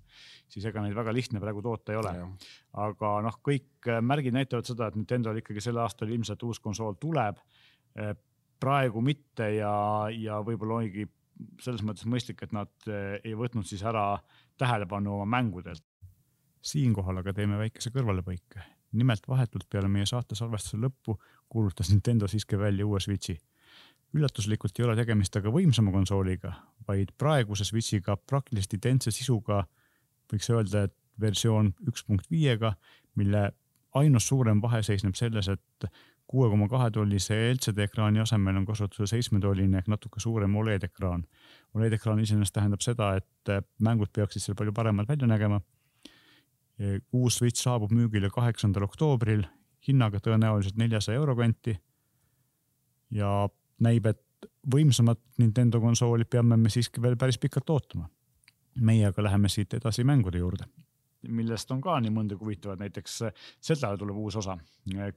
siis 0.49 0.65
ega 0.65 0.83
neid 0.83 0.95
väga 0.95 1.13
lihtne 1.13 1.41
praegu 1.41 1.63
toota 1.63 1.93
ei 1.93 1.99
ole. 1.99 2.13
aga 2.73 3.21
noh, 3.23 3.41
kõik 3.43 3.89
äh, 3.89 4.01
märgid 4.01 4.35
näitavad 4.35 4.65
seda, 4.65 4.87
et 4.87 4.97
Nintendo'l 4.97 5.39
ikkagi 5.39 5.61
sel 5.61 5.79
aastal 5.79 6.09
ilmselt 6.09 6.43
uus 6.43 6.61
konsool 6.61 6.95
tuleb 7.01 7.41
praegu 8.63 9.03
mitte 9.05 9.49
ja, 9.57 9.73
ja 10.15 10.39
võib-olla 10.47 10.81
oligi 10.81 11.09
selles 11.63 11.83
mõttes 11.83 12.07
mõistlik, 12.07 12.45
et 12.45 12.53
nad 12.55 12.71
eh, 12.87 13.19
ei 13.25 13.35
võtnud 13.39 13.67
siis 13.67 13.83
ära 13.87 14.15
tähelepanu 14.61 15.17
oma 15.17 15.27
mängudelt. 15.39 15.85
siinkohal 16.63 17.19
aga 17.19 17.33
teeme 17.35 17.59
väikese 17.59 17.91
kõrvalepõike. 17.91 18.63
nimelt 18.93 19.29
vahetult 19.29 19.67
peale 19.71 19.89
meie 19.89 20.07
saate 20.07 20.35
salvestuse 20.39 20.77
lõppu 20.77 21.17
kuulutas 21.49 21.91
Nintendo 21.91 22.29
siiski 22.29 22.59
välja 22.59 22.87
uue 22.87 23.01
Switchi. 23.01 23.39
üllatuslikult 24.15 24.79
ei 24.79 24.85
ole 24.85 24.97
tegemist 24.97 25.37
aga 25.37 25.51
võimsama 25.51 25.93
konsooliga, 25.93 26.53
vaid 26.89 27.13
praeguse 27.19 27.65
Switchiga 27.65 28.17
praktiliselt 28.17 28.75
identse 28.79 29.11
sisuga, 29.11 29.65
võiks 30.33 30.51
öelda, 30.53 30.85
et 30.85 30.95
versioon 31.21 31.73
üks 31.89 32.05
punkt 32.05 32.31
viiega, 32.31 32.75
mille 33.17 33.51
ainus 33.95 34.29
suurem 34.29 34.61
vahe 34.63 34.83
seisneb 34.83 35.17
selles, 35.17 35.49
et 35.49 35.89
kuue 36.33 36.49
koma 36.49 36.69
kahe 36.69 36.91
tollise 36.91 37.37
LCD 37.53 37.85
ekraani 37.85 38.23
asemel 38.23 38.57
on 38.57 38.67
kasutusel 38.69 39.09
seitsmetolline 39.11 39.83
ehk 39.83 39.91
natuke 39.93 40.21
suurem 40.25 40.55
Oled 40.57 40.85
ekraan. 40.89 41.27
Oled 41.77 41.93
ekraan 41.93 42.23
iseenesest 42.25 42.55
tähendab 42.57 42.85
seda, 42.85 43.11
et 43.21 43.53
mängud 43.85 44.13
peaksid 44.17 44.45
seal 44.45 44.57
palju 44.57 44.73
paremad 44.77 45.09
välja 45.09 45.29
nägema. 45.29 45.61
uus 47.13 47.37
Switch 47.37 47.61
saabub 47.63 47.93
müügile 47.93 48.31
kaheksandal 48.33 48.87
oktoobril 48.89 49.45
hinnaga 49.89 50.19
tõenäoliselt 50.25 50.79
neljasaja 50.81 51.21
euro 51.21 51.37
kanti. 51.37 51.77
ja 53.11 53.49
näib, 53.81 54.07
et 54.07 54.49
võimsamat 54.73 55.21
Nintendo 55.39 55.81
konsooli 55.81 56.25
peame 56.25 56.57
me 56.57 56.71
siiski 56.71 57.03
veel 57.03 57.17
päris 57.17 57.39
pikalt 57.39 57.71
ootama. 57.71 58.09
meie 58.81 59.07
aga 59.07 59.23
läheme 59.23 59.49
siit 59.49 59.75
edasi 59.75 60.05
mängude 60.05 60.39
juurde 60.39 60.65
millest 61.29 61.71
on 61.71 61.81
ka 61.81 61.99
nii 62.03 62.13
mõndagi 62.15 62.43
huvitavat, 62.43 62.81
näiteks 62.83 63.19
Zelda 63.63 63.97
tuleb 63.99 64.17
uus 64.17 64.37
osa, 64.41 64.57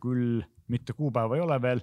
küll 0.01 0.41
mitte 0.71 0.93
kuupäeva 0.93 1.37
ei 1.37 1.43
ole 1.43 1.57
veel, 1.61 1.81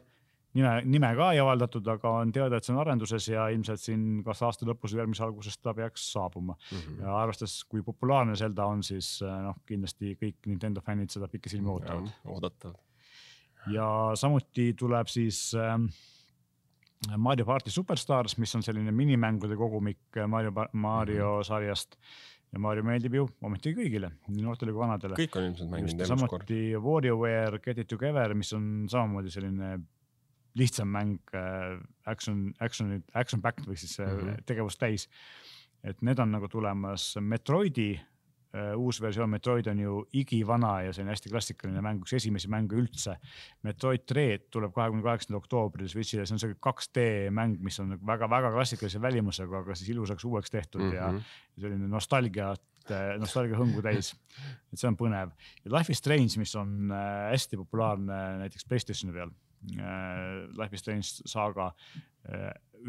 nime, 0.54 0.72
nime 0.84 1.10
ka 1.16 1.30
ei 1.32 1.40
avaldatud, 1.42 1.88
aga 1.94 2.14
on 2.20 2.32
teada, 2.34 2.58
et 2.58 2.66
see 2.66 2.74
on 2.74 2.80
arenduses 2.82 3.28
ja 3.32 3.48
ilmselt 3.54 3.82
siin 3.82 4.06
kas 4.26 4.42
aasta 4.46 4.68
lõpus 4.68 4.94
või 4.94 5.02
järgmise 5.02 5.24
alguses 5.26 5.58
ta 5.58 5.74
peaks 5.76 6.06
saabuma 6.12 6.54
mm. 6.54 6.78
-hmm. 6.78 7.02
ja 7.02 7.18
arvestades, 7.22 7.58
kui 7.64 7.82
populaarne 7.82 8.36
Zelda 8.36 8.66
on, 8.70 8.82
siis 8.86 9.18
noh, 9.22 9.58
kindlasti 9.66 10.16
kõik 10.20 10.50
Nintendo 10.50 10.84
fännid 10.84 11.10
seda 11.10 11.28
pikisilmi 11.28 11.68
ootavad. 11.68 12.10
oodatav. 12.24 12.74
ja 13.72 13.86
samuti 14.14 14.72
tuleb 14.78 15.06
siis 15.06 15.52
äh, 15.54 15.78
Mario 17.16 17.44
party 17.44 17.70
Superstars, 17.70 18.36
mis 18.38 18.54
on 18.54 18.62
selline 18.62 18.92
minimängude 18.92 19.56
kogumik 19.56 20.20
Mario, 20.26 20.52
Mario 20.72 21.32
mm 21.32 21.40
-hmm. 21.40 21.46
sarjast 21.46 21.96
ja 22.52 22.60
Mario 22.60 22.84
meeldib 22.84 23.16
ju 23.16 23.26
ometigi 23.44 23.78
kõigile, 23.80 24.12
nii 24.28 24.44
noortele 24.44 24.74
kui 24.74 24.82
vanadele. 24.82 25.16
kõik 25.18 25.38
on 25.40 25.48
ilmselt 25.48 25.72
mänginud 25.72 26.04
elus 26.04 26.26
kord. 26.28 26.44
samuti 26.44 26.60
WarioWare 26.76 27.60
Get 27.64 27.78
it 27.78 27.88
together, 27.88 28.34
mis 28.34 28.52
on 28.56 28.86
samamoodi 28.92 29.32
selline 29.32 29.74
lihtsam 30.58 30.90
mäng 30.92 31.18
äh,, 31.32 31.78
action, 32.06 32.50
action, 32.60 32.98
action 33.14 33.40
backed 33.40 33.64
või 33.66 33.78
siis 33.80 33.98
mm 33.98 34.18
-hmm. 34.18 34.44
tegevust 34.46 34.80
täis. 34.80 35.08
et 35.82 36.02
need 36.02 36.18
on 36.18 36.30
nagu 36.30 36.48
tulemas 36.48 37.16
Metroidi 37.20 37.96
Äh, 37.96 38.11
uus 38.76 38.98
versioon 39.00 39.30
Metroid 39.32 39.66
on 39.70 39.78
ju 39.80 39.94
igivana 40.20 40.72
ja 40.86 40.92
see 40.92 41.04
on 41.04 41.10
hästi 41.12 41.30
klassikaline 41.32 41.80
mäng, 41.84 42.02
üks 42.04 42.12
esimesi 42.18 42.50
mänge 42.52 42.76
üldse. 42.76 43.14
Metroid 43.64 44.04
Dread 44.08 44.48
tuleb 44.52 44.74
kahekümne 44.76 45.04
kaheksandal 45.06 45.40
oktoobril 45.40 45.88
Switch'ile, 45.88 46.26
see 46.28 46.36
on 46.36 46.42
see 46.42 46.58
2D 46.66 47.06
mäng, 47.34 47.56
mis 47.64 47.80
on 47.80 47.96
väga-väga 47.96 48.52
klassikalise 48.52 49.00
välimusega, 49.02 49.62
aga 49.64 49.76
siis 49.78 49.94
ilusaks 49.94 50.26
uueks 50.28 50.52
tehtud 50.52 50.82
mm 50.82 50.90
-hmm. 50.90 50.96
ja 50.96 51.08
mhm. 51.12 51.32
selline 51.64 51.88
nostalgiat, 51.88 52.62
nostalgia 53.18 53.56
hõngu 53.56 53.82
täis. 53.82 54.12
et 54.72 54.78
see 54.78 54.88
on 54.88 54.96
põnev 54.96 55.32
ja 55.64 55.78
Life 55.78 55.92
is 55.92 55.98
Strange, 55.98 56.36
mis 56.38 56.54
on 56.56 56.90
äh, 56.90 57.30
hästi 57.30 57.56
populaarne 57.56 58.38
näiteks 58.38 58.64
Playstationi 58.64 59.14
peal. 59.14 59.30
Äh, 59.78 60.48
Life 60.58 60.74
is 60.74 60.80
Strange 60.80 61.08
saaga 61.24 61.72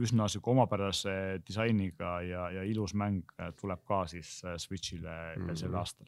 üsna 0.01 0.27
sihuke 0.31 0.51
omapärase 0.51 1.15
disainiga 1.47 2.15
ja, 2.25 2.49
ja 2.51 2.63
ilus 2.67 2.95
mäng 2.97 3.23
tuleb 3.59 3.83
ka 3.87 4.03
siis 4.07 4.41
äh, 4.45 4.57
Switch'ile 4.57 5.35
mm 5.35 5.47
-hmm. 5.47 5.55
sel 5.55 5.75
aastal. 5.75 6.07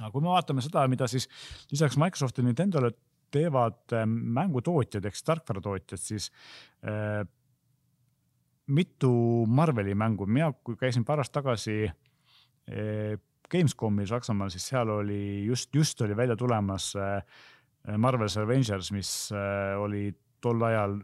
aga 0.00 0.10
kui 0.10 0.22
me 0.22 0.28
vaatame 0.28 0.60
seda, 0.60 0.88
mida 0.88 1.06
siis 1.06 1.28
lisaks 1.70 1.96
Microsofti 1.96 2.42
ja 2.42 2.48
Nintendo'le 2.48 2.90
teevad 3.30 3.94
mängutootjad 4.06 5.04
ehk 5.04 5.14
siis 5.14 5.24
tarkvaratootjad 5.24 6.00
siis 6.00 6.30
äh, 6.86 7.26
mitu 8.66 9.46
Marveli 9.46 9.94
mängu, 9.94 10.26
mina 10.26 10.52
kui 10.64 10.76
käisin 10.76 11.04
paar 11.04 11.18
aastat 11.18 11.42
tagasi 11.42 11.84
äh, 11.88 13.18
Gamescomil 13.50 14.06
Saksamaal, 14.08 14.50
siis 14.50 14.68
seal 14.68 14.88
oli 14.88 15.44
just, 15.44 15.74
just 15.74 16.00
oli 16.00 16.16
välja 16.16 16.36
tulemas 16.36 16.94
äh, 16.96 17.22
Marvel's 17.98 18.38
Avengers, 18.40 18.92
mis 18.92 19.32
äh, 19.32 19.76
oli 19.80 20.08
tol 20.40 20.62
ajal 20.62 20.98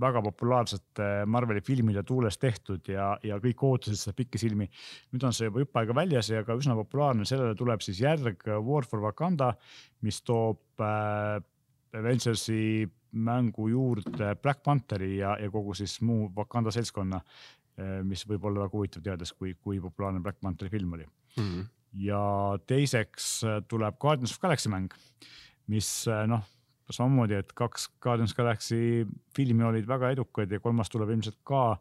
väga 0.00 0.22
populaarsete 0.22 1.08
Marveli 1.26 1.62
filmide 1.64 2.02
tuules 2.06 2.38
tehtud 2.38 2.86
ja, 2.90 3.10
ja 3.24 3.38
kõik 3.42 3.62
ootasid 3.66 3.98
seda 3.98 4.16
pikisilmi. 4.18 4.68
nüüd 5.12 5.26
on 5.26 5.34
see 5.34 5.48
juba 5.48 5.64
jupp 5.64 5.80
aega 5.80 5.96
väljas 5.96 6.30
ja 6.30 6.44
ka 6.46 6.56
üsna 6.58 6.76
populaarne, 6.78 7.26
sellele 7.28 7.56
tuleb 7.58 7.82
siis 7.84 8.00
järg 8.04 8.46
War 8.64 8.86
for 8.86 9.02
Wakanda, 9.04 9.52
mis 10.06 10.20
toob 10.22 10.84
äh, 10.84 11.38
Avengersi 11.98 12.86
mängu 13.12 13.70
juurde 13.72 14.34
Black 14.42 14.62
Pantheri 14.62 15.16
ja, 15.18 15.36
ja 15.40 15.50
kogu 15.50 15.74
siis 15.74 15.98
muu 16.04 16.28
Wakanda 16.36 16.72
seltskonna 16.74 17.20
äh,, 17.22 17.98
mis 18.04 18.26
võib 18.28 18.44
olla 18.44 18.66
väga 18.66 18.76
huvitav 18.76 19.06
teades, 19.06 19.32
kui, 19.32 19.54
kui 19.54 19.80
populaarne 19.80 20.22
Black 20.22 20.40
Pantheri 20.40 20.70
film 20.70 20.92
oli 20.98 21.06
mm. 21.06 21.42
-hmm. 21.42 21.66
ja 22.04 22.22
teiseks 22.66 23.44
äh, 23.44 23.62
tuleb 23.68 23.98
Guardians 23.98 24.36
of 24.36 24.40
Galaxy 24.40 24.68
mäng, 24.68 24.94
mis 25.66 26.06
äh, 26.08 26.26
noh 26.28 26.44
samamoodi, 26.94 27.38
et 27.38 27.52
kaks 27.56 27.88
Guardians 28.02 28.34
Galaxy 28.36 29.06
filmi 29.36 29.64
olid 29.64 29.88
väga 29.88 30.12
edukad 30.16 30.52
ja 30.52 30.60
kolmas 30.60 30.90
tuleb 30.92 31.10
ilmselt 31.14 31.40
ka 31.46 31.78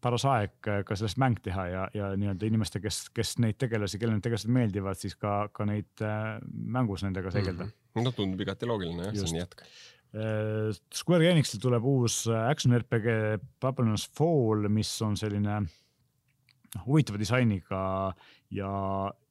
paras 0.00 0.24
aeg 0.28 0.54
ka 0.86 0.96
sellest 0.96 1.20
mäng 1.20 1.38
teha 1.44 1.66
ja, 1.68 1.84
ja 1.94 2.10
nii-öelda 2.16 2.48
inimeste, 2.48 2.80
kes, 2.82 3.02
kes 3.14 3.36
neid 3.42 3.58
tegelasi, 3.60 4.00
kellele 4.00 4.18
need 4.18 4.24
tegelased 4.24 4.52
meeldivad, 4.52 4.98
siis 5.00 5.16
ka, 5.20 5.50
ka 5.52 5.66
neid 5.68 6.04
äh, 6.04 6.38
mängus 6.50 7.04
nendega 7.04 7.32
segelda 7.34 7.66
mm. 7.66 7.72
-hmm. 7.72 8.04
no 8.06 8.12
tundub 8.16 8.40
igati 8.40 8.68
loogiline 8.68 9.10
jah, 9.10 9.16
see 9.16 9.28
on 9.28 9.42
jätk. 9.42 9.64
Äh, 10.10 10.70
Square 10.94 11.30
Enixil 11.30 11.60
tuleb 11.60 11.84
uus 11.84 12.22
action 12.32 12.74
RPG 12.78 13.40
Babylon's 13.60 14.08
Fall, 14.16 14.68
mis 14.68 14.92
on 15.02 15.16
selline 15.20 15.60
noh, 15.60 16.86
huvitava 16.86 17.20
disainiga 17.20 17.82
ja 18.50 18.72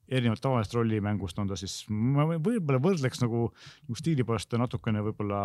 erinevalt 0.10 0.42
tavalisest 0.42 0.76
rollimängust 0.78 1.40
on 1.40 1.50
ta 1.50 1.58
siis, 1.60 1.84
ma 1.90 2.26
võib-olla 2.32 2.80
võrdleks 2.82 3.22
nagu, 3.24 3.50
nagu 3.86 3.98
stiili 3.98 4.26
poolest 4.26 4.56
natukene 4.58 5.04
võib-olla 5.06 5.42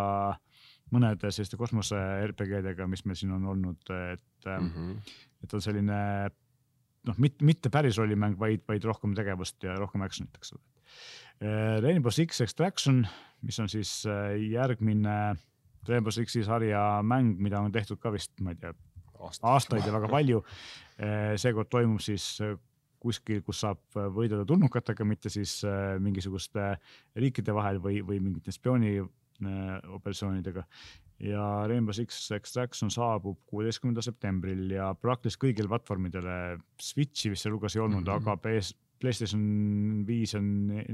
mõnede 0.95 1.31
selliste 1.33 1.59
kosmose 1.61 1.99
RPG-dega, 2.31 2.87
mis 2.91 3.05
meil 3.05 3.19
siin 3.19 3.35
on 3.37 3.47
olnud, 3.55 3.83
et 4.13 4.49
mm, 4.49 4.71
-hmm. 4.71 5.15
et 5.45 5.55
on 5.55 5.65
selline 5.65 5.99
noh, 7.09 7.19
mitte, 7.19 7.45
mitte 7.45 7.73
päris 7.73 7.99
rollimäng, 8.01 8.39
vaid, 8.41 8.65
vaid 8.69 8.85
rohkem 8.85 9.15
tegevust 9.17 9.63
ja 9.65 9.77
rohkem 9.81 10.05
action'it, 10.07 10.37
eks 10.39 10.55
ole. 10.57 10.63
Äh, 11.43 11.83
Rainbow 11.83 12.13
Six 12.15 12.41
Extraction, 12.41 13.07
mis 13.43 13.59
on 13.61 13.69
siis 13.69 14.05
äh, 14.07 14.37
järgmine 14.51 15.35
Rainbow 15.89 16.15
Sixi 16.15 16.45
sarja 16.45 17.03
mäng, 17.03 17.37
mida 17.39 17.61
on 17.61 17.73
tehtud 17.73 18.01
ka 18.01 18.13
vist, 18.13 18.33
ma 18.41 18.55
ei 18.55 18.61
tea, 18.61 18.73
aastaid 19.43 19.85
ja 19.85 19.93
väga 19.93 20.09
palju. 20.09 20.45
Äh, 20.97 21.35
seekord 21.41 21.69
toimub 21.73 22.01
siis 22.01 22.39
kuskil, 23.05 23.43
kus 23.47 23.63
saab 23.65 23.81
äh, 23.99 24.09
võidelda 24.13 24.47
tulnukatega, 24.49 25.07
mitte 25.09 25.33
siis 25.33 25.61
äh, 25.69 25.95
mingisuguste 26.03 26.75
riikide 27.21 27.55
vahel 27.57 27.81
või, 27.85 28.01
või 28.07 28.21
mingite 28.25 28.55
spiooni 28.55 28.97
äh, 29.01 29.09
operatsioonidega. 29.97 30.65
ja 31.25 31.43
Rainbow 31.71 31.95
Six 31.95 32.31
Extraction 32.37 32.91
saabub 32.91 33.39
kuueteistkümnendal 33.51 34.07
septembril 34.07 34.71
ja 34.75 34.93
praktiliselt 34.95 35.45
kõigile 35.47 35.71
platvormidele, 35.71 36.59
Switch'i 36.81 37.33
vist 37.33 37.47
seal 37.47 37.55
hulgas 37.55 37.77
ei 37.77 37.85
olnud 37.85 38.03
mm, 38.03 38.11
-hmm. 38.11 38.23
aga 38.23 38.37
PS, 38.43 38.75
Playstation 39.05 40.05
viis 40.07 40.33
on 40.39 40.47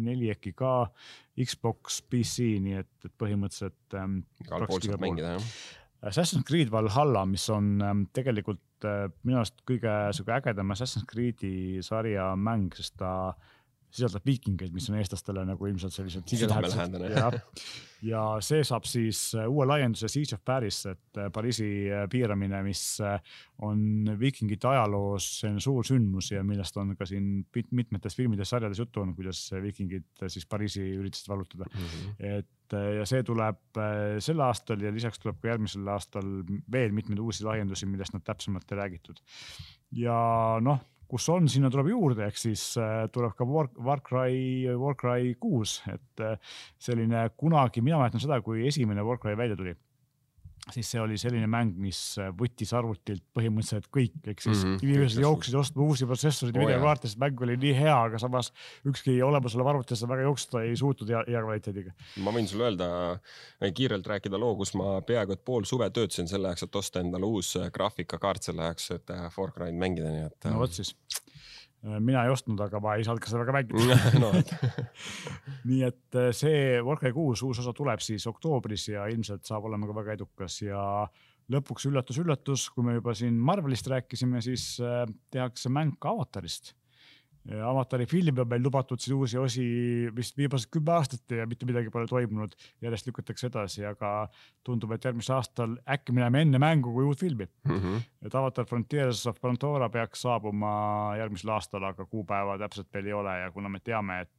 neli 0.03 0.31
äkki 0.33 0.51
ka, 0.57 0.91
Xbox, 1.39 2.01
PC, 2.11 2.57
nii 2.65 2.81
et, 2.81 2.95
et 3.05 3.13
põhimõtteliselt 3.21 3.95
ähm,. 4.01 4.23
igal 4.43 4.67
pool 4.67 4.83
saab 4.83 5.05
mängida 5.05 5.37
jah 5.37 5.53
Assassin's 6.03 6.47
Creed 6.49 6.71
Valhalla, 6.73 7.27
mis 7.29 7.45
on 7.53 7.81
ähm, 7.85 8.05
tegelikult 8.17 8.87
äh, 8.89 9.09
minu 9.27 9.41
arust 9.43 9.59
kõige 9.69 9.93
sihuke 10.17 10.39
ägedam 10.39 10.73
Assassin's 10.73 11.05
Creed'i 11.09 11.83
sarja 11.85 12.31
mäng, 12.41 12.71
sest 12.77 12.97
ta 13.03 13.35
sisaldab 13.95 14.27
viikingeid, 14.27 14.73
mis 14.75 14.89
on 14.91 14.99
eestlastele 15.01 15.45
nagu 15.49 15.69
ilmselt 15.69 15.95
sellised 15.95 16.31
südamelähedane. 16.31 17.11
ja, 17.15 17.31
ja 18.07 18.23
see 18.45 18.63
saab 18.67 18.87
siis 18.89 19.23
äh, 19.39 19.49
uue 19.51 19.67
laienduse 19.69 20.11
Siege 20.13 20.37
of 20.39 20.45
Paris, 20.45 20.83
et 20.91 21.21
äh, 21.21 21.31
Pariisi 21.33 21.71
piiramine, 22.13 22.63
mis 22.67 22.85
on 23.67 24.15
viikingite 24.21 24.71
ajaloos 24.71 25.27
selline 25.41 25.65
suur 25.65 25.87
sündmus 25.87 26.31
ja 26.33 26.45
millest 26.47 26.79
on 26.81 26.95
ka 26.99 27.09
siin 27.09 27.45
mitmetes 27.77 28.17
filmides, 28.17 28.53
sarjades 28.55 28.81
juttu 28.81 29.03
olnud, 29.03 29.19
kuidas 29.19 29.43
viikingid 29.63 30.27
siis 30.29 30.49
Pariisi 30.49 30.87
üritasid 30.97 31.29
vallutada 31.33 31.69
mm. 31.71 31.85
-hmm. 31.85 32.33
et 32.39 32.57
Äh, 32.77 32.97
ja 33.01 33.07
see 33.09 33.25
tuleb 33.27 33.81
äh, 33.81 34.19
sel 34.23 34.41
aastal 34.45 34.83
ja 34.85 34.93
lisaks 34.95 35.21
tuleb 35.23 35.41
ka 35.41 35.53
järgmisel 35.53 35.89
aastal 35.91 36.29
veel 36.73 36.95
mitmeid 36.97 37.21
uusi 37.23 37.47
laiendusi, 37.47 37.89
millest 37.91 38.15
nad 38.15 38.25
täpsemalt 38.27 38.71
ei 38.71 38.81
räägitud. 38.81 39.21
ja 39.99 40.17
noh, 40.63 40.79
kus 41.11 41.29
on, 41.35 41.49
sinna 41.51 41.71
tuleb 41.73 41.91
juurde, 41.91 42.27
ehk 42.31 42.39
siis 42.39 42.65
äh, 42.79 43.05
tuleb 43.13 43.35
ka 43.39 43.47
War, 43.49 43.71
Warcry, 43.77 44.71
Warcry 44.79 45.35
kuus, 45.43 45.81
et 45.91 46.27
selline 46.79 47.27
kunagi, 47.37 47.83
mina 47.83 47.99
mäletan 47.99 48.23
seda, 48.23 48.41
kui 48.45 48.67
esimene 48.71 49.03
Warcry 49.07 49.37
välja 49.39 49.59
tuli 49.59 49.75
siis 50.71 50.91
see 50.93 51.01
oli 51.01 51.17
selline 51.21 51.47
mäng, 51.51 51.77
mis 51.81 51.99
võttis 52.39 52.73
arvutilt 52.77 53.25
põhimõtteliselt 53.37 53.89
kõik, 53.93 54.17
ehk 54.25 54.43
siis 54.45 54.65
mm 54.65 54.75
-hmm. 54.75 54.89
inimesed 54.89 55.23
jooksid 55.25 55.57
ostma 55.61 55.85
uusi 55.85 56.07
protsessoreid 56.07 56.57
ja 56.57 56.63
oh, 56.63 56.69
videokaarte, 56.69 57.09
sest 57.09 57.21
mäng 57.23 57.41
oli 57.47 57.57
nii 57.61 57.75
hea, 57.79 57.97
aga 58.09 58.21
samas 58.23 58.53
ükski 58.87 59.17
olemasolev 59.23 59.73
arvuti 59.73 59.97
seda 59.97 60.13
väga 60.13 60.29
jooksutada 60.29 60.65
ei 60.65 60.77
suutnud 60.77 61.15
hea, 61.15 61.25
hea 61.29 61.43
kvaliteediga. 61.47 61.95
ma 62.27 62.35
võin 62.37 62.49
sulle 62.51 62.69
öelda, 62.69 62.91
kiirelt 63.75 64.07
rääkida 64.07 64.41
loo, 64.41 64.57
kus 64.61 64.75
ma 64.79 65.01
peaaegu 65.01 65.37
et 65.37 65.45
pool 65.45 65.65
suve 65.65 65.91
töötasin 65.91 66.29
selle 66.29 66.53
jaoks, 66.53 66.69
et 66.69 66.77
osta 66.83 67.01
endale 67.01 67.27
uus 67.27 67.57
graafikakaart 67.73 68.51
selle 68.51 68.69
jaoks, 68.69 68.91
et 68.91 69.17
Cry'd 69.51 69.77
mängida, 69.77 70.11
nii 70.13 70.27
et. 70.29 70.51
no 70.51 70.59
vot 70.61 70.73
siis 70.73 70.95
Äh, 70.95 71.40
mina 71.83 72.25
ei 72.27 72.33
ostnud, 72.33 72.61
aga 72.61 72.81
ma 72.83 72.97
ei 72.99 73.05
saanud 73.07 73.23
ka 73.23 73.31
seda 73.31 73.45
väga 73.45 73.55
mängida 73.57 73.97
no, 74.23 74.31
nii 75.71 75.81
et 75.89 76.19
äh, 76.19 76.31
see 76.37 76.81
Warcraft 76.85 77.17
kuus 77.17 77.45
uus 77.47 77.63
osa 77.63 77.73
tuleb 77.77 78.03
siis 78.05 78.27
oktoobris 78.29 78.91
ja 78.93 79.07
ilmselt 79.13 79.49
saab 79.49 79.69
olema 79.71 79.89
ka 79.89 79.97
väga 80.03 80.19
edukas. 80.19 80.61
Ja 80.65 80.83
lõpuks 81.51 81.89
üllatus-üllatus, 81.91 82.69
kui 82.75 82.85
me 82.87 82.99
juba 82.99 83.15
siin 83.17 83.39
Marvelist 83.41 83.89
rääkisime, 83.91 84.43
siis 84.45 84.75
äh, 84.85 85.07
tehakse 85.33 85.73
mäng 85.73 85.97
ka 86.01 86.13
avatarist 86.13 86.75
avatari 87.49 88.05
filmi 88.07 88.43
on 88.43 88.49
meil 88.49 88.63
lubatud 88.63 89.01
siin 89.01 89.17
uusi 89.17 89.39
osi 89.41 89.65
vist 90.17 90.37
viimased 90.37 90.69
kümme 90.73 90.93
aastat 90.93 91.33
ja 91.33 91.47
mitte 91.49 91.67
midagi 91.67 91.91
pole 91.91 92.07
toimunud. 92.07 92.53
järjest 92.83 93.07
lükatakse 93.09 93.47
edasi, 93.49 93.85
aga 93.89 94.29
tundub, 94.65 94.93
et 94.93 95.05
järgmisel 95.05 95.37
aastal 95.39 95.79
äkki 95.89 96.13
me 96.13 96.21
näeme 96.21 96.43
enne 96.45 96.61
mängu 96.61 96.93
kui 96.93 97.05
uut 97.05 97.21
filmi 97.21 97.47
mm. 97.65 97.79
-hmm. 97.79 98.03
et 98.27 98.35
Avatar 98.35 98.67
Frontiers 98.67 99.27
of 99.27 99.41
Pandora 99.41 99.89
peaks 99.89 100.23
saabuma 100.23 101.17
järgmisel 101.19 101.51
aastal, 101.57 101.85
aga 101.85 102.05
kuupäeva 102.05 102.59
täpselt 102.59 102.93
veel 102.95 103.07
ei 103.07 103.13
ole 103.13 103.39
ja 103.41 103.51
kuna 103.51 103.69
me 103.69 103.81
teame, 103.81 104.21
et 104.21 104.31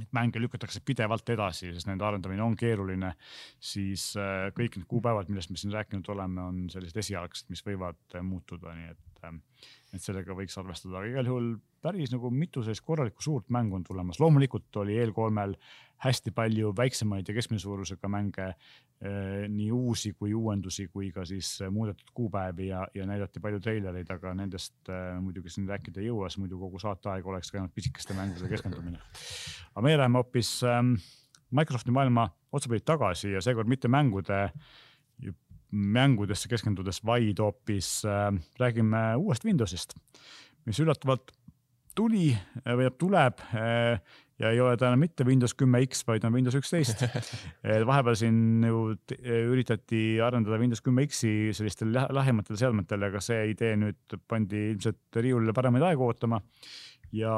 et 0.00 0.08
mänge 0.16 0.40
lükatakse 0.40 0.80
pidevalt 0.84 1.28
edasi, 1.34 1.72
sest 1.74 1.86
nende 1.86 2.04
arendamine 2.06 2.42
on 2.42 2.56
keeruline, 2.56 3.12
siis 3.60 4.12
äh, 4.16 4.48
kõik 4.56 4.78
need 4.78 4.88
kuupäevad, 4.88 5.28
millest 5.28 5.52
me 5.52 5.60
siin 5.60 5.74
rääkinud 5.74 6.08
oleme, 6.14 6.40
on 6.40 6.62
sellised 6.72 6.96
esialgsed, 7.02 7.50
mis 7.52 7.64
võivad 7.66 8.00
äh, 8.16 8.24
muutuda, 8.24 8.72
nii 8.78 8.88
et 8.94 9.26
äh, 9.28 9.36
et 9.92 10.00
sellega 10.00 10.34
võiks 10.36 10.56
arvestada, 10.56 10.98
aga 10.98 11.10
igal 11.10 11.28
juhul 11.28 11.48
päris 11.84 12.12
nagu 12.14 12.30
mitu 12.32 12.62
sellist 12.64 12.84
korralikku 12.86 13.24
suurt 13.24 13.50
mängu 13.52 13.76
on 13.76 13.84
tulemas. 13.84 14.20
loomulikult 14.20 14.76
oli 14.80 14.96
eelkolmel 15.02 15.54
hästi 16.02 16.32
palju 16.34 16.72
väiksemaid 16.76 17.28
ja 17.28 17.34
keskmise 17.36 17.66
suurusega 17.66 18.08
mänge 18.08 18.46
eh,, 18.48 19.44
nii 19.48 19.70
uusi 19.72 20.14
kui 20.18 20.32
uuendusi, 20.34 20.88
kui 20.88 21.10
ka 21.12 21.26
siis 21.28 21.50
muudetud 21.70 22.08
kuupäevi 22.14 22.68
ja, 22.70 22.86
ja 22.94 23.06
näidati 23.06 23.40
palju 23.40 23.60
treilereid, 23.60 24.10
aga 24.10 24.34
nendest 24.38 24.88
eh, 24.88 25.18
muidugi 25.20 25.52
siin 25.52 25.68
rääkida 25.68 26.00
ei 26.00 26.08
jõua, 26.08 26.30
sest 26.30 26.40
muidu 26.42 26.60
kogu 26.62 26.80
saateaeg 26.82 27.26
oleks 27.26 27.52
ka 27.52 27.60
ainult 27.60 27.74
pisikeste 27.76 28.16
mängudele 28.16 28.48
keskendumine. 28.54 29.02
aga 29.74 29.84
meie 29.84 30.00
läheme 30.00 30.22
hoopis 30.22 30.54
eh, 30.64 30.80
Microsofti 31.52 31.92
maailma 31.92 32.30
otsapidi 32.52 32.80
tagasi 32.80 33.34
ja 33.34 33.44
seekord 33.44 33.68
mitte 33.68 33.88
mängude 33.92 34.46
mängudesse 35.72 36.50
keskendudes, 36.52 37.00
vaid 37.06 37.40
hoopis 37.40 38.02
äh, 38.04 38.28
räägime 38.60 39.12
uuest 39.16 39.44
Windowsist, 39.48 39.96
mis 40.68 40.80
üllatavalt 40.82 41.32
tuli 41.96 42.30
äh, 42.32 42.74
või 42.76 42.90
tuleb 43.00 43.40
äh, 43.56 43.96
ja 44.42 44.50
ei 44.52 44.60
ole 44.60 44.76
ta 44.76 44.90
enam 44.90 45.00
mitte 45.04 45.24
Windows 45.28 45.54
kümme 45.56 45.80
X, 45.86 46.04
vaid 46.08 46.24
on 46.28 46.34
Windows 46.36 46.56
üksteist 46.58 47.04
vahepeal 47.90 48.18
siin 48.18 48.64
ju 48.66 48.82
üritati 49.22 50.02
arendada 50.24 50.60
Windows 50.60 50.82
kümme 50.84 51.06
X-i 51.08 51.52
sellistele 51.56 52.06
lahematele 52.10 52.58
seadmetele, 52.60 53.12
aga 53.12 53.22
see 53.24 53.52
idee 53.52 53.76
nüüd 53.80 54.18
pandi 54.28 54.68
ilmselt 54.72 55.22
riiulile 55.22 55.54
paremaid 55.56 55.86
aegu 55.88 56.08
ootama. 56.08 56.42
ja 57.12 57.32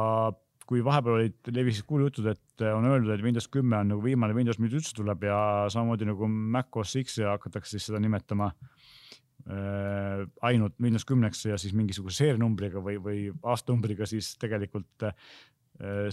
kui 0.69 0.81
vahepeal 0.85 1.19
olid, 1.19 1.39
levisid 1.53 1.85
kuulujutud, 1.89 2.27
et 2.33 2.65
on 2.71 2.87
öeldud, 2.89 3.13
et 3.13 3.25
Windows 3.25 3.49
kümme 3.53 3.77
on 3.77 3.91
nagu 3.93 4.05
viimane 4.05 4.37
Windows, 4.37 4.61
mis 4.63 4.73
üldse 4.73 4.95
tuleb 4.97 5.27
ja 5.29 5.39
samamoodi 5.73 6.09
nagu 6.09 6.29
Mac 6.29 6.77
OS 6.81 6.97
X-i 7.03 7.27
hakatakse 7.29 7.77
siis 7.77 7.91
seda 7.91 8.01
nimetama 8.01 8.49
äh, 8.49 10.25
ainult 10.49 10.79
Windows 10.81 11.05
kümneks 11.09 11.45
ja 11.51 11.59
siis 11.61 11.75
mingisuguse 11.77 12.23
seerianumbriga 12.23 12.81
või, 12.85 12.97
või 13.03 13.27
aastanumbriga, 13.43 14.09
siis 14.09 14.33
tegelikult 14.41 15.05
äh, 15.11 15.13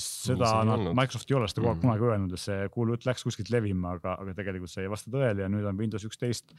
seda 0.01 0.51
nad, 0.65 0.87
Microsoft 0.97 1.29
ei 1.29 1.37
ole 1.37 1.47
seda 1.49 1.61
kogu 1.61 1.69
aeg 1.69 1.77
mm. 1.77 1.85
kunagi 1.85 2.07
öelnud, 2.07 2.33
et 2.33 2.41
see 2.41 2.69
kuulujutt 2.73 3.05
läks 3.05 3.25
kuskilt 3.27 3.51
levima, 3.53 3.95
aga, 3.99 4.15
aga 4.23 4.33
tegelikult 4.37 4.73
see 4.73 4.87
ei 4.87 4.91
vasta 4.91 5.13
tõele 5.13 5.45
ja 5.45 5.49
nüüd 5.53 5.67
on 5.69 5.77
Windows 5.77 6.05
üksteist 6.07 6.55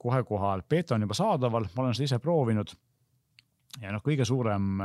kohe 0.00 0.22
kohal. 0.24 0.64
beeta 0.68 0.96
on 0.96 1.04
juba 1.04 1.16
saadaval, 1.18 1.68
ma 1.74 1.84
olen 1.84 1.96
seda 1.98 2.08
ise 2.10 2.18
proovinud. 2.22 2.72
ja 3.82 3.92
noh, 3.92 4.00
kõige 4.00 4.24
suurem, 4.24 4.80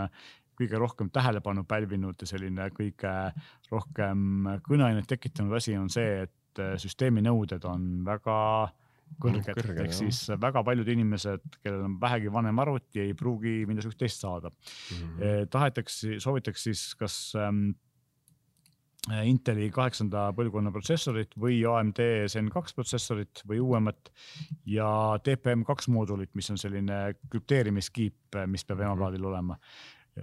kõige 0.61 0.81
rohkem 0.81 1.09
tähelepanu 1.13 1.65
pälvinud 1.69 2.21
ja 2.21 2.29
selline 2.29 2.69
kõige 2.75 3.15
rohkem 3.71 4.47
kõneainet 4.67 5.09
tekitanud 5.09 5.57
asi 5.59 5.75
on 5.79 5.89
see, 5.89 6.23
et 6.27 6.63
süsteemi 6.81 7.23
nõuded 7.23 7.65
on 7.69 8.01
väga 8.05 8.37
kõrged, 9.21 9.59
ehk 9.83 9.93
siis 9.95 10.23
väga 10.39 10.63
paljud 10.63 10.87
inimesed, 10.93 11.43
kellel 11.63 11.85
on 11.89 11.95
vähegi 12.01 12.31
vanem 12.31 12.59
arvuti, 12.63 13.01
ei 13.03 13.15
pruugi 13.17 13.61
Windows 13.67 13.89
üksteist 13.89 14.23
saada 14.23 14.51
mm. 14.51 14.97
-hmm. 14.97 15.47
tahetakse, 15.51 16.19
soovitakse 16.19 16.69
siis 16.71 16.95
kas 16.95 17.33
ähm, 17.35 17.71
Inteli 19.25 19.71
kaheksanda 19.73 20.27
põlvkonna 20.37 20.69
protsessorit 20.69 21.31
või 21.41 21.63
AMD 21.65 21.99
Zen 22.29 22.51
kaks 22.53 22.75
protsessorit 22.77 23.41
või 23.49 23.57
uuemat 23.57 24.11
ja 24.69 25.17
TPM2 25.25 25.89
moodulit, 25.89 26.29
mis 26.37 26.51
on 26.53 26.59
selline 26.61 27.15
krüpteerimiskiip, 27.31 28.37
mis 28.45 28.65
peab 28.67 28.83
emaplaadil 28.85 29.25
olema. 29.25 29.57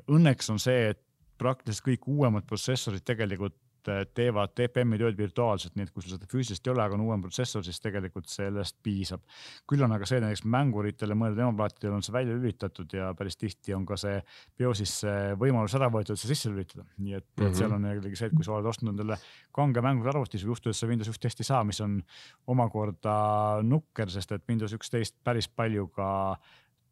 Õnneks 0.08 0.50
on 0.52 0.60
see, 0.62 0.90
et 0.92 1.02
praktiliselt 1.38 1.86
kõik 1.86 2.08
uuemad 2.10 2.46
protsessorid 2.48 3.04
tegelikult 3.06 3.56
Äh, 3.88 4.04
teevad 4.16 4.52
TPM-i 4.56 4.98
tööd 5.00 5.16
virtuaalselt, 5.18 5.74
nii 5.76 5.86
et 5.86 5.92
kui 5.94 6.02
sul 6.04 6.14
seda 6.14 6.28
füüsilist 6.28 6.66
ei 6.66 6.72
ole, 6.72 6.82
aga 6.84 6.96
on 6.96 7.04
uuem 7.06 7.22
protsessor, 7.24 7.62
siis 7.64 7.80
tegelikult 7.82 8.28
sellest 8.30 8.76
piisab. 8.84 9.22
küll 9.68 9.84
on 9.84 9.94
aga 9.94 10.06
see 10.08 10.20
näiteks 10.22 10.44
mänguritele 10.50 11.16
mõeldud 11.18 11.42
emaplaatidel 11.44 11.94
on 11.96 12.04
see 12.04 12.14
välja 12.14 12.36
lülitatud 12.36 12.92
ja 12.94 13.12
päris 13.18 13.38
tihti 13.40 13.74
on 13.76 13.86
ka 13.88 13.96
see 14.00 14.18
BIOSisse 14.58 15.14
võimalus 15.40 15.76
ära 15.78 15.90
võetud, 15.94 16.18
see 16.20 16.32
sisse 16.32 16.52
lülitada, 16.52 16.84
nii 16.98 17.18
et 17.20 17.24
mm, 17.24 17.42
-hmm. 17.42 17.48
et 17.48 17.60
seal 17.60 17.76
on 17.76 17.88
jällegi 17.90 18.20
see, 18.20 18.30
et 18.32 18.36
kui 18.36 18.44
sa 18.46 18.56
oled 18.56 18.68
ostnud 18.68 18.92
endale 18.94 19.18
kange 19.54 19.84
mänguarvuti, 19.84 20.36
siis 20.36 20.46
võib 20.46 20.56
juhtuda, 20.56 20.74
et 20.74 20.80
sa 20.82 20.90
Windows 20.90 21.12
üksteist 21.14 21.44
ei 21.44 21.50
saa, 21.52 21.64
mis 21.64 21.80
on 21.80 22.00
omakorda 22.46 23.18
nukker, 23.62 24.10
sest 24.10 24.32
et 24.32 24.48
Windows 24.48 24.74
üksteist 24.74 25.16
päris 25.24 25.48
palju 25.48 25.88
ka 25.94 26.08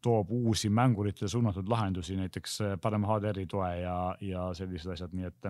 toob 0.01 0.31
uusi 0.31 0.69
mänguritele 0.69 1.29
suunatud 1.29 1.69
lahendusi, 1.69 2.15
näiteks 2.15 2.59
parema 2.81 3.09
HDR-i 3.13 3.45
toe 3.49 3.71
ja, 3.81 3.97
ja 4.21 4.49
sellised 4.57 4.91
asjad, 4.93 5.15
nii 5.17 5.29
et 5.29 5.49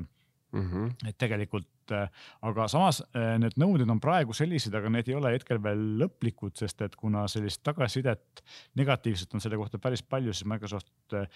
Mm 0.52 0.70
-hmm. 0.72 1.10
et 1.10 1.18
tegelikult, 1.18 1.68
äh, 1.92 2.10
aga 2.42 2.68
samas 2.68 3.02
äh, 3.02 3.36
need 3.40 3.58
nõuded 3.60 3.90
on 3.92 4.00
praegu 4.00 4.34
sellised, 4.34 4.74
aga 4.74 4.90
need 4.90 5.10
ei 5.10 5.16
ole 5.16 5.34
hetkel 5.34 5.60
veel 5.64 5.82
lõplikud, 6.00 6.56
sest 6.56 6.82
et 6.82 6.96
kuna 6.96 7.26
sellist 7.28 7.64
tagasisidet 7.64 8.44
negatiivset 8.76 9.34
on 9.34 9.44
selle 9.44 9.58
kohta 9.58 9.80
päris 9.80 10.04
palju, 10.04 10.34
siis 10.34 10.48
Microsoft 10.48 11.14
äh, 11.14 11.28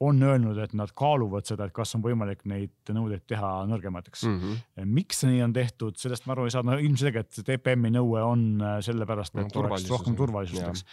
on 0.00 0.22
öelnud, 0.24 0.56
et 0.62 0.72
nad 0.76 0.92
kaaluvad 0.96 1.48
seda, 1.48 1.66
et 1.66 1.74
kas 1.76 1.92
on 1.98 2.04
võimalik 2.04 2.46
neid 2.48 2.72
nõudeid 2.94 3.26
teha 3.28 3.50
nõrgemateks 3.68 4.24
mm. 4.28 4.38
-hmm. 4.40 4.94
miks 4.96 5.20
see 5.20 5.34
nii 5.34 5.44
on 5.44 5.52
tehtud, 5.56 5.98
sellest 6.00 6.26
ma 6.26 6.36
aru 6.36 6.48
ei 6.48 6.54
saa, 6.54 6.64
no 6.64 6.78
ilmselgelt 6.80 7.36
TPM-i 7.36 7.92
nõue 7.98 8.24
on 8.24 8.64
sellepärast, 8.86 9.36
et 9.36 9.54
no, 9.54 9.66
oleks 9.66 9.88
rohkem 9.92 10.16
turvalisust, 10.16 10.66
eks. 10.72 10.84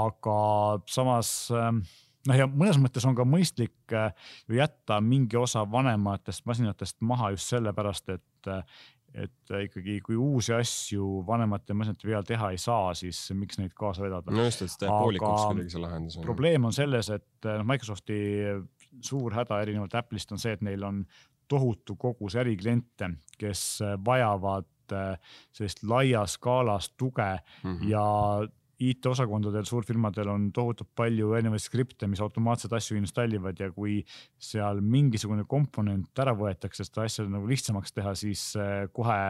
aga 0.00 0.38
samas 0.90 1.32
äh, 1.54 1.72
noh, 2.28 2.36
ja 2.36 2.46
mõnes 2.48 2.78
mõttes 2.80 3.06
on 3.08 3.16
ka 3.18 3.26
mõistlik 3.28 3.94
äh, 3.96 4.12
ju 4.48 4.58
jätta 4.58 5.00
mingi 5.04 5.38
osa 5.40 5.64
vanematest 5.70 6.46
masinatest 6.48 6.98
maha 7.06 7.32
just 7.34 7.52
sellepärast, 7.52 8.12
et 8.16 8.50
äh, 8.50 8.82
et 9.14 9.54
ikkagi, 9.64 9.98
kui 10.06 10.16
uusi 10.16 10.52
asju 10.54 11.24
vanemate 11.26 11.74
masinate 11.74 12.06
peal 12.06 12.26
teha 12.26 12.52
ei 12.54 12.60
saa, 12.62 12.92
siis 12.94 13.18
miks 13.34 13.58
neid 13.58 13.72
kaasa 13.76 14.04
vedada. 14.04 14.34
no 14.34 14.44
just, 14.46 14.62
et 14.62 14.70
see 14.70 14.84
teeb 14.84 14.92
poolikuks 14.94 15.46
kuidagi 15.48 15.74
see 15.74 15.82
lahendus. 15.82 16.18
probleem 16.22 16.68
on 16.68 16.76
selles, 16.76 17.10
et 17.10 17.48
äh, 17.48 17.58
noh, 17.58 17.66
Microsofti 17.66 18.20
suur 19.06 19.34
häda 19.34 19.60
erinevalt 19.64 19.96
Apple'ist 19.98 20.32
on 20.34 20.42
see, 20.42 20.54
et 20.54 20.62
neil 20.66 20.84
on 20.86 21.02
tohutu 21.50 21.96
kogus 21.98 22.36
ärikliente, 22.38 23.10
kes 23.38 23.82
vajavad 24.06 24.68
sellist 24.90 25.84
laias 25.86 26.32
skaalas 26.38 26.90
tuge 26.98 27.38
mm 27.62 27.76
-hmm. 27.76 27.88
ja 27.90 28.06
IT-osakondadel, 28.80 29.66
suurfirmadel 29.68 30.30
on 30.32 30.46
tohutult 30.56 30.88
palju 30.96 31.34
erinevaid 31.36 31.62
skripte, 31.62 32.08
mis 32.10 32.22
automaatselt 32.24 32.72
asju 32.78 32.96
installivad 33.00 33.60
ja 33.60 33.68
kui 33.74 33.98
seal 34.40 34.80
mingisugune 34.80 35.44
komponent 35.48 36.22
ära 36.22 36.34
võetakse, 36.36 36.86
seda 36.88 37.04
asja 37.04 37.26
nagu 37.28 37.48
lihtsamaks 37.50 37.92
teha, 37.96 38.14
siis 38.18 38.44
äh, 38.56 38.86
kohe 38.96 39.20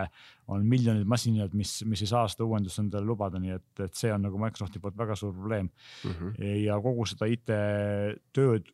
on 0.50 0.66
miljonid 0.66 1.06
masinad, 1.10 1.54
mis, 1.56 1.80
mis 1.86 2.04
ei 2.04 2.10
saa 2.10 2.26
seda 2.30 2.46
uuendust 2.46 2.82
endale 2.82 3.06
lubada, 3.06 3.42
nii 3.42 3.56
et, 3.56 3.70
et 3.86 3.98
see 3.98 4.12
on 4.14 4.22
nagu 4.26 4.38
Microsofti 4.40 4.82
poolt 4.82 4.98
väga 4.98 5.18
suur 5.18 5.34
probleem 5.34 5.68
mm. 5.68 6.10
-hmm. 6.10 6.44
ja 6.64 6.78
kogu 6.82 7.06
seda 7.10 7.30
IT-tööd 7.30 8.70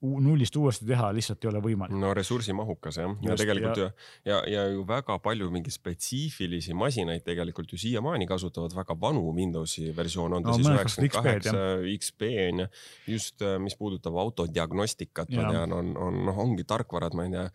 nullist 0.00 0.56
uuesti 0.56 0.86
teha 0.88 1.10
lihtsalt 1.14 1.44
ei 1.44 1.50
ole 1.50 1.62
võimalik. 1.64 1.96
no 2.00 2.12
ressursimahukas 2.16 3.00
jah, 3.00 3.14
ja 3.24 3.36
tegelikult 3.38 3.80
ja... 3.82 3.90
ja, 4.24 4.38
ja 4.48 4.66
ju 4.70 4.84
väga 4.88 5.18
palju 5.22 5.50
mingeid 5.52 5.74
spetsiifilisi 5.74 6.74
masinaid 6.78 7.24
tegelikult 7.26 7.72
ju 7.72 7.80
siiamaani 7.80 8.28
kasutavad 8.30 8.74
väga 8.76 8.96
vanu 9.00 9.34
Windowsi 9.36 9.90
versioone, 9.96 10.38
on 10.38 10.46
ta 10.46 10.54
no, 10.54 10.58
siis 10.58 10.70
üheksakümmend 10.70 11.16
kaheksa 11.16 11.66
XP 11.96 12.30
on 12.46 12.64
ju. 12.64 12.70
just, 13.16 13.42
äh, 13.42 13.58
mis 13.62 13.76
puudutab 13.76 14.16
autodiagnostikat, 14.22 15.30
ma 15.36 15.52
tean, 15.52 15.76
on, 15.76 15.92
on 15.98 16.24
noh, 16.28 16.42
ongi 16.46 16.64
tarkvarad, 16.68 17.16
ma 17.18 17.28
ei 17.28 17.36
tea 17.36 17.48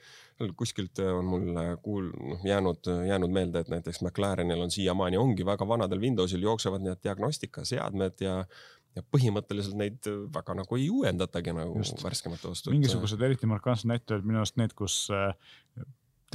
kuskilt 0.58 1.00
äh, 1.00 1.12
on 1.16 1.26
mul 1.26 1.58
äh, 1.58 1.78
kuul-, 1.82 2.12
noh 2.20 2.44
jäänud, 2.44 2.90
jäänud 3.08 3.32
meelde, 3.32 3.64
et 3.64 3.72
näiteks 3.72 4.02
McLarenil 4.02 4.62
on 4.62 4.72
siiamaani 4.72 5.18
ongi 5.18 5.46
väga 5.46 5.68
vanadel 5.68 6.02
Windowsil 6.02 6.44
jooksevad 6.44 6.84
need 6.84 7.00
diagnostikaseadmed 7.04 8.20
ja 8.22 8.42
ja 8.96 9.04
põhimõtteliselt 9.12 9.78
neid 9.80 10.10
väga 10.36 10.56
nagu 10.62 10.80
ei 10.80 10.88
uuendatagi 10.94 11.54
nagu 11.56 11.78
Just. 11.82 12.04
värskemate 12.04 12.48
vastu. 12.52 12.74
mingisugused 12.76 13.22
eriti 13.28 13.50
markantsed 13.50 13.90
näitajad 13.92 14.26
minu 14.28 14.42
arust 14.42 14.60
need, 14.62 14.76
kus 14.78 15.06
äh, 15.14 15.34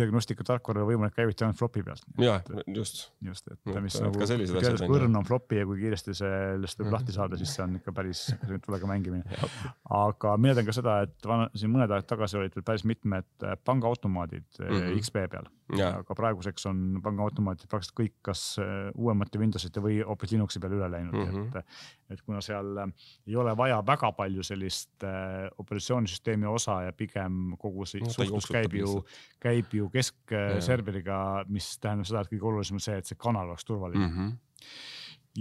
diagnostika 0.00 0.46
tarkvara 0.46 0.84
võimalik 0.88 1.14
käivitada 1.16 1.48
ainult 1.48 1.60
flopi 1.60 1.82
pealt. 1.86 2.04
ja 2.20 2.38
just. 2.66 3.10
just, 3.24 3.48
et 3.52 3.80
mis 3.84 3.98
nagu, 4.02 4.24
teades 4.26 4.82
kui 4.84 4.98
õrn 4.98 5.20
on 5.20 5.26
flopi 5.28 5.60
ja 5.60 5.68
kui 5.68 5.80
kiiresti 5.82 6.14
sellest 6.16 6.82
võib 6.82 6.94
lahti 6.96 7.14
saada, 7.14 7.38
siis 7.40 7.54
see 7.56 7.64
on 7.64 7.78
ikka 7.80 7.94
päris 7.96 8.26
tulega 8.66 8.90
mängimine. 8.90 9.40
aga 10.00 10.34
mina 10.40 10.56
tean 10.58 10.68
ka 10.68 10.76
seda, 10.76 10.98
et 11.06 11.30
vana, 11.30 11.48
siin 11.54 11.72
mõned 11.74 11.92
ajad 11.94 12.08
tagasi 12.14 12.40
olid 12.40 12.56
veel 12.56 12.66
päris 12.66 12.86
mitmed 12.88 13.28
äh, 13.44 13.56
pangaautomaadid 13.64 14.46
mm 14.58 14.76
-hmm. 14.76 15.00
XP 15.00 15.24
peal. 15.30 15.50
aga 15.70 16.14
praeguseks 16.18 16.66
on 16.66 17.00
pangaautomaadid 17.02 17.68
praktiliselt 17.70 17.98
kõik 18.00 18.16
kas 18.26 18.58
äh, 18.58 18.90
uuemate 18.94 19.38
Windowsite 19.38 19.82
või 19.82 20.00
hoopis 20.06 20.32
Linuxi 20.32 20.60
peale 20.60 20.80
üle 20.80 20.90
läinud 20.90 21.14
mm, 21.14 21.30
-hmm. 21.30 21.58
et, 21.58 21.66
et 22.10 22.22
kuna 22.22 22.40
seal 22.40 22.80
ei 23.26 23.36
ole 23.36 23.56
vaja 23.56 23.82
väga 23.86 24.12
palju 24.12 24.42
sellist 24.42 25.04
äh, 25.04 25.46
operatsioonisüsteemi 25.58 26.46
osa 26.46 26.82
ja 26.82 26.92
pigem 26.92 27.54
kogu 27.58 27.86
see 27.86 28.00
no, 28.00 28.10
suhtlus 28.10 28.48
käib 28.50 28.74
ju, 28.74 29.04
käib 29.40 29.74
ju 29.74 29.89
keskserveriga, 29.94 31.18
mis 31.52 31.72
tähendab 31.82 32.08
seda, 32.08 32.24
et 32.24 32.32
kõige 32.32 32.48
olulisem 32.52 32.78
on 32.80 32.84
see, 32.84 32.96
et 33.00 33.10
see 33.10 33.18
kanal 33.20 33.52
oleks 33.52 33.66
turvaline 33.68 34.06
mm. 34.06 34.16
-hmm. 34.16 34.64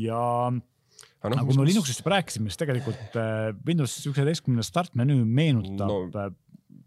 ja 0.05 0.23
aga 0.49 1.35
no, 1.35 1.45
kui 1.47 1.57
me 1.59 1.67
Linuxist 1.67 2.03
juba 2.03 2.15
rääkisime, 2.17 2.49
siis 2.49 2.61
tegelikult 2.61 3.17
äh, 3.19 3.49
Windows 3.67 3.95
üheksateistkümne 4.05 4.63
startmenüü 4.63 5.25
meenutab 5.25 5.89
no, 5.89 5.99
äh, 6.15 6.31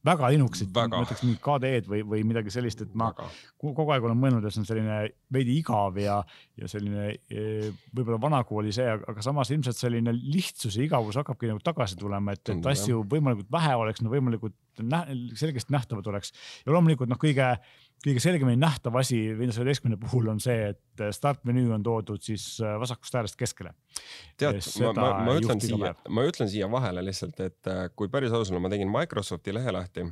väga 0.07 0.31
Linuxit, 0.33 0.71
ma 0.75 1.03
ütleks 1.03 1.23
mingit 1.25 1.41
KDE-d 1.43 1.91
või, 1.91 2.01
või 2.07 2.23
midagi 2.27 2.53
sellist, 2.55 2.83
et 2.85 2.95
ma 2.99 3.11
väga. 3.13 3.29
kogu 3.63 3.93
aeg 3.95 4.07
olen 4.07 4.19
mõelnud, 4.19 4.47
et 4.47 4.55
see 4.55 4.63
on 4.63 4.69
selline 4.69 4.99
veidi 5.35 5.57
igav 5.61 5.99
ja, 6.03 6.17
ja 6.59 6.71
selline 6.71 7.09
e, 7.13 7.71
võib-olla 7.95 8.19
vanakooli 8.23 8.75
see, 8.75 8.89
aga 8.89 9.25
samas 9.25 9.53
ilmselt 9.55 9.79
selline 9.79 10.15
lihtsus 10.15 10.79
ja 10.79 10.87
igavus 10.87 11.19
hakkabki 11.21 11.51
nagu 11.51 11.63
tagasi 11.65 11.99
tulema, 12.01 12.35
et, 12.35 12.43
et 12.55 12.71
asju 12.75 13.05
võimalikult 13.11 13.51
vähe 13.55 13.77
oleks, 13.79 14.03
no 14.03 14.11
võimalikult 14.13 14.59
nä 14.83 15.05
selgesti 15.39 15.75
nähtavad 15.75 16.07
oleks. 16.11 16.35
ja 16.67 16.75
loomulikult 16.75 17.11
noh, 17.11 17.21
kõige 17.21 17.55
kõige 18.03 18.23
selgemini 18.23 18.59
nähtav 18.61 18.97
asi 18.99 19.19
Windows 19.39 19.59
üheteistkümne 19.61 19.99
puhul 20.01 20.31
on 20.33 20.41
see, 20.43 20.73
et 20.73 21.05
start 21.15 21.45
menüü 21.49 21.71
on 21.75 21.85
toodud 21.87 22.23
siis 22.25 22.47
äh, 22.63 22.75
vasakust 22.81 23.15
äärest 23.19 23.39
keskele. 23.39 23.75
tead, 24.41 24.59
ma, 24.83 24.93
ma, 24.97 25.11
ma 25.29 25.37
ütlen 25.39 25.63
siia, 25.63 25.93
ma 26.09 26.27
ütlen 26.27 26.51
siia 26.51 26.71
vahele 26.71 27.05
lihtsalt, 27.07 27.39
et 27.45 27.71
äh, 27.71 27.85
kui 27.97 28.11
päris 28.13 28.35
aus 28.35 28.51
olla, 28.51 28.63
ma 28.65 28.73
tegin 28.73 28.91
Microsofti 28.93 29.55
lehe 29.55 29.75
lahti, 29.75 30.07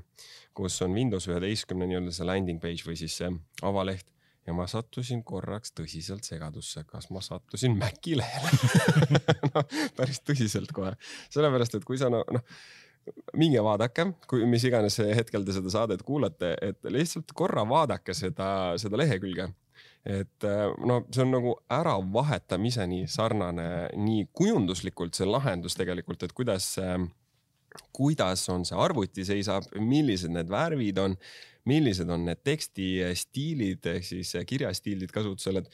kus 0.57 0.79
on 0.87 0.95
Windows 0.95 1.29
üheteistkümne 1.31 1.91
nii-öelda 1.91 2.15
see 2.15 2.29
landing 2.29 2.63
page 2.63 2.87
või 2.87 2.99
siis 3.01 3.19
see 3.21 3.31
avaleht 3.67 4.07
ja 4.47 4.55
ma 4.57 4.67
sattusin 4.71 5.23
korraks 5.27 5.75
tõsiselt 5.77 6.27
segadusse, 6.27 6.85
kas 6.89 7.11
ma 7.15 7.23
sattusin 7.25 7.77
Maci 7.79 8.17
lehele? 8.19 8.53
No, 9.51 9.65
päris 9.97 10.21
tõsiselt 10.23 10.71
kohe, 10.75 10.93
sellepärast 11.33 11.75
et 11.79 11.87
kui 11.87 11.99
sa 11.99 12.11
noh 12.13 12.23
no, 12.31 12.43
minge 13.39 13.63
vaadake, 13.65 14.07
kui, 14.31 14.45
mis 14.49 14.65
iganes 14.67 14.99
hetkel 15.17 15.45
te 15.47 15.55
seda 15.57 15.73
saadet 15.73 16.05
kuulate, 16.07 16.55
et 16.63 16.91
lihtsalt 16.91 17.35
korra 17.37 17.65
vaadake 17.69 18.15
seda, 18.17 18.51
seda 18.81 19.01
lehekülge. 19.01 19.51
et 20.01 20.45
no 20.89 21.03
see 21.13 21.21
on 21.27 21.35
nagu 21.35 21.51
äravahetamiseni 21.77 23.03
sarnane 23.13 23.91
nii 24.01 24.23
kujunduslikult 24.33 25.13
see 25.15 25.29
lahendus 25.29 25.77
tegelikult, 25.77 26.23
et 26.25 26.33
kuidas, 26.33 26.71
kuidas 27.93 28.47
on 28.49 28.65
see 28.65 28.79
arvuti 28.81 29.27
seisab, 29.29 29.69
millised 29.77 30.33
need 30.33 30.49
värvid 30.49 31.03
on, 31.05 31.19
millised 31.69 32.09
on 32.09 32.25
need 32.31 32.41
tekstistiilid 32.45 33.91
ehk 33.93 34.09
siis 34.09 34.33
kirjastiilid 34.49 35.13
kasutusel, 35.13 35.61
et 35.61 35.69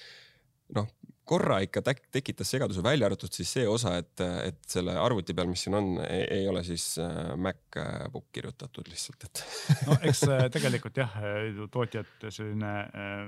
noh, 0.74 0.90
korra 1.26 1.58
ikka 1.64 1.82
tekitas 1.86 2.50
segaduse, 2.54 2.82
välja 2.84 3.08
arvatud 3.08 3.32
siis 3.34 3.50
see 3.58 3.66
osa, 3.68 3.96
et, 4.00 4.22
et 4.46 4.60
selle 4.70 4.94
arvuti 5.00 5.34
peal, 5.36 5.50
mis 5.50 5.64
siin 5.66 5.76
on, 5.78 5.88
ei 6.06 6.46
ole 6.48 6.62
siis 6.66 6.86
äh, 7.02 7.32
MacBook 7.36 8.28
kirjutatud 8.34 8.88
lihtsalt, 8.90 9.26
et. 9.28 9.42
no 9.88 9.98
eks 10.06 10.22
äh, 10.30 10.44
tegelikult 10.54 11.02
jah, 11.02 11.18
tootjad 11.72 12.28
selline 12.30 12.76
äh, 12.86 13.26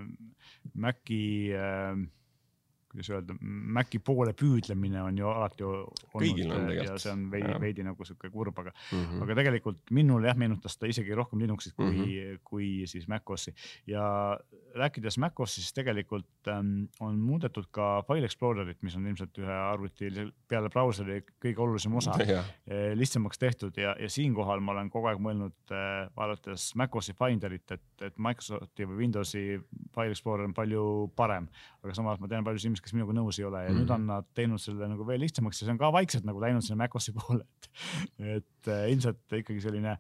Maci 0.79 1.23
äh, 1.55 1.99
kuidas 2.89 3.11
öelda, 3.13 3.37
Maci 3.79 4.01
poole 4.05 4.33
püüdlemine 4.39 5.03
on 5.03 5.19
ju 5.19 5.29
alati 5.29 5.67
olnud 5.67 6.73
ja 6.75 6.97
see 7.01 7.13
on 7.13 7.27
veidi, 7.33 7.55
veidi 7.61 7.87
nagu 7.87 8.07
sihuke 8.07 8.31
kurb, 8.33 8.59
aga 8.59 8.73
mm, 8.73 9.05
-hmm. 9.05 9.23
aga 9.25 9.39
tegelikult 9.43 9.93
minule 9.95 10.31
jah, 10.31 10.39
meenutas 10.41 10.79
ta 10.79 10.89
isegi 10.89 11.15
rohkem 11.15 11.43
Linuxit 11.45 11.77
kui 11.77 11.91
mm, 11.91 12.05
-hmm. 12.05 12.41
kui 12.45 12.71
siis 12.87 13.09
MacOS-i 13.09 13.55
ja 13.87 14.39
rääkides 14.79 15.19
MacOS-ist, 15.19 15.55
siis 15.59 15.73
tegelikult 15.75 16.49
ähm, 16.49 16.89
on 17.01 17.19
muudetud 17.19 17.67
ka 17.71 18.03
File 18.07 18.25
Explorerit, 18.29 18.83
mis 18.83 18.97
on 18.97 19.07
ilmselt 19.07 19.39
ühe 19.41 19.53
arvuti 19.53 20.11
peale 20.49 20.71
brauseri 20.73 21.21
kõige 21.43 21.63
olulisem 21.65 21.95
osa 21.99 22.15
eh, 22.23 22.93
lihtsamaks 22.99 23.39
tehtud. 23.39 23.77
Ja, 23.81 23.95
ja 24.01 24.11
siinkohal 24.13 24.63
ma 24.65 24.73
olen 24.77 24.91
kogu 24.93 25.11
aeg 25.11 25.21
mõelnud 25.23 25.75
äh, 25.75 26.09
vaadates 26.17 26.71
MacOS-i 26.79 27.17
Finderit, 27.19 27.67
et, 27.75 27.87
et 28.07 28.19
Microsofti 28.19 28.87
või 28.89 29.03
Windowsi 29.05 29.45
File 29.95 30.15
Explorer 30.15 30.49
on 30.49 30.55
palju 30.57 30.85
parem, 31.17 31.49
aga 31.83 31.97
samas 31.97 32.21
ma 32.23 32.31
tean 32.31 32.47
paljusid 32.47 32.71
inimesi, 32.71 32.78
kes 32.85 32.95
minuga 32.97 33.15
nõus 33.17 33.39
ei 33.41 33.47
ole 33.49 33.65
ja 33.65 33.69
mm 33.69 33.75
-hmm. 33.75 33.85
nüüd 33.85 33.95
on 33.95 34.07
nad 34.07 34.27
teinud 34.35 34.63
selle 34.63 34.89
nagu 34.89 35.07
veel 35.07 35.21
lihtsamaks 35.25 35.63
ja 35.63 35.67
see 35.67 35.75
on 35.75 35.79
ka 35.79 35.93
vaikselt 35.93 36.27
nagu 36.29 36.41
läinud 36.41 36.65
sinna 36.65 36.85
MacOS-i 36.85 37.15
poole, 37.19 37.45
et, 37.45 37.71
et 38.39 38.75
äh, 38.75 38.91
ilmselt 38.93 39.39
ikkagi 39.43 39.61
selline 39.65 39.99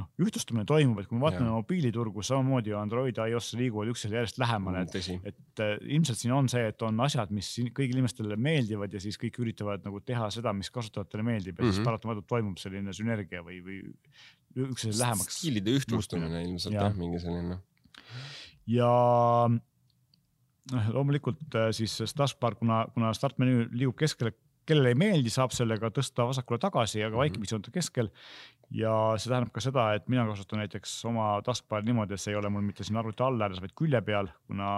noh, 0.00 0.08
ühtlustumine 0.22 0.64
toimub, 0.68 1.00
et 1.00 1.08
kui 1.10 1.18
me 1.18 1.24
vaatame 1.24 1.50
mobiiliturgu, 1.50 2.22
samamoodi 2.26 2.74
Android, 2.76 3.18
iOS 3.32 3.52
liiguvad 3.58 3.90
üksteisele 3.92 4.20
järjest 4.20 4.40
lähemale, 4.40 4.84
et, 4.86 4.96
mm, 5.00 5.32
et 5.32 5.62
äh, 5.64 5.72
ilmselt 5.96 6.20
siin 6.20 6.34
on 6.36 6.50
see, 6.52 6.62
et 6.70 6.84
on 6.86 7.00
asjad, 7.04 7.32
mis 7.34 7.48
kõigile 7.76 8.00
inimestele 8.00 8.38
meeldivad 8.40 8.94
ja 8.94 9.02
siis 9.02 9.18
kõik 9.20 9.40
üritavad 9.44 9.86
nagu 9.86 10.02
teha 10.04 10.30
seda, 10.34 10.54
mis 10.56 10.70
kasutajatele 10.74 11.26
meeldib 11.26 11.58
ja 11.58 11.64
mm 11.64 11.66
-hmm. 11.66 11.72
siis 11.72 11.82
mhm. 11.82 11.90
paratamatult 11.90 12.28
toimub 12.30 12.62
selline 12.62 12.94
sünergia 12.96 13.42
või, 13.46 13.60
või 13.66 13.80
üksteisele 14.68 15.04
lähemaks. 15.04 15.40
stiilide 15.40 15.76
ühtlustumine 15.80 16.44
ilmselt 16.46 16.74
jah 16.74 16.90
ja,, 16.90 16.96
mingi 16.96 17.20
selline. 17.22 17.58
ja 18.66 18.92
loomulikult 20.70 21.58
äh, 21.58 21.70
siis 21.76 22.14
taskbar, 22.16 22.56
kuna, 22.60 22.84
kuna 22.94 23.12
startmenüü 23.16 23.68
liigub 23.72 23.98
keskele, 24.00 24.32
kellele 24.68 24.92
ei 24.92 24.98
meeldi, 24.98 25.32
saab 25.32 25.54
sellega 25.56 25.90
tõsta 25.94 26.26
vasakule 26.28 26.60
tagasi, 26.62 27.02
aga 27.06 27.18
vaikimisi 27.18 27.56
on 27.56 27.64
ta 27.66 27.72
keskel. 27.74 28.10
ja 28.70 28.92
see 29.18 29.32
tähendab 29.32 29.50
ka 29.50 29.62
seda, 29.64 29.88
et 29.98 30.04
mina 30.12 30.22
kasutan 30.28 30.60
näiteks 30.62 30.92
oma 31.10 31.32
taskbar'i 31.42 31.88
niimoodi, 31.88 32.14
et 32.14 32.22
see 32.22 32.30
ei 32.30 32.38
ole 32.38 32.52
mul 32.54 32.62
mitte 32.62 32.86
siin 32.86 33.00
arvuti 33.00 33.24
all 33.26 33.42
ääres, 33.42 33.58
vaid 33.58 33.74
külje 33.74 33.98
peal, 34.06 34.30
kuna 34.46 34.68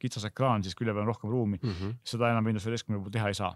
kitsas 0.00 0.24
ekraan, 0.30 0.64
siis 0.64 0.78
külje 0.78 0.94
peal 0.94 1.04
on 1.04 1.12
rohkem 1.12 1.30
ruumi 1.30 1.58
mm. 1.60 1.70
-hmm. 1.70 1.98
seda 2.08 2.30
enam 2.32 2.48
Windows 2.48 2.64
üheteistkümne 2.64 3.02
puhul 3.02 3.12
teha 3.12 3.28
ei 3.28 3.36
saa 3.36 3.52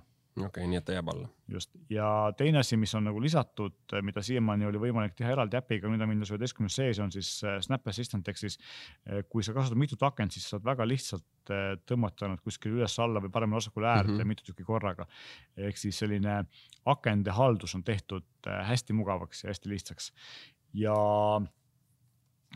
okei 0.46 0.62
okay,, 0.62 0.70
nii 0.70 0.78
et 0.80 0.86
ta 0.86 0.94
jääb 0.96 1.08
alla. 1.12 1.28
just 1.52 1.74
ja 1.92 2.08
teine 2.36 2.60
asi, 2.62 2.76
mis 2.80 2.94
on 2.94 3.06
nagu 3.08 3.20
lisatud, 3.22 3.76
mida 4.04 4.22
siiamaani 4.24 4.68
oli 4.68 4.80
võimalik 4.82 5.16
teha 5.18 5.32
eraldi 5.34 5.58
äpiga, 5.58 5.90
nüüd 5.90 6.04
on 6.04 6.12
Windows 6.12 6.32
üheteistkümnes 6.34 6.78
sees, 6.80 7.00
on 7.02 7.12
siis 7.14 7.30
äh, 7.44 7.58
Snap 7.64 7.88
Assistant 7.88 8.28
ehk 8.28 8.40
siis 8.40 8.58
äh, 8.58 9.22
kui 9.28 9.46
sa 9.46 9.54
kasutad 9.56 9.80
mitut 9.80 10.02
akent, 10.06 10.36
siis 10.36 10.48
saad 10.52 10.66
väga 10.66 10.86
lihtsalt 10.88 11.52
äh, 11.54 11.74
tõmmata 11.88 12.30
nad 12.32 12.42
kuskile 12.44 12.80
üles-alla 12.80 13.22
või 13.24 13.32
paremale-vasakule 13.34 13.90
äärde 13.90 14.14
mm 14.14 14.20
-hmm. 14.20 14.34
mitu 14.34 14.48
tükki 14.48 14.66
korraga. 14.68 15.06
ehk 15.56 15.76
siis 15.76 15.98
selline 15.98 16.44
akende 16.84 17.30
haldus 17.30 17.74
on 17.74 17.84
tehtud 17.84 18.24
hästi 18.46 18.92
mugavaks 18.92 19.44
ja 19.44 19.50
hästi 19.50 19.68
lihtsaks 19.68 20.12
ja 20.74 20.94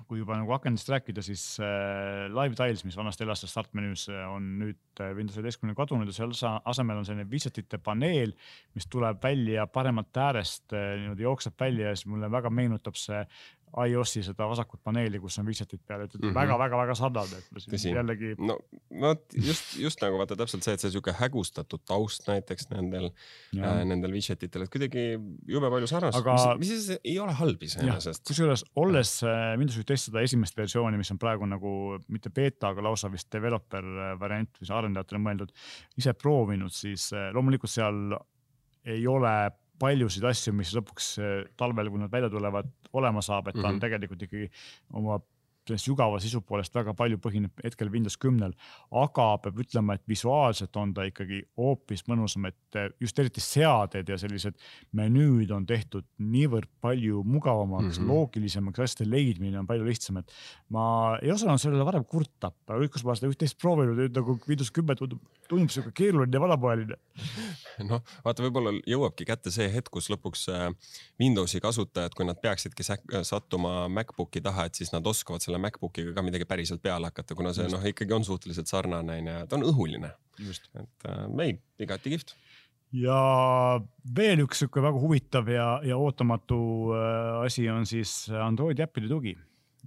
kui 0.08 0.22
juba 0.22 0.36
nagu 0.38 0.52
akendest 0.56 0.88
rääkida, 0.88 1.22
siis 1.24 1.42
äh, 1.60 2.24
Live 2.32 2.56
Tiles, 2.56 2.82
mis 2.86 2.96
vanasti 2.96 3.26
elas 3.26 3.42
seal 3.42 3.50
startmenüüs, 3.52 4.06
äh, 4.12 4.24
on 4.32 4.46
nüüd 4.60 5.02
äh, 5.04 5.12
Windows 5.16 5.36
üheteistkümne 5.36 5.76
kadunud 5.76 6.08
ja 6.08 6.16
seal 6.16 6.32
asemel 6.72 7.02
on 7.02 7.08
selline 7.08 7.28
widget'ite 7.28 7.80
paneel, 7.84 8.32
mis 8.76 8.88
tuleb 8.92 9.20
välja 9.24 9.66
paremalt 9.68 10.16
äärest 10.16 10.72
äh,, 10.72 10.94
niimoodi 11.02 11.26
jookseb 11.26 11.60
välja 11.60 11.90
ja 11.90 11.98
siis 11.98 12.08
mulle 12.12 12.30
väga 12.32 12.52
meenutab 12.52 12.96
see 13.00 13.20
iOS-i 13.72 14.22
seda 14.26 14.46
vasakut 14.50 14.82
paneeli, 14.84 15.20
kus 15.22 15.38
on 15.40 15.46
widget'id 15.48 15.80
peal, 15.88 16.04
et 16.04 16.16
väga-väga-väga 16.20 16.92
mhm. 16.92 16.98
sarnane, 16.98 17.38
et 17.40 17.68
Tõsi. 17.72 17.92
jällegi. 17.92 18.32
no 18.40 18.58
vot 19.00 19.36
just, 19.36 19.76
just 19.80 20.02
nagu 20.04 20.18
vaata 20.20 20.36
täpselt 20.38 20.66
see, 20.66 20.76
et 20.76 20.84
see 20.84 20.92
sihuke 20.92 21.14
hägustatud 21.16 21.84
taust 21.88 22.28
näiteks 22.28 22.68
nendel, 22.72 23.08
äh, 23.56 23.80
nendel 23.88 24.12
widget 24.12 24.44
itel, 24.44 24.66
et 24.66 24.72
kuidagi 24.72 25.06
jube 25.48 25.72
palju 25.72 25.88
sarnast 25.90 26.20
Aga..., 26.20 26.36
mis, 26.60 26.74
mis 26.74 26.90
ei 26.98 27.16
ole 27.22 27.36
halb 27.38 27.64
iseenesest. 27.64 28.24
kusjuures 28.28 28.66
olles 28.82 29.14
äh, 29.24 29.54
Windows 29.60 29.80
üksteist 29.80 30.10
seda 30.10 30.24
esimest 30.26 30.58
versiooni, 30.58 31.00
mis 31.00 31.12
on 31.14 31.20
praegu 31.22 31.48
nagu 31.48 31.72
mitte 32.12 32.32
beeta, 32.34 32.72
aga 32.72 32.84
lausa 32.88 33.10
vist 33.12 33.30
developer 33.32 33.88
äh, 33.88 34.12
variant, 34.20 34.52
mis 34.60 34.74
arendajatele 34.74 35.22
mõeldud, 35.22 35.56
ise 36.00 36.14
proovinud, 36.18 36.74
siis 36.76 37.08
äh, 37.16 37.30
loomulikult 37.32 37.72
seal 37.72 38.04
ei 38.92 39.04
ole 39.06 39.32
paljusid 39.78 40.24
asju, 40.24 40.54
mis 40.56 40.72
lõpuks 40.76 41.12
eh, 41.18 41.36
talvel, 41.56 41.90
kui 41.90 42.02
nad 42.02 42.12
välja 42.12 42.30
tulevad, 42.32 42.70
olema 42.92 43.22
saab, 43.24 43.48
et 43.48 43.56
ta 43.56 43.60
on 43.60 43.64
mm 43.64 43.76
-hmm. 43.76 43.84
tegelikult 43.86 44.22
ikkagi 44.28 44.50
oma 44.92 45.20
sellest 45.66 45.86
sügava 45.86 46.18
sisu 46.22 46.40
poolest 46.46 46.74
väga 46.74 46.94
palju 46.98 47.18
põhineb 47.22 47.62
hetkel 47.62 47.90
Windows 47.92 48.16
kümnel, 48.20 48.54
aga 48.98 49.26
peab 49.44 49.60
ütlema, 49.62 49.96
et 49.96 50.04
visuaalselt 50.10 50.76
on 50.80 50.94
ta 50.96 51.06
ikkagi 51.06 51.42
hoopis 51.58 52.02
mõnusam, 52.10 52.48
et 52.50 52.78
just 53.02 53.18
eriti 53.22 53.42
seaded 53.44 54.10
ja 54.10 54.18
sellised 54.18 54.58
menüüd 54.98 55.52
on 55.54 55.66
tehtud 55.68 56.06
niivõrd 56.18 56.70
palju 56.82 57.22
mugavamaks 57.22 57.98
mm, 57.98 58.02
-hmm. 58.02 58.10
loogilisemaks, 58.10 58.82
asjade 58.82 59.10
leidmine 59.10 59.60
on 59.60 59.68
palju 59.68 59.86
lihtsam, 59.86 60.18
et 60.22 60.34
ma 60.74 60.84
ei 61.22 61.30
osanud 61.34 61.62
sellele 61.62 61.86
varem 61.86 62.04
kurta, 62.04 62.52
kus 62.66 63.06
ma 63.06 63.14
seda 63.18 63.30
üht-teist 63.30 63.60
proovinud, 63.62 64.02
nagu 64.16 64.38
Windows 64.48 64.72
kümme 64.74 64.98
tundub, 64.98 65.22
tundub 65.52 65.72
sihuke 65.72 65.92
keeruline 65.96 66.36
ja 66.36 66.42
vanamoeline. 66.42 66.98
noh, 67.88 68.02
vaata, 68.24 68.44
võib-olla 68.46 68.74
jõuabki 68.88 69.26
kätte 69.28 69.52
see 69.54 69.68
hetk, 69.72 69.92
kus 69.94 70.08
lõpuks 70.12 70.46
äh, 70.52 70.68
Windowsi 71.20 71.62
kasutajad, 71.64 72.16
kui 72.16 72.26
nad 72.28 72.40
peaksidki 72.42 72.86
sattuma 72.86 73.86
MacBooki 73.92 74.42
taha, 74.44 74.66
et 74.68 74.80
siis 74.80 74.92
nad 74.94 75.06
oskavad 75.06 75.44
selle 75.44 75.60
MacBookiga 75.62 76.14
ka 76.16 76.24
midagi 76.26 76.48
päriselt 76.48 76.82
peale 76.84 77.12
hakata, 77.12 77.36
kuna 77.38 77.54
see 77.56 77.68
noh, 77.72 77.84
ikkagi 77.92 78.16
on 78.16 78.26
suhteliselt 78.26 78.70
sarnane 78.70 79.20
onju 79.20 79.36
ja 79.36 79.46
ta 79.46 79.58
on 79.60 79.68
õhuline. 79.72 80.14
et 80.42 81.08
äh, 81.08 81.24
ei, 81.46 81.58
igati 81.82 82.16
kihvt 82.16 82.36
ja 82.92 83.80
veel 84.16 84.44
üks 84.44 84.60
sihuke 84.60 84.82
väga 84.84 85.00
huvitav 85.00 85.48
ja, 85.48 85.68
ja 85.84 85.96
ootamatu 85.96 86.58
äh, 86.96 87.46
asi 87.46 87.68
on 87.72 87.88
siis 87.88 88.26
Androidi 88.32 88.84
äppide 88.84 89.08
tugi 89.08 89.36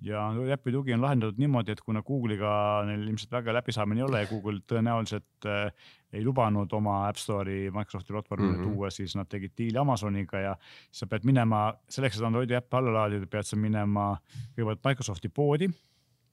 ja 0.02 0.26
äpi 0.54 0.72
tugi 0.72 0.94
on 0.94 1.02
lahendatud 1.02 1.40
niimoodi, 1.40 1.72
et 1.72 1.82
kuna 1.82 2.02
Google'iga 2.06 2.50
neil 2.88 3.06
ilmselt 3.08 3.32
väga 3.32 3.54
läbisaamine 3.56 4.02
ei 4.02 4.08
ole 4.08 4.24
ja 4.24 4.30
Google 4.30 4.60
tõenäoliselt 4.68 5.48
äh, 5.48 5.72
ei 6.16 6.24
lubanud 6.24 6.72
oma 6.76 7.06
App 7.08 7.20
Store'i 7.20 7.72
Microsofti 7.74 8.14
platvormile 8.14 8.58
mm 8.58 8.64
-hmm. 8.64 8.74
tuua, 8.74 8.90
siis 8.90 9.16
nad 9.16 9.28
tegid 9.30 9.56
diili 9.58 9.78
Amazoniga 9.78 10.40
ja 10.40 10.56
sa 10.92 11.08
pead 11.08 11.26
minema, 11.26 11.74
selleks, 11.90 12.18
et 12.18 12.24
Androidi 12.28 12.56
äppe 12.56 12.78
alla 12.78 12.94
laadida, 12.94 13.28
pead 13.28 13.44
sa 13.44 13.56
minema 13.56 14.18
kõigepealt 14.58 14.84
Microsofti 14.90 15.30
poodi, 15.30 15.70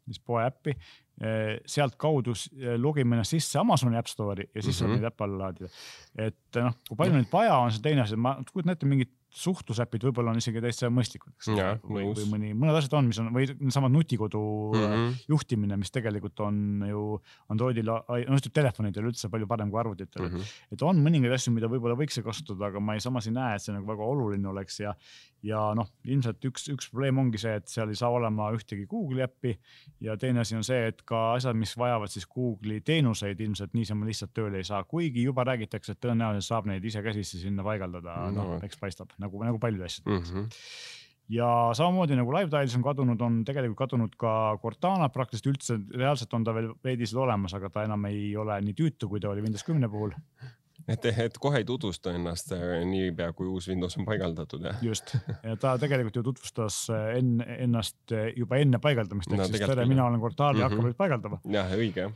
siis 0.07 0.21
poe 0.21 0.45
äppi, 0.47 0.77
äh, 1.23 1.59
sealtkaudu 1.67 2.35
äh, 2.35 2.77
logime 2.77 3.17
ennast 3.17 3.31
sisse 3.31 3.59
Amazoni 3.59 3.97
App 3.97 4.07
Store'i 4.07 4.51
ja 4.55 4.63
siis 4.63 4.81
mm 4.81 4.87
-hmm. 4.87 4.91
mhm. 4.91 5.01
neid 5.01 5.13
äppe 5.13 5.25
alla 5.25 5.39
laadida. 5.39 5.69
et 6.19 6.57
noh, 6.57 6.75
kui 6.89 6.97
palju 6.97 7.15
neid 7.15 7.33
vaja 7.33 7.57
on, 7.57 7.73
see 7.73 7.83
teine 7.83 8.03
asi, 8.03 8.17
ma 8.17 8.37
kujutan 8.53 8.73
ette 8.73 8.87
mingit 8.87 9.22
suhtlusäpid 9.33 10.05
võib-olla 10.05 10.33
on 10.35 10.41
isegi 10.43 10.61
täitsa 10.61 10.91
mõistlikud, 10.93 11.33
eks 11.39 11.49
ole, 11.55 11.67
või, 11.87 12.11
mõni, 12.29 12.51
mõned 12.53 12.77
asjad 12.77 12.97
on, 12.99 13.09
mis 13.09 13.21
on 13.23 13.31
või 13.33 13.47
needsamad 13.49 13.93
nutikodu 13.95 14.43
mm 14.75 14.83
-hmm. 14.83 15.15
juhtimine, 15.33 15.79
mis 15.81 15.95
tegelikult 15.95 16.43
on 16.45 16.85
ju 16.89 17.05
Androidil, 17.53 17.89
no 17.89 18.03
ütleme 18.13 18.55
telefonidel 18.61 19.09
üldse 19.09 19.31
palju 19.33 19.49
parem 19.49 19.73
kui 19.73 19.81
arvutitel 19.81 20.27
mm. 20.27 20.35
-hmm. 20.37 20.57
et 20.77 20.85
on 20.85 21.01
mõningaid 21.01 21.33
asju, 21.39 21.55
mida 21.57 21.71
võib-olla 21.73 21.97
võiks 21.97 22.21
kasutada, 22.23 22.69
aga 22.69 22.81
ma 22.81 22.99
ei, 22.99 23.01
samas 23.01 23.27
ei 23.27 23.33
näe, 23.33 23.57
et 23.57 23.65
see 23.65 23.73
nagu 23.73 23.89
väga 23.89 24.05
oluline 24.05 24.49
oleks 24.49 24.81
ja, 24.81 24.95
ja 25.47 25.61
noh, 25.77 25.89
ilmselt 26.07 26.45
üks, 26.47 26.69
üks 26.73 26.89
probleem 26.93 27.19
ongi 27.23 27.41
see, 27.43 27.55
et 27.59 27.69
seal 27.71 27.91
ei 27.91 27.99
saa 27.99 28.13
olema 28.15 28.51
ühtegi 28.55 28.87
Google'i 28.91 29.25
äppi. 29.27 29.57
Ja 30.05 30.17
teine 30.21 30.43
asi 30.45 30.57
on 30.59 30.65
see, 30.67 30.87
et 30.93 31.03
ka 31.09 31.33
asjad, 31.35 31.59
mis 31.59 31.75
vajavad 31.79 32.13
siis 32.13 32.29
Google'i 32.31 32.83
teenuseid, 32.87 33.43
ilmselt 33.43 33.75
niisama 33.77 34.09
lihtsalt 34.09 34.35
tööle 34.37 34.63
ei 34.63 34.69
saa, 34.69 34.83
kuigi 34.89 35.27
juba 35.27 35.47
räägitakse, 35.49 35.97
et 35.97 36.03
tõenäoliselt 36.03 36.49
saab 36.49 36.71
neid 36.71 36.87
isekäsitsi 36.87 37.43
sinna 37.43 37.67
paigaldada. 37.67 38.19
No., 38.31 38.53
noh, 38.55 38.67
eks 38.67 38.81
paistab 38.81 39.15
nagu, 39.23 39.43
nagu 39.43 39.63
paljude 39.63 39.89
asjade 39.91 40.11
mm. 40.11 40.27
-hmm 40.33 41.01
ja 41.33 41.71
samamoodi 41.75 42.17
nagu 42.19 42.33
LiveTiles 42.35 42.75
on 42.77 42.83
kadunud, 42.85 43.21
on 43.25 43.39
tegelikult 43.47 43.79
kadunud 43.79 44.17
ka 44.21 44.59
Cortana. 44.63 45.09
Praktiliselt 45.09 45.49
üldse, 45.53 45.79
reaalselt 45.95 46.35
on 46.35 46.45
ta 46.45 46.53
veel 46.53 46.73
veidi 46.85 47.07
seal 47.09 47.23
olemas, 47.25 47.55
aga 47.57 47.71
ta 47.73 47.85
enam 47.87 48.05
ei 48.11 48.37
ole 48.37 48.59
nii 48.67 48.75
tüütu, 48.77 49.09
kui 49.09 49.21
ta 49.23 49.31
oli 49.31 49.45
Windows 49.45 49.65
kümne 49.65 49.89
puhul 49.89 50.13
et, 50.89 51.07
et 51.27 51.39
kohe 51.43 51.63
ei 51.63 51.67
tutvusta 51.69 52.15
ennast 52.17 52.53
äh, 52.57 52.81
niipea, 52.89 53.33
kui 53.37 53.49
uus 53.51 53.69
Windows 53.71 53.97
on 53.99 54.09
paigaldatud, 54.09 54.67
jah? 54.69 54.83
just, 54.85 55.15
ta 55.63 55.77
tegelikult 55.81 56.19
ju 56.19 56.25
tutvustas 56.27 56.83
äh, 56.93 57.15
enne, 57.21 57.47
ennast 57.67 58.15
äh, 58.15 58.31
juba 58.39 58.61
enne 58.63 58.81
paigaldamist, 58.83 59.31
ehk 59.33 59.43
no, 59.43 59.49
siis 59.51 59.65
tere, 59.65 59.87
mina 59.91 60.07
olen 60.09 60.21
Cortana 60.23 60.53
ja 60.53 60.53
mm 60.53 60.59
-hmm. 60.59 60.71
hakkab 60.71 60.91
nüüd 60.91 61.01
paigaldama. 61.01 61.41
jah, 61.59 61.75
õige 61.79 62.13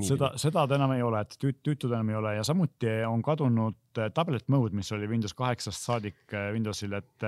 seda, 0.00 0.30
seda 0.40 0.62
ta 0.64 0.76
enam 0.78 0.94
ei 0.94 1.02
ole, 1.04 1.20
et 1.20 1.34
tüüt, 1.36 1.58
tüütud 1.60 1.92
enam 1.92 2.08
ei 2.08 2.16
ole 2.16 2.34
ja 2.38 2.44
samuti 2.44 2.88
on 3.04 3.20
kadunud 3.22 4.00
tablet 4.14 4.48
mode, 4.48 4.74
mis 4.74 4.88
oli 4.96 5.08
Windows 5.10 5.34
kaheksast 5.36 5.84
saadik 5.84 6.32
Windowsil, 6.54 6.94
et 6.96 7.26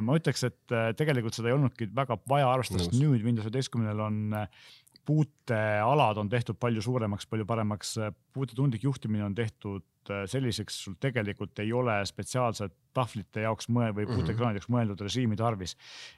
ma 0.00 0.14
ütleks, 0.14 0.44
et 0.46 0.74
tegelikult 0.96 1.34
seda 1.34 1.50
ei 1.50 1.56
olnudki 1.56 1.88
väga 1.96 2.18
vaja, 2.30 2.52
arvestades 2.52 2.92
nüüd 2.94 3.24
Windows 3.26 3.48
üheteistkümnel 3.48 4.04
on 4.06 4.36
puutealad 5.04 6.16
on 6.16 6.28
tehtud 6.28 6.56
palju 6.60 6.82
suuremaks, 6.82 7.26
palju 7.26 7.46
paremaks, 7.46 7.96
puutetundlik 8.32 8.86
juhtimine 8.86 9.24
on 9.24 9.34
tehtud 9.34 9.82
selliseks, 10.30 10.76
sul 10.86 10.96
tegelikult 11.00 11.58
ei 11.62 11.72
ole 11.72 11.96
spetsiaalset 12.06 12.74
tahvlite 12.94 13.44
jaoks 13.44 13.68
mõe- 13.68 13.92
või 13.94 14.06
mhm. 14.06 14.18
puutekraanide 14.18 14.60
jaoks 14.60 14.70
mõeldud 14.72 15.04
režiimi 15.06 15.36
tarvis. 15.36 15.76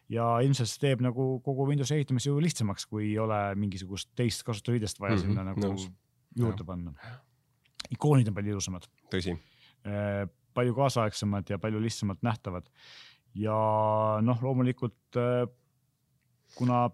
ja 0.09 0.37
ilmselt 0.45 0.71
see 0.71 0.83
teeb 0.87 1.05
nagu 1.05 1.29
kogu 1.45 1.69
Windowsi 1.69 1.97
ehitamise 1.99 2.31
ju 2.31 2.41
lihtsamaks, 2.43 2.87
kui 2.87 3.11
ei 3.11 3.19
ole 3.19 3.41
mingisugust 3.55 4.11
teist 4.19 4.45
kasutajaliidest 4.47 5.01
vaja 5.01 5.17
mm 5.17 5.23
-hmm. 5.23 5.27
sinna 5.27 5.45
nagu 5.45 5.61
Nõus. 5.61 5.91
juurde 6.37 6.65
panna. 6.65 6.93
ikoonid 7.91 8.29
on 8.29 8.35
palju 8.35 8.51
ilusamad. 8.51 8.89
tõsi. 9.13 9.39
Äh, 9.87 10.29
palju 10.55 10.75
kaasaegsemad 10.75 11.51
ja 11.51 11.59
palju 11.59 11.81
lihtsamalt 11.81 12.23
nähtavad. 12.23 12.69
ja 13.35 14.19
noh, 14.23 14.43
loomulikult 14.43 15.17
äh, 15.17 15.49
kuna 16.55 16.91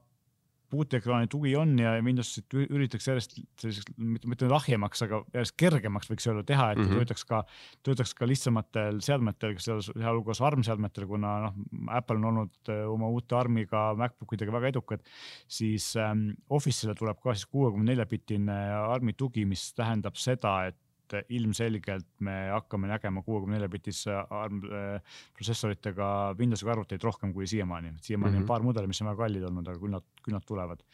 puuteekraani 0.73 1.29
tugi 1.31 1.53
on 1.59 1.75
ja 1.81 1.95
Windowsit 2.05 2.55
üritatakse 2.57 3.13
järjest 3.13 3.37
selliseks, 3.61 3.93
mitte 3.99 4.49
lahjemaks, 4.51 5.05
aga 5.07 5.23
järjest 5.35 5.57
kergemaks 5.61 6.11
võiks 6.11 6.29
öelda 6.31 6.45
teha, 6.49 6.71
et 6.73 6.81
mm 6.81 6.89
-hmm. 6.89 7.03
töötaks 7.03 7.27
ka, 7.29 7.43
töötaks 7.87 8.15
ka 8.19 8.29
lihtsamatel 8.29 9.01
seadmetel, 9.05 9.57
sealhulgas 9.61 10.41
armseadmetel, 10.49 11.07
kuna 11.11 11.35
noh, 11.47 11.59
Apple 11.99 12.21
on 12.21 12.29
olnud 12.33 12.73
äh, 12.73 12.85
oma 12.89 13.11
uute 13.13 13.37
armiga 13.37 13.91
MacBook 13.99 14.37
idega 14.39 14.57
väga 14.57 14.73
edukad, 14.73 15.05
siis 15.49 15.93
ähm, 15.97 16.31
Office'ile 16.51 16.97
tuleb 16.99 17.21
ka 17.23 17.37
siis 17.37 17.47
kuuekümne 17.47 17.93
nelja 17.93 18.07
bitine 18.07 18.59
armi 18.73 19.13
tugi, 19.13 19.45
mis 19.49 19.73
tähendab 19.77 20.17
seda, 20.17 20.57
et 20.73 20.79
et 21.19 21.33
ilmselgelt 21.37 22.09
me 22.25 22.35
hakkame 22.53 22.91
nägema 22.91 23.23
kuuekümne 23.27 23.59
nelja 23.59 23.71
bitise 23.73 24.15
ARM 24.23 24.63
äh, 24.69 25.19
protsessoritega 25.37 26.09
Windowsi 26.39 26.69
arvuteid 26.69 27.05
rohkem 27.05 27.33
kui 27.35 27.47
siiamaani. 27.51 27.95
siiamaani 28.01 28.33
mm 28.33 28.37
-hmm. 28.37 28.43
on 28.43 28.43
mhm. 28.43 28.49
paar 28.49 28.63
mudelit, 28.63 28.89
mis 28.89 29.03
on 29.03 29.09
väga 29.09 29.23
kallid 29.25 29.45
olnud, 29.49 29.69
aga 29.69 29.79
küll 29.79 29.97
nad, 29.97 30.07
küll 30.25 30.37
nad 30.37 30.47
tulevad. 30.47 30.85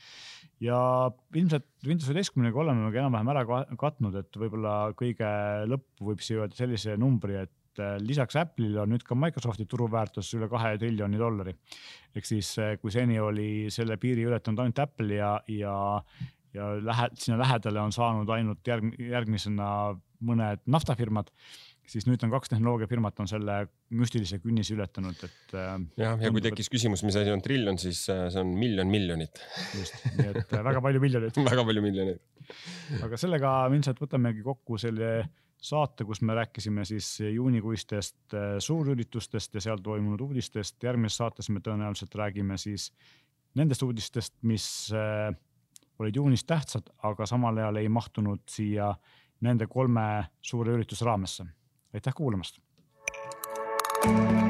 ja 0.61 1.11
ilmselt 1.35 1.67
Windows 1.87 2.09
üheteistkümnega 2.11 2.59
oleme 2.59 2.91
enam-vähem 2.91 3.29
ära 3.35 3.45
katnud, 3.79 4.15
et 4.15 4.37
võib-olla 4.37 4.93
kõige 4.99 5.31
lõppu 5.71 6.11
võib 6.11 6.21
siia 6.25 6.43
öelda 6.43 6.57
sellise 6.57 6.97
numbri, 6.97 7.37
et 7.45 7.79
äh, 7.79 7.97
lisaks 8.01 8.37
Apple'ile 8.37 8.81
on 8.83 8.91
nüüd 8.91 9.05
ka 9.07 9.15
Microsofti 9.15 9.67
turuväärtus 9.67 10.35
üle 10.35 10.49
kahe 10.49 10.79
triljoni 10.79 11.19
dollari. 11.19 11.55
ehk 12.15 12.25
siis, 12.25 12.59
äh, 12.59 12.79
kui 12.81 12.91
seni 12.91 13.21
oli 13.21 13.71
selle 13.71 13.97
piiri 13.97 14.27
ületanud 14.27 14.59
ainult 14.59 14.79
Apple 14.79 15.15
ja, 15.15 15.39
ja 15.49 16.03
ja 16.55 16.69
lähe-, 16.85 17.11
sinna 17.15 17.39
lähedale 17.39 17.81
on 17.81 17.93
saanud 17.93 18.29
ainult 18.29 18.69
järg-, 18.69 18.95
järgmisena 19.11 19.69
mõned 20.25 20.63
naftafirmad, 20.71 21.31
siis 21.89 22.07
nüüd 22.09 22.23
on 22.25 22.33
kaks 22.33 22.53
tehnoloogiafirmat 22.53 23.21
on 23.23 23.31
selle 23.31 23.59
müstilise 23.97 24.39
künnise 24.43 24.75
ületanud, 24.77 25.19
et. 25.25 25.55
Äh, 25.57 25.75
jah, 26.01 26.21
ja 26.21 26.33
kui 26.35 26.45
tekkis 26.45 26.71
küsimus, 26.73 27.05
mis 27.07 27.17
asi 27.19 27.33
on 27.33 27.43
triljon, 27.45 27.79
siis 27.81 28.05
äh, 28.13 28.27
see 28.33 28.43
on 28.45 28.53
miljon 28.59 28.91
miljonit. 28.93 29.41
just, 29.79 29.99
nii 30.19 30.31
et 30.33 30.55
äh, 30.55 30.65
väga 30.67 30.83
palju 30.85 31.03
miljoneid 31.03 31.43
väga 31.51 31.67
palju 31.71 31.85
miljoneid. 31.85 32.25
aga 33.05 33.21
sellega 33.21 33.53
ilmselt 33.73 34.03
võtamegi 34.05 34.45
kokku 34.45 34.81
selle 34.81 35.13
saate, 35.59 36.05
kus 36.07 36.21
me 36.23 36.37
rääkisime 36.39 36.85
siis 36.87 37.17
juunikuistest 37.25 38.37
suurüritustest 38.63 39.57
ja 39.59 39.65
seal 39.65 39.81
toimunud 39.83 40.21
uudistest. 40.29 40.77
järgmises 40.85 41.19
saates 41.19 41.51
me 41.51 41.63
tõenäoliselt 41.65 42.15
räägime 42.15 42.59
siis 42.61 42.93
nendest 43.59 43.83
uudistest, 43.83 44.37
mis 44.47 44.69
olid 45.99 46.17
juunis 46.17 46.45
tähtsad, 46.47 46.93
aga 47.03 47.27
samal 47.27 47.59
ajal 47.59 47.81
ei 47.81 47.89
mahtunud 47.91 48.45
siia 48.51 48.93
nende 49.41 49.67
kolme 49.67 50.27
suure 50.41 50.73
ürituse 50.73 51.05
raamesse. 51.05 51.45
aitäh 51.95 52.15
kuulamast. 52.15 52.61
thank 54.03 54.43
you 54.43 54.48